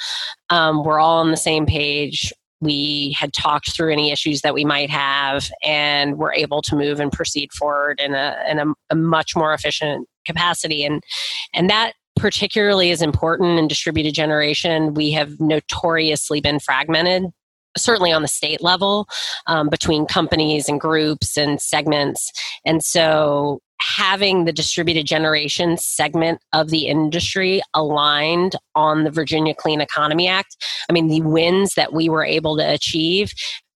um, 0.50 0.84
were 0.84 1.00
all 1.00 1.20
on 1.20 1.32
the 1.32 1.38
same 1.38 1.66
page. 1.66 2.34
We 2.60 3.16
had 3.20 3.34
talked 3.34 3.72
through 3.72 3.92
any 3.92 4.12
issues 4.12 4.42
that 4.42 4.54
we 4.54 4.66
might 4.66 4.90
have 4.90 5.50
and 5.64 6.18
were 6.18 6.34
able 6.34 6.62
to 6.64 6.76
move 6.76 7.00
and 7.00 7.12
proceed 7.12 7.52
forward 7.54 8.00
in 8.00 8.14
a 8.14 8.38
in 8.48 8.60
a, 8.60 8.66
a 8.92 8.96
much 8.96 9.36
more 9.36 9.54
efficient 9.54 10.08
capacity. 10.26 10.84
And 10.84 11.02
and 11.56 11.70
that 11.72 11.94
particularly 12.18 12.92
is 12.92 13.02
important 13.02 13.58
in 13.58 13.68
distributed 13.68 14.14
generation. 14.14 14.94
We 14.94 15.12
have 15.12 15.40
notoriously 15.40 16.40
been 16.40 16.60
fragmented 16.60 17.26
certainly 17.78 18.12
on 18.12 18.22
the 18.22 18.28
state 18.28 18.62
level 18.62 19.08
um, 19.48 19.70
between 19.70 20.06
companies 20.06 20.68
and 20.68 20.80
groups 20.80 21.38
and 21.38 21.62
segments. 21.62 22.32
And 22.66 22.84
so 22.84 23.62
having 23.82 24.46
the 24.46 24.54
distributed 24.54 25.06
generation 25.06 25.78
segment 25.78 26.40
of 26.54 26.70
the 26.70 26.88
industry 26.88 27.62
aligned 27.74 28.56
on 28.76 29.04
the 29.04 29.12
Virginia 29.12 29.54
Clean 29.54 29.82
Economy 29.82 30.28
Act. 30.28 30.56
I 30.90 30.94
mean, 30.94 31.08
the 31.08 31.22
wins 31.22 31.74
that 31.76 31.92
we 31.92 32.08
were 32.08 32.24
able 32.24 32.58
to 32.58 32.74
achieve 32.74 33.34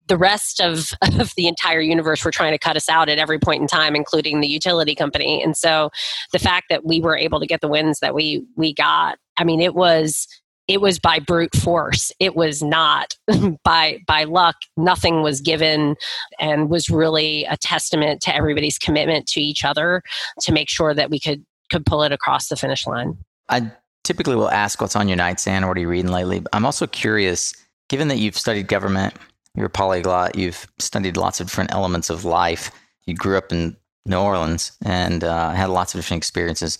the 0.07 0.17
rest 0.17 0.61
of, 0.61 0.91
of 1.19 1.33
the 1.35 1.47
entire 1.47 1.81
universe 1.81 2.23
were 2.23 2.31
trying 2.31 2.51
to 2.51 2.59
cut 2.59 2.77
us 2.77 2.87
out 2.87 3.09
at 3.09 3.17
every 3.17 3.39
point 3.39 3.61
in 3.61 3.67
time 3.67 3.95
including 3.95 4.39
the 4.39 4.47
utility 4.47 4.95
company 4.95 5.41
and 5.41 5.57
so 5.57 5.89
the 6.31 6.39
fact 6.39 6.67
that 6.69 6.85
we 6.85 6.99
were 6.99 7.17
able 7.17 7.39
to 7.39 7.47
get 7.47 7.61
the 7.61 7.67
wins 7.67 7.99
that 7.99 8.13
we 8.13 8.45
we 8.55 8.73
got 8.73 9.17
i 9.37 9.43
mean 9.43 9.59
it 9.59 9.73
was 9.73 10.27
it 10.67 10.81
was 10.81 10.99
by 10.99 11.19
brute 11.19 11.55
force. 11.55 12.11
It 12.19 12.35
was 12.35 12.61
not 12.63 13.15
by 13.63 13.99
by 14.07 14.23
luck. 14.23 14.55
Nothing 14.77 15.21
was 15.21 15.41
given 15.41 15.95
and 16.39 16.69
was 16.69 16.89
really 16.89 17.45
a 17.45 17.57
testament 17.57 18.21
to 18.21 18.35
everybody's 18.35 18.77
commitment 18.77 19.27
to 19.27 19.41
each 19.41 19.63
other 19.63 20.01
to 20.41 20.51
make 20.51 20.69
sure 20.69 20.93
that 20.93 21.09
we 21.09 21.19
could 21.19 21.45
could 21.71 21.85
pull 21.85 22.03
it 22.03 22.11
across 22.11 22.47
the 22.47 22.55
finish 22.55 22.85
line. 22.85 23.17
I 23.49 23.71
typically 24.05 24.35
will 24.35 24.51
ask 24.51 24.79
what's 24.79 24.95
on 24.95 25.09
your 25.09 25.17
nightstand 25.17 25.65
or 25.65 25.67
what 25.67 25.77
are 25.77 25.81
you 25.81 25.89
reading 25.89 26.11
lately 26.11 26.41
i'm 26.53 26.65
also 26.65 26.87
curious 26.87 27.53
given 27.89 28.07
that 28.07 28.17
you've 28.17 28.37
studied 28.37 28.67
government 28.67 29.13
you're 29.55 29.65
a 29.65 29.69
polyglot 29.69 30.35
you've 30.35 30.67
studied 30.77 31.17
lots 31.17 31.41
of 31.41 31.47
different 31.47 31.73
elements 31.73 32.09
of 32.09 32.23
life 32.23 32.71
you 33.07 33.15
grew 33.15 33.35
up 33.35 33.51
in 33.51 33.75
new 34.05 34.17
orleans 34.17 34.77
and 34.85 35.23
uh, 35.23 35.49
had 35.49 35.69
lots 35.69 35.93
of 35.93 35.99
different 35.99 36.19
experiences 36.19 36.77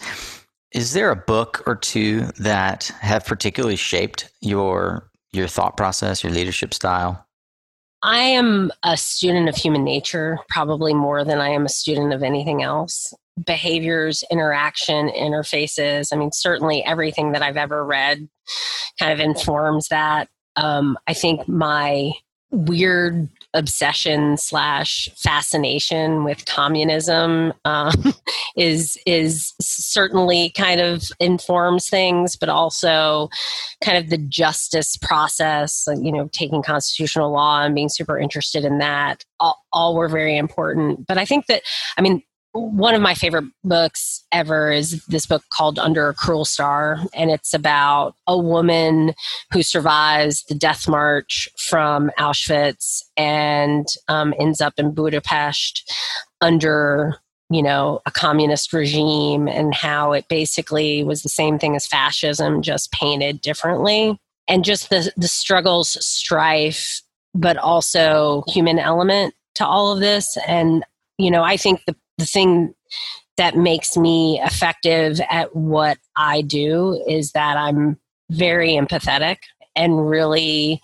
is 0.76 0.92
there 0.92 1.10
a 1.10 1.16
book 1.16 1.64
or 1.66 1.76
two 1.76 2.28
that 2.38 2.92
have 3.00 3.26
particularly 3.26 3.78
shaped 3.78 4.30
your 4.42 5.10
your 5.32 5.48
thought 5.48 5.78
process, 5.78 6.22
your 6.22 6.34
leadership 6.34 6.74
style? 6.74 7.26
I 8.04 8.20
am 8.20 8.72
a 8.84 8.98
student 8.98 9.50
of 9.50 9.56
human 9.56 9.84
nature, 9.84 10.38
probably 10.50 10.94
more 10.94 11.24
than 11.24 11.40
I 11.40 11.50
am 11.50 11.66
a 11.66 11.70
student 11.70 12.14
of 12.14 12.24
anything 12.24 12.62
else. 12.62 13.14
Behaviors, 13.46 14.24
interaction, 14.30 15.10
interfaces. 15.10 16.10
I 16.14 16.18
mean, 16.18 16.32
certainly 16.32 16.84
everything 16.84 17.32
that 17.32 17.42
I've 17.42 17.58
ever 17.58 17.84
read 17.84 18.28
kind 19.00 19.14
of 19.14 19.20
informs 19.20 19.88
that. 19.88 20.28
Um, 20.58 20.98
I 21.08 21.14
think 21.14 21.48
my 21.48 22.12
weird 22.52 23.30
obsession 23.56 24.38
slash 24.38 25.10
fascination 25.16 26.24
with 26.24 26.46
communism 26.46 27.54
um, 27.64 28.14
is 28.56 28.98
is 29.08 29.54
certainly 29.60 30.52
kind 30.52 30.82
of 30.82 31.04
informs 31.20 31.90
things, 31.90 32.36
but 32.36 32.50
also 32.50 33.30
kind 33.84 33.98
of 33.98 34.10
the 34.10 34.18
justice 34.18 34.98
process. 34.98 35.88
You 35.88 36.12
know, 36.12 36.30
taking 36.32 36.62
constitutional 36.62 37.32
law 37.32 37.64
and 37.64 37.74
being 37.74 37.90
super 37.90 38.20
interested 38.20 38.66
in 38.66 38.78
that. 38.80 39.24
All, 39.40 39.64
all 39.74 39.96
were 39.96 40.08
very 40.08 40.38
important. 40.38 41.08
But 41.08 41.18
I 41.18 41.26
think 41.26 41.48
that 41.48 41.64
I 41.98 42.02
mean 42.02 42.22
one 42.56 42.96
of 42.96 43.02
my 43.02 43.14
favorite 43.14 43.46
books 43.66 44.24
ever 44.32 44.72
is 44.72 45.04
this 45.08 45.26
book 45.26 45.44
called 45.52 45.78
Under 45.78 46.08
a 46.08 46.14
Cruel 46.14 46.46
Star. 46.46 47.00
And 47.14 47.30
it's 47.30 47.54
about 47.54 48.16
a 48.28 48.38
woman 48.38 49.14
who 49.52 49.62
survives 49.62 50.44
the 50.46 50.56
death 50.56 50.88
march 50.88 51.50
from 51.58 52.12
Auschwitz 52.18 53.04
and 53.18 53.86
um, 54.08 54.34
ends 54.40 54.62
up 54.62 54.74
in 54.78 54.94
Budapest 54.94 55.92
under 56.42 57.18
you 57.50 57.62
know 57.62 58.02
a 58.06 58.12
communist 58.12 58.74
regime 58.74 59.48
and 59.48 59.74
how 59.74 60.14
it 60.14 60.28
basically 60.28 61.04
was 61.04 61.22
the 61.22 61.30
same 61.30 61.60
thing 61.60 61.76
as 61.76 61.86
fascism 61.86 62.62
just 62.62 62.92
painted 62.92 63.40
differently 63.42 64.18
and 64.48 64.66
just 64.66 64.90
the 64.90 65.12
the 65.16 65.28
struggles 65.28 65.96
strife 66.04 67.02
but 67.36 67.56
also 67.58 68.44
human 68.48 68.80
element 68.80 69.36
to 69.54 69.66
all 69.66 69.92
of 69.92 70.00
this 70.00 70.38
and 70.48 70.84
you 71.20 71.30
know 71.30 71.44
i 71.44 71.56
think 71.56 71.82
the 71.86 71.96
the 72.18 72.26
thing 72.26 72.74
that 73.38 73.58
makes 73.58 73.98
me 73.98 74.42
effective 74.44 75.20
at 75.30 75.56
what 75.56 75.98
I 76.16 76.42
do 76.42 77.04
is 77.08 77.32
that 77.32 77.58
I'm 77.58 78.00
very 78.30 78.72
empathetic 78.72 79.38
and 79.76 80.10
really 80.10 80.82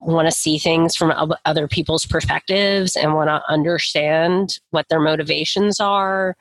want 0.00 0.28
to 0.28 0.32
see 0.32 0.58
things 0.58 0.94
from 0.94 1.34
other 1.44 1.66
people's 1.66 2.06
perspectives 2.06 2.94
and 2.94 3.14
want 3.14 3.28
to 3.28 3.42
understand 3.48 4.58
what 4.70 4.86
their 4.88 5.00
motivations 5.00 5.80
are 5.80 6.36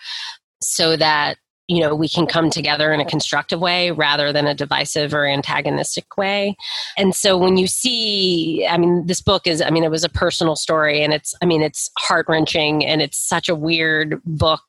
so 0.61 0.95
that 0.95 1.37
you 1.67 1.81
know 1.81 1.95
we 1.95 2.07
can 2.07 2.25
come 2.25 2.49
together 2.49 2.91
in 2.93 2.99
a 2.99 3.05
constructive 3.05 3.59
way 3.59 3.91
rather 3.91 4.31
than 4.31 4.47
a 4.47 4.55
divisive 4.55 5.13
or 5.13 5.25
antagonistic 5.25 6.17
way. 6.17 6.55
And 6.97 7.13
so 7.13 7.37
when 7.37 7.57
you 7.57 7.67
see 7.67 8.67
i 8.69 8.77
mean 8.77 9.05
this 9.05 9.21
book 9.21 9.47
is 9.47 9.61
i 9.61 9.69
mean 9.69 9.83
it 9.83 9.91
was 9.91 10.03
a 10.03 10.09
personal 10.09 10.55
story 10.55 11.03
and 11.03 11.13
it's 11.13 11.35
i 11.41 11.45
mean 11.45 11.61
it's 11.61 11.89
heart-wrenching 11.97 12.85
and 12.85 13.01
it's 13.01 13.17
such 13.17 13.49
a 13.49 13.55
weird 13.55 14.21
book 14.25 14.61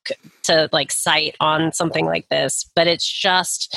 to 0.44 0.68
like 0.72 0.90
cite 0.90 1.36
on 1.40 1.72
something 1.72 2.06
like 2.06 2.28
this 2.28 2.68
but 2.74 2.86
it's 2.86 3.10
just 3.10 3.76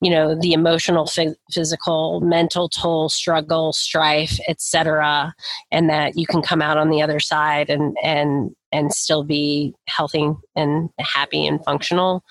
you 0.00 0.10
know 0.10 0.38
the 0.40 0.52
emotional 0.52 1.08
physical 1.52 2.20
mental 2.20 2.68
toll 2.68 3.08
struggle 3.08 3.72
strife 3.72 4.38
etc 4.48 5.34
and 5.70 5.88
that 5.88 6.16
you 6.16 6.26
can 6.26 6.42
come 6.42 6.62
out 6.62 6.76
on 6.76 6.90
the 6.90 7.02
other 7.02 7.20
side 7.20 7.70
and 7.70 7.96
and 8.02 8.54
and 8.72 8.92
still 8.92 9.24
be 9.24 9.74
healthy 9.88 10.30
and 10.56 10.90
happy 10.98 11.46
and 11.46 11.64
functional 11.64 12.22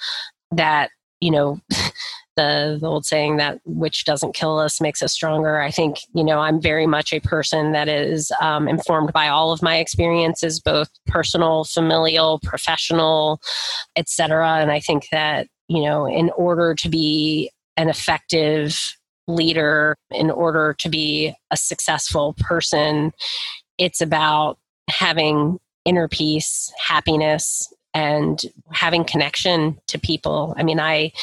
that 0.52 0.92
you 1.20 1.32
know 1.32 1.60
the, 2.38 2.78
the 2.80 2.88
old 2.88 3.06
saying 3.06 3.38
that 3.38 3.60
which 3.66 4.06
doesn't 4.06 4.36
kill 4.36 4.60
us 4.60 4.80
makes 4.80 5.02
us 5.02 5.12
stronger. 5.12 5.60
I 5.60 5.72
think 5.72 5.98
you 6.14 6.24
know 6.24 6.40
i'm 6.40 6.62
very 6.62 6.88
much 6.88 7.12
a 7.12 7.20
person 7.20 7.72
that 7.74 7.90
is 7.90 8.32
um, 8.42 8.68
informed 8.68 9.12
by 9.12 9.28
all 9.28 9.52
of 9.52 9.62
my 9.62 9.78
experiences 9.78 10.60
both 10.60 10.90
personal 11.08 11.64
familial 11.66 12.40
professional 12.44 13.42
etc 13.96 14.58
and 14.58 14.72
i 14.72 14.80
think 14.80 15.08
that 15.12 15.48
you 15.68 15.82
know 15.82 16.06
in 16.06 16.30
order 16.38 16.76
to 16.76 16.90
be 16.90 17.50
an 17.76 17.90
effective 17.90 18.80
leader 19.28 19.96
in 20.12 20.32
order 20.32 20.76
to 20.80 20.90
be 20.90 21.34
a 21.52 21.58
successful 21.58 22.34
person 22.40 23.12
it's 23.78 24.00
about 24.00 24.58
having 24.90 25.60
inner 25.88 26.08
peace, 26.08 26.72
happiness, 26.78 27.74
and 27.94 28.42
having 28.72 29.04
connection 29.04 29.80
to 29.88 29.98
people. 29.98 30.54
I 30.58 30.64
mean, 30.64 30.80
I, 30.80 31.14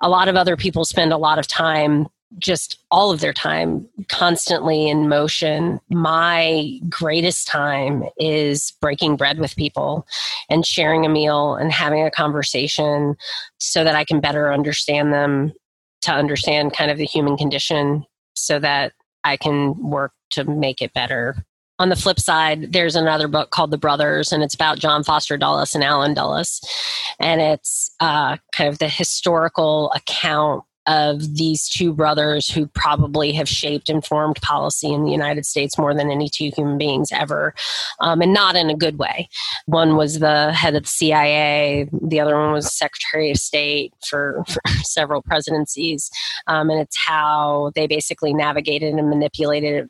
a 0.00 0.08
lot 0.08 0.28
of 0.28 0.36
other 0.36 0.56
people 0.56 0.84
spend 0.84 1.12
a 1.12 1.16
lot 1.16 1.38
of 1.38 1.48
time 1.48 2.06
just 2.38 2.78
all 2.90 3.10
of 3.10 3.20
their 3.20 3.32
time 3.32 3.86
constantly 4.08 4.88
in 4.88 5.08
motion. 5.08 5.80
My 5.90 6.78
greatest 6.88 7.46
time 7.46 8.04
is 8.16 8.72
breaking 8.80 9.16
bread 9.16 9.38
with 9.38 9.56
people 9.56 10.06
and 10.48 10.64
sharing 10.64 11.04
a 11.04 11.10
meal 11.10 11.54
and 11.54 11.72
having 11.72 12.06
a 12.06 12.10
conversation 12.10 13.16
so 13.58 13.84
that 13.84 13.94
I 13.94 14.04
can 14.04 14.20
better 14.20 14.52
understand 14.52 15.12
them, 15.12 15.52
to 16.02 16.12
understand 16.12 16.72
kind 16.72 16.90
of 16.90 16.98
the 16.98 17.04
human 17.04 17.36
condition 17.36 18.04
so 18.34 18.58
that 18.58 18.92
I 19.24 19.36
can 19.36 19.76
work 19.90 20.12
to 20.30 20.44
make 20.44 20.80
it 20.80 20.94
better 20.94 21.44
on 21.82 21.88
the 21.88 21.96
flip 21.96 22.20
side, 22.20 22.72
there's 22.72 22.94
another 22.94 23.26
book 23.26 23.50
called 23.50 23.72
The 23.72 23.76
Brothers, 23.76 24.30
and 24.30 24.40
it's 24.40 24.54
about 24.54 24.78
John 24.78 25.02
Foster 25.02 25.36
Dulles 25.36 25.74
and 25.74 25.82
Allen 25.82 26.14
Dulles. 26.14 26.60
And 27.18 27.40
it's 27.40 27.92
uh, 27.98 28.36
kind 28.52 28.70
of 28.70 28.78
the 28.78 28.88
historical 28.88 29.90
account 29.90 30.62
of 30.86 31.36
these 31.36 31.68
two 31.68 31.92
brothers 31.92 32.50
who 32.50 32.66
probably 32.66 33.32
have 33.32 33.48
shaped 33.48 33.88
and 33.88 34.04
formed 34.04 34.36
policy 34.36 34.92
in 34.92 35.04
the 35.04 35.10
United 35.10 35.46
States 35.46 35.78
more 35.78 35.94
than 35.94 36.10
any 36.10 36.28
two 36.28 36.50
human 36.54 36.78
beings 36.78 37.10
ever, 37.12 37.54
um, 38.00 38.20
and 38.20 38.32
not 38.32 38.56
in 38.56 38.70
a 38.70 38.76
good 38.76 38.98
way. 38.98 39.28
One 39.66 39.96
was 39.96 40.18
the 40.18 40.52
head 40.52 40.74
of 40.74 40.82
the 40.82 40.88
CIA, 40.88 41.88
the 41.92 42.20
other 42.20 42.36
one 42.36 42.52
was 42.52 42.72
Secretary 42.72 43.30
of 43.30 43.36
State 43.36 43.92
for, 44.08 44.44
for 44.48 44.60
several 44.82 45.22
presidencies, 45.22 46.10
um, 46.46 46.70
and 46.70 46.80
it's 46.80 46.96
how 46.98 47.72
they 47.74 47.86
basically 47.86 48.34
navigated 48.34 48.94
and 48.94 49.08
manipulated 49.08 49.88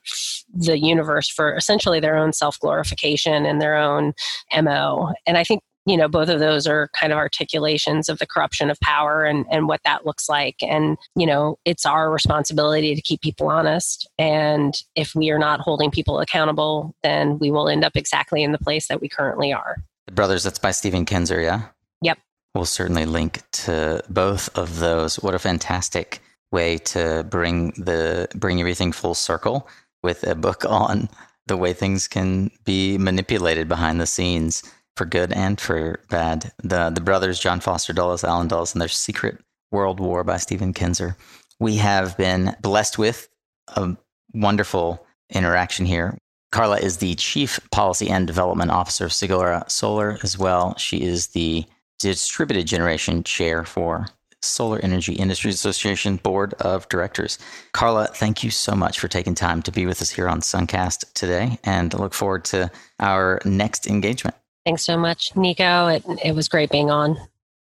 the 0.54 0.78
universe 0.78 1.28
for 1.28 1.56
essentially 1.56 2.00
their 2.00 2.16
own 2.16 2.32
self 2.32 2.58
glorification 2.60 3.46
and 3.46 3.60
their 3.60 3.76
own 3.76 4.12
MO. 4.60 5.12
And 5.26 5.38
I 5.38 5.44
think 5.44 5.62
you 5.86 5.96
know 5.96 6.08
both 6.08 6.28
of 6.28 6.38
those 6.38 6.66
are 6.66 6.88
kind 6.98 7.12
of 7.12 7.18
articulations 7.18 8.08
of 8.08 8.18
the 8.18 8.26
corruption 8.26 8.70
of 8.70 8.78
power 8.80 9.24
and 9.24 9.46
and 9.50 9.68
what 9.68 9.80
that 9.84 10.06
looks 10.06 10.28
like. 10.28 10.56
And 10.62 10.96
you 11.16 11.26
know 11.26 11.58
it's 11.64 11.86
our 11.86 12.10
responsibility 12.10 12.94
to 12.94 13.02
keep 13.02 13.20
people 13.20 13.48
honest. 13.48 14.08
And 14.18 14.80
if 14.94 15.14
we 15.14 15.30
are 15.30 15.38
not 15.38 15.60
holding 15.60 15.90
people 15.90 16.20
accountable 16.20 16.94
then 17.02 17.38
we 17.38 17.50
will 17.50 17.68
end 17.68 17.84
up 17.84 17.96
exactly 17.96 18.42
in 18.42 18.52
the 18.52 18.58
place 18.58 18.88
that 18.88 19.00
we 19.00 19.08
currently 19.08 19.52
are. 19.52 19.76
The 20.06 20.12
brothers 20.12 20.42
that's 20.42 20.58
by 20.58 20.70
stephen 20.70 21.04
kinzer 21.04 21.40
yeah? 21.40 21.62
Yep. 22.02 22.18
We'll 22.54 22.64
certainly 22.64 23.06
link 23.06 23.42
to 23.52 24.02
both 24.08 24.56
of 24.56 24.78
those. 24.78 25.16
What 25.16 25.34
a 25.34 25.38
fantastic 25.38 26.20
way 26.50 26.78
to 26.78 27.24
bring 27.28 27.70
the 27.70 28.28
bring 28.34 28.60
everything 28.60 28.92
full 28.92 29.14
circle 29.14 29.68
with 30.02 30.22
a 30.24 30.34
book 30.34 30.64
on 30.68 31.08
the 31.46 31.56
way 31.56 31.72
things 31.72 32.06
can 32.06 32.50
be 32.64 32.98
manipulated 32.98 33.68
behind 33.68 34.00
the 34.00 34.06
scenes 34.06 34.62
for 34.96 35.04
good 35.04 35.32
and 35.32 35.60
for 35.60 36.00
bad. 36.10 36.52
The 36.62 36.90
the 36.90 37.00
brothers 37.00 37.40
John 37.40 37.60
Foster 37.60 37.92
Dulles, 37.92 38.24
Allen 38.24 38.48
Dulles, 38.48 38.74
and 38.74 38.80
their 38.80 38.88
Secret 38.88 39.38
World 39.70 40.00
War 40.00 40.24
by 40.24 40.36
Stephen 40.36 40.72
Kinzer. 40.72 41.16
We 41.58 41.76
have 41.76 42.16
been 42.16 42.56
blessed 42.60 42.98
with 42.98 43.28
a 43.68 43.96
wonderful 44.34 45.06
interaction 45.30 45.86
here. 45.86 46.18
Carla 46.50 46.78
is 46.78 46.98
the 46.98 47.14
Chief 47.14 47.58
Policy 47.70 48.10
and 48.10 48.26
Development 48.26 48.70
Officer 48.70 49.06
of 49.06 49.12
Sigora 49.12 49.68
Solar 49.70 50.18
as 50.22 50.36
well. 50.36 50.76
She 50.76 51.02
is 51.02 51.28
the 51.28 51.64
Distributed 51.98 52.66
Generation 52.66 53.22
Chair 53.24 53.64
for 53.64 54.08
Solar 54.42 54.80
Energy 54.80 55.14
Industries 55.14 55.54
Association 55.54 56.16
Board 56.16 56.52
of 56.54 56.88
Directors. 56.88 57.38
Carla, 57.72 58.08
thank 58.08 58.42
you 58.42 58.50
so 58.50 58.74
much 58.74 58.98
for 58.98 59.08
taking 59.08 59.34
time 59.34 59.62
to 59.62 59.72
be 59.72 59.86
with 59.86 60.02
us 60.02 60.10
here 60.10 60.28
on 60.28 60.40
Suncast 60.40 61.10
today 61.14 61.58
and 61.64 61.94
look 61.94 62.12
forward 62.12 62.44
to 62.46 62.70
our 62.98 63.40
next 63.44 63.86
engagement. 63.86 64.36
Thanks 64.64 64.84
so 64.84 64.96
much, 64.96 65.34
Nico. 65.36 65.88
It, 65.88 66.04
it 66.24 66.34
was 66.34 66.48
great 66.48 66.70
being 66.70 66.90
on. 66.90 67.18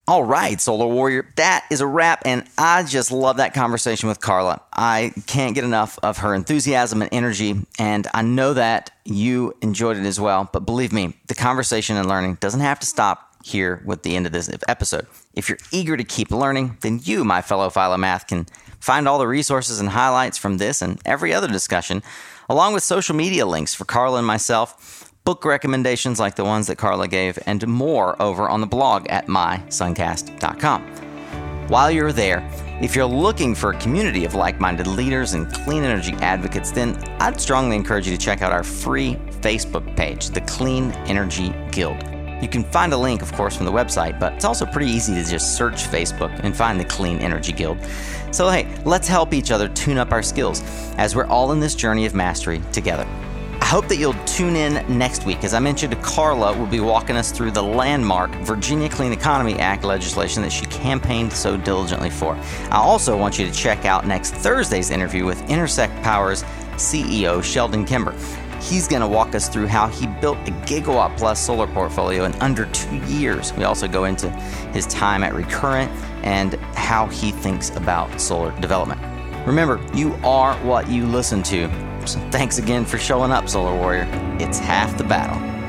All 0.08 0.24
right, 0.24 0.60
Solar 0.60 0.86
Warrior, 0.86 1.32
that 1.36 1.64
is 1.70 1.80
a 1.80 1.86
wrap. 1.86 2.22
And 2.24 2.44
I 2.58 2.82
just 2.82 3.12
love 3.12 3.36
that 3.36 3.54
conversation 3.54 4.08
with 4.08 4.20
Carla. 4.20 4.60
I 4.72 5.12
can't 5.26 5.54
get 5.54 5.62
enough 5.62 5.96
of 6.02 6.18
her 6.18 6.34
enthusiasm 6.34 7.02
and 7.02 7.14
energy. 7.14 7.54
And 7.78 8.08
I 8.12 8.22
know 8.22 8.52
that 8.54 8.90
you 9.04 9.54
enjoyed 9.62 9.96
it 9.96 10.04
as 10.04 10.18
well. 10.18 10.50
But 10.52 10.66
believe 10.66 10.92
me, 10.92 11.16
the 11.28 11.36
conversation 11.36 11.96
and 11.96 12.08
learning 12.08 12.38
doesn't 12.40 12.60
have 12.60 12.80
to 12.80 12.86
stop 12.86 13.28
here 13.44 13.80
with 13.84 14.02
the 14.02 14.16
end 14.16 14.26
of 14.26 14.32
this 14.32 14.50
episode. 14.66 15.06
If 15.34 15.48
you're 15.48 15.58
eager 15.70 15.96
to 15.96 16.04
keep 16.04 16.32
learning, 16.32 16.78
then 16.80 16.98
you, 17.04 17.22
my 17.24 17.40
fellow 17.40 17.70
Philomath, 17.70 18.26
can 18.26 18.46
find 18.80 19.06
all 19.06 19.20
the 19.20 19.28
resources 19.28 19.78
and 19.78 19.88
highlights 19.88 20.36
from 20.36 20.58
this 20.58 20.82
and 20.82 21.00
every 21.04 21.32
other 21.32 21.48
discussion, 21.48 22.02
along 22.48 22.74
with 22.74 22.82
social 22.82 23.14
media 23.14 23.46
links 23.46 23.72
for 23.72 23.84
Carla 23.84 24.18
and 24.18 24.26
myself 24.26 25.11
book 25.24 25.44
recommendations 25.44 26.18
like 26.18 26.34
the 26.34 26.44
ones 26.44 26.66
that 26.66 26.76
Carla 26.76 27.08
gave, 27.08 27.38
and 27.46 27.66
more 27.66 28.20
over 28.20 28.48
on 28.48 28.60
the 28.60 28.66
blog 28.66 29.06
at 29.08 29.26
mysuncast.com. 29.28 30.82
While 31.68 31.90
you're 31.90 32.12
there, 32.12 32.48
if 32.82 32.96
you're 32.96 33.06
looking 33.06 33.54
for 33.54 33.70
a 33.70 33.78
community 33.78 34.24
of 34.24 34.34
like 34.34 34.58
minded 34.58 34.86
leaders 34.86 35.34
and 35.34 35.50
clean 35.52 35.84
energy 35.84 36.12
advocates, 36.14 36.72
then 36.72 36.96
I'd 37.20 37.40
strongly 37.40 37.76
encourage 37.76 38.08
you 38.08 38.16
to 38.16 38.22
check 38.22 38.42
out 38.42 38.52
our 38.52 38.64
free 38.64 39.14
Facebook 39.40 39.96
page, 39.96 40.30
the 40.30 40.40
Clean 40.42 40.90
Energy 41.06 41.54
Guild. 41.70 42.02
You 42.42 42.48
can 42.48 42.64
find 42.64 42.92
a 42.92 42.96
link, 42.96 43.22
of 43.22 43.32
course, 43.32 43.56
from 43.56 43.66
the 43.66 43.72
website, 43.72 44.18
but 44.18 44.32
it's 44.32 44.44
also 44.44 44.66
pretty 44.66 44.90
easy 44.90 45.14
to 45.14 45.24
just 45.24 45.56
search 45.56 45.84
Facebook 45.84 46.36
and 46.42 46.56
find 46.56 46.80
the 46.80 46.84
Clean 46.84 47.18
Energy 47.20 47.52
Guild. 47.52 47.78
So, 48.32 48.50
hey, 48.50 48.66
let's 48.84 49.06
help 49.06 49.32
each 49.32 49.52
other 49.52 49.68
tune 49.68 49.98
up 49.98 50.10
our 50.10 50.22
skills 50.22 50.60
as 50.98 51.14
we're 51.14 51.26
all 51.26 51.52
in 51.52 51.60
this 51.60 51.76
journey 51.76 52.04
of 52.04 52.14
mastery 52.14 52.60
together. 52.72 53.06
Hope 53.72 53.88
that 53.88 53.96
you'll 53.96 54.12
tune 54.26 54.54
in 54.54 54.84
next 54.98 55.24
week. 55.24 55.44
As 55.44 55.54
I 55.54 55.58
mentioned, 55.58 55.94
Carla 56.02 56.54
will 56.54 56.66
be 56.66 56.80
walking 56.80 57.16
us 57.16 57.32
through 57.32 57.52
the 57.52 57.62
landmark 57.62 58.30
Virginia 58.42 58.86
Clean 58.86 59.14
Economy 59.14 59.58
Act 59.58 59.82
legislation 59.82 60.42
that 60.42 60.52
she 60.52 60.66
campaigned 60.66 61.32
so 61.32 61.56
diligently 61.56 62.10
for. 62.10 62.34
I 62.70 62.76
also 62.76 63.16
want 63.16 63.38
you 63.38 63.46
to 63.46 63.50
check 63.50 63.86
out 63.86 64.06
next 64.06 64.34
Thursday's 64.34 64.90
interview 64.90 65.24
with 65.24 65.40
Intersect 65.48 65.94
Power's 66.02 66.42
CEO 66.72 67.42
Sheldon 67.42 67.86
Kimber. 67.86 68.14
He's 68.60 68.86
going 68.86 69.00
to 69.00 69.08
walk 69.08 69.34
us 69.34 69.48
through 69.48 69.68
how 69.68 69.88
he 69.88 70.06
built 70.06 70.36
a 70.46 70.50
gigawatt 70.66 71.16
plus 71.16 71.40
solar 71.40 71.66
portfolio 71.66 72.24
in 72.24 72.34
under 72.42 72.66
two 72.72 72.96
years. 73.06 73.54
We 73.54 73.64
also 73.64 73.88
go 73.88 74.04
into 74.04 74.28
his 74.74 74.86
time 74.88 75.24
at 75.24 75.32
Recurrent 75.32 75.90
and 76.24 76.56
how 76.76 77.06
he 77.06 77.32
thinks 77.32 77.70
about 77.70 78.20
solar 78.20 78.52
development. 78.60 79.00
Remember, 79.46 79.82
you 79.94 80.12
are 80.24 80.56
what 80.56 80.90
you 80.90 81.06
listen 81.06 81.42
to. 81.44 81.91
Thanks 82.30 82.58
again 82.58 82.84
for 82.84 82.98
showing 82.98 83.30
up, 83.30 83.48
Solar 83.48 83.74
Warrior. 83.74 84.08
It's 84.40 84.58
half 84.58 84.96
the 84.98 85.04
battle. 85.04 85.61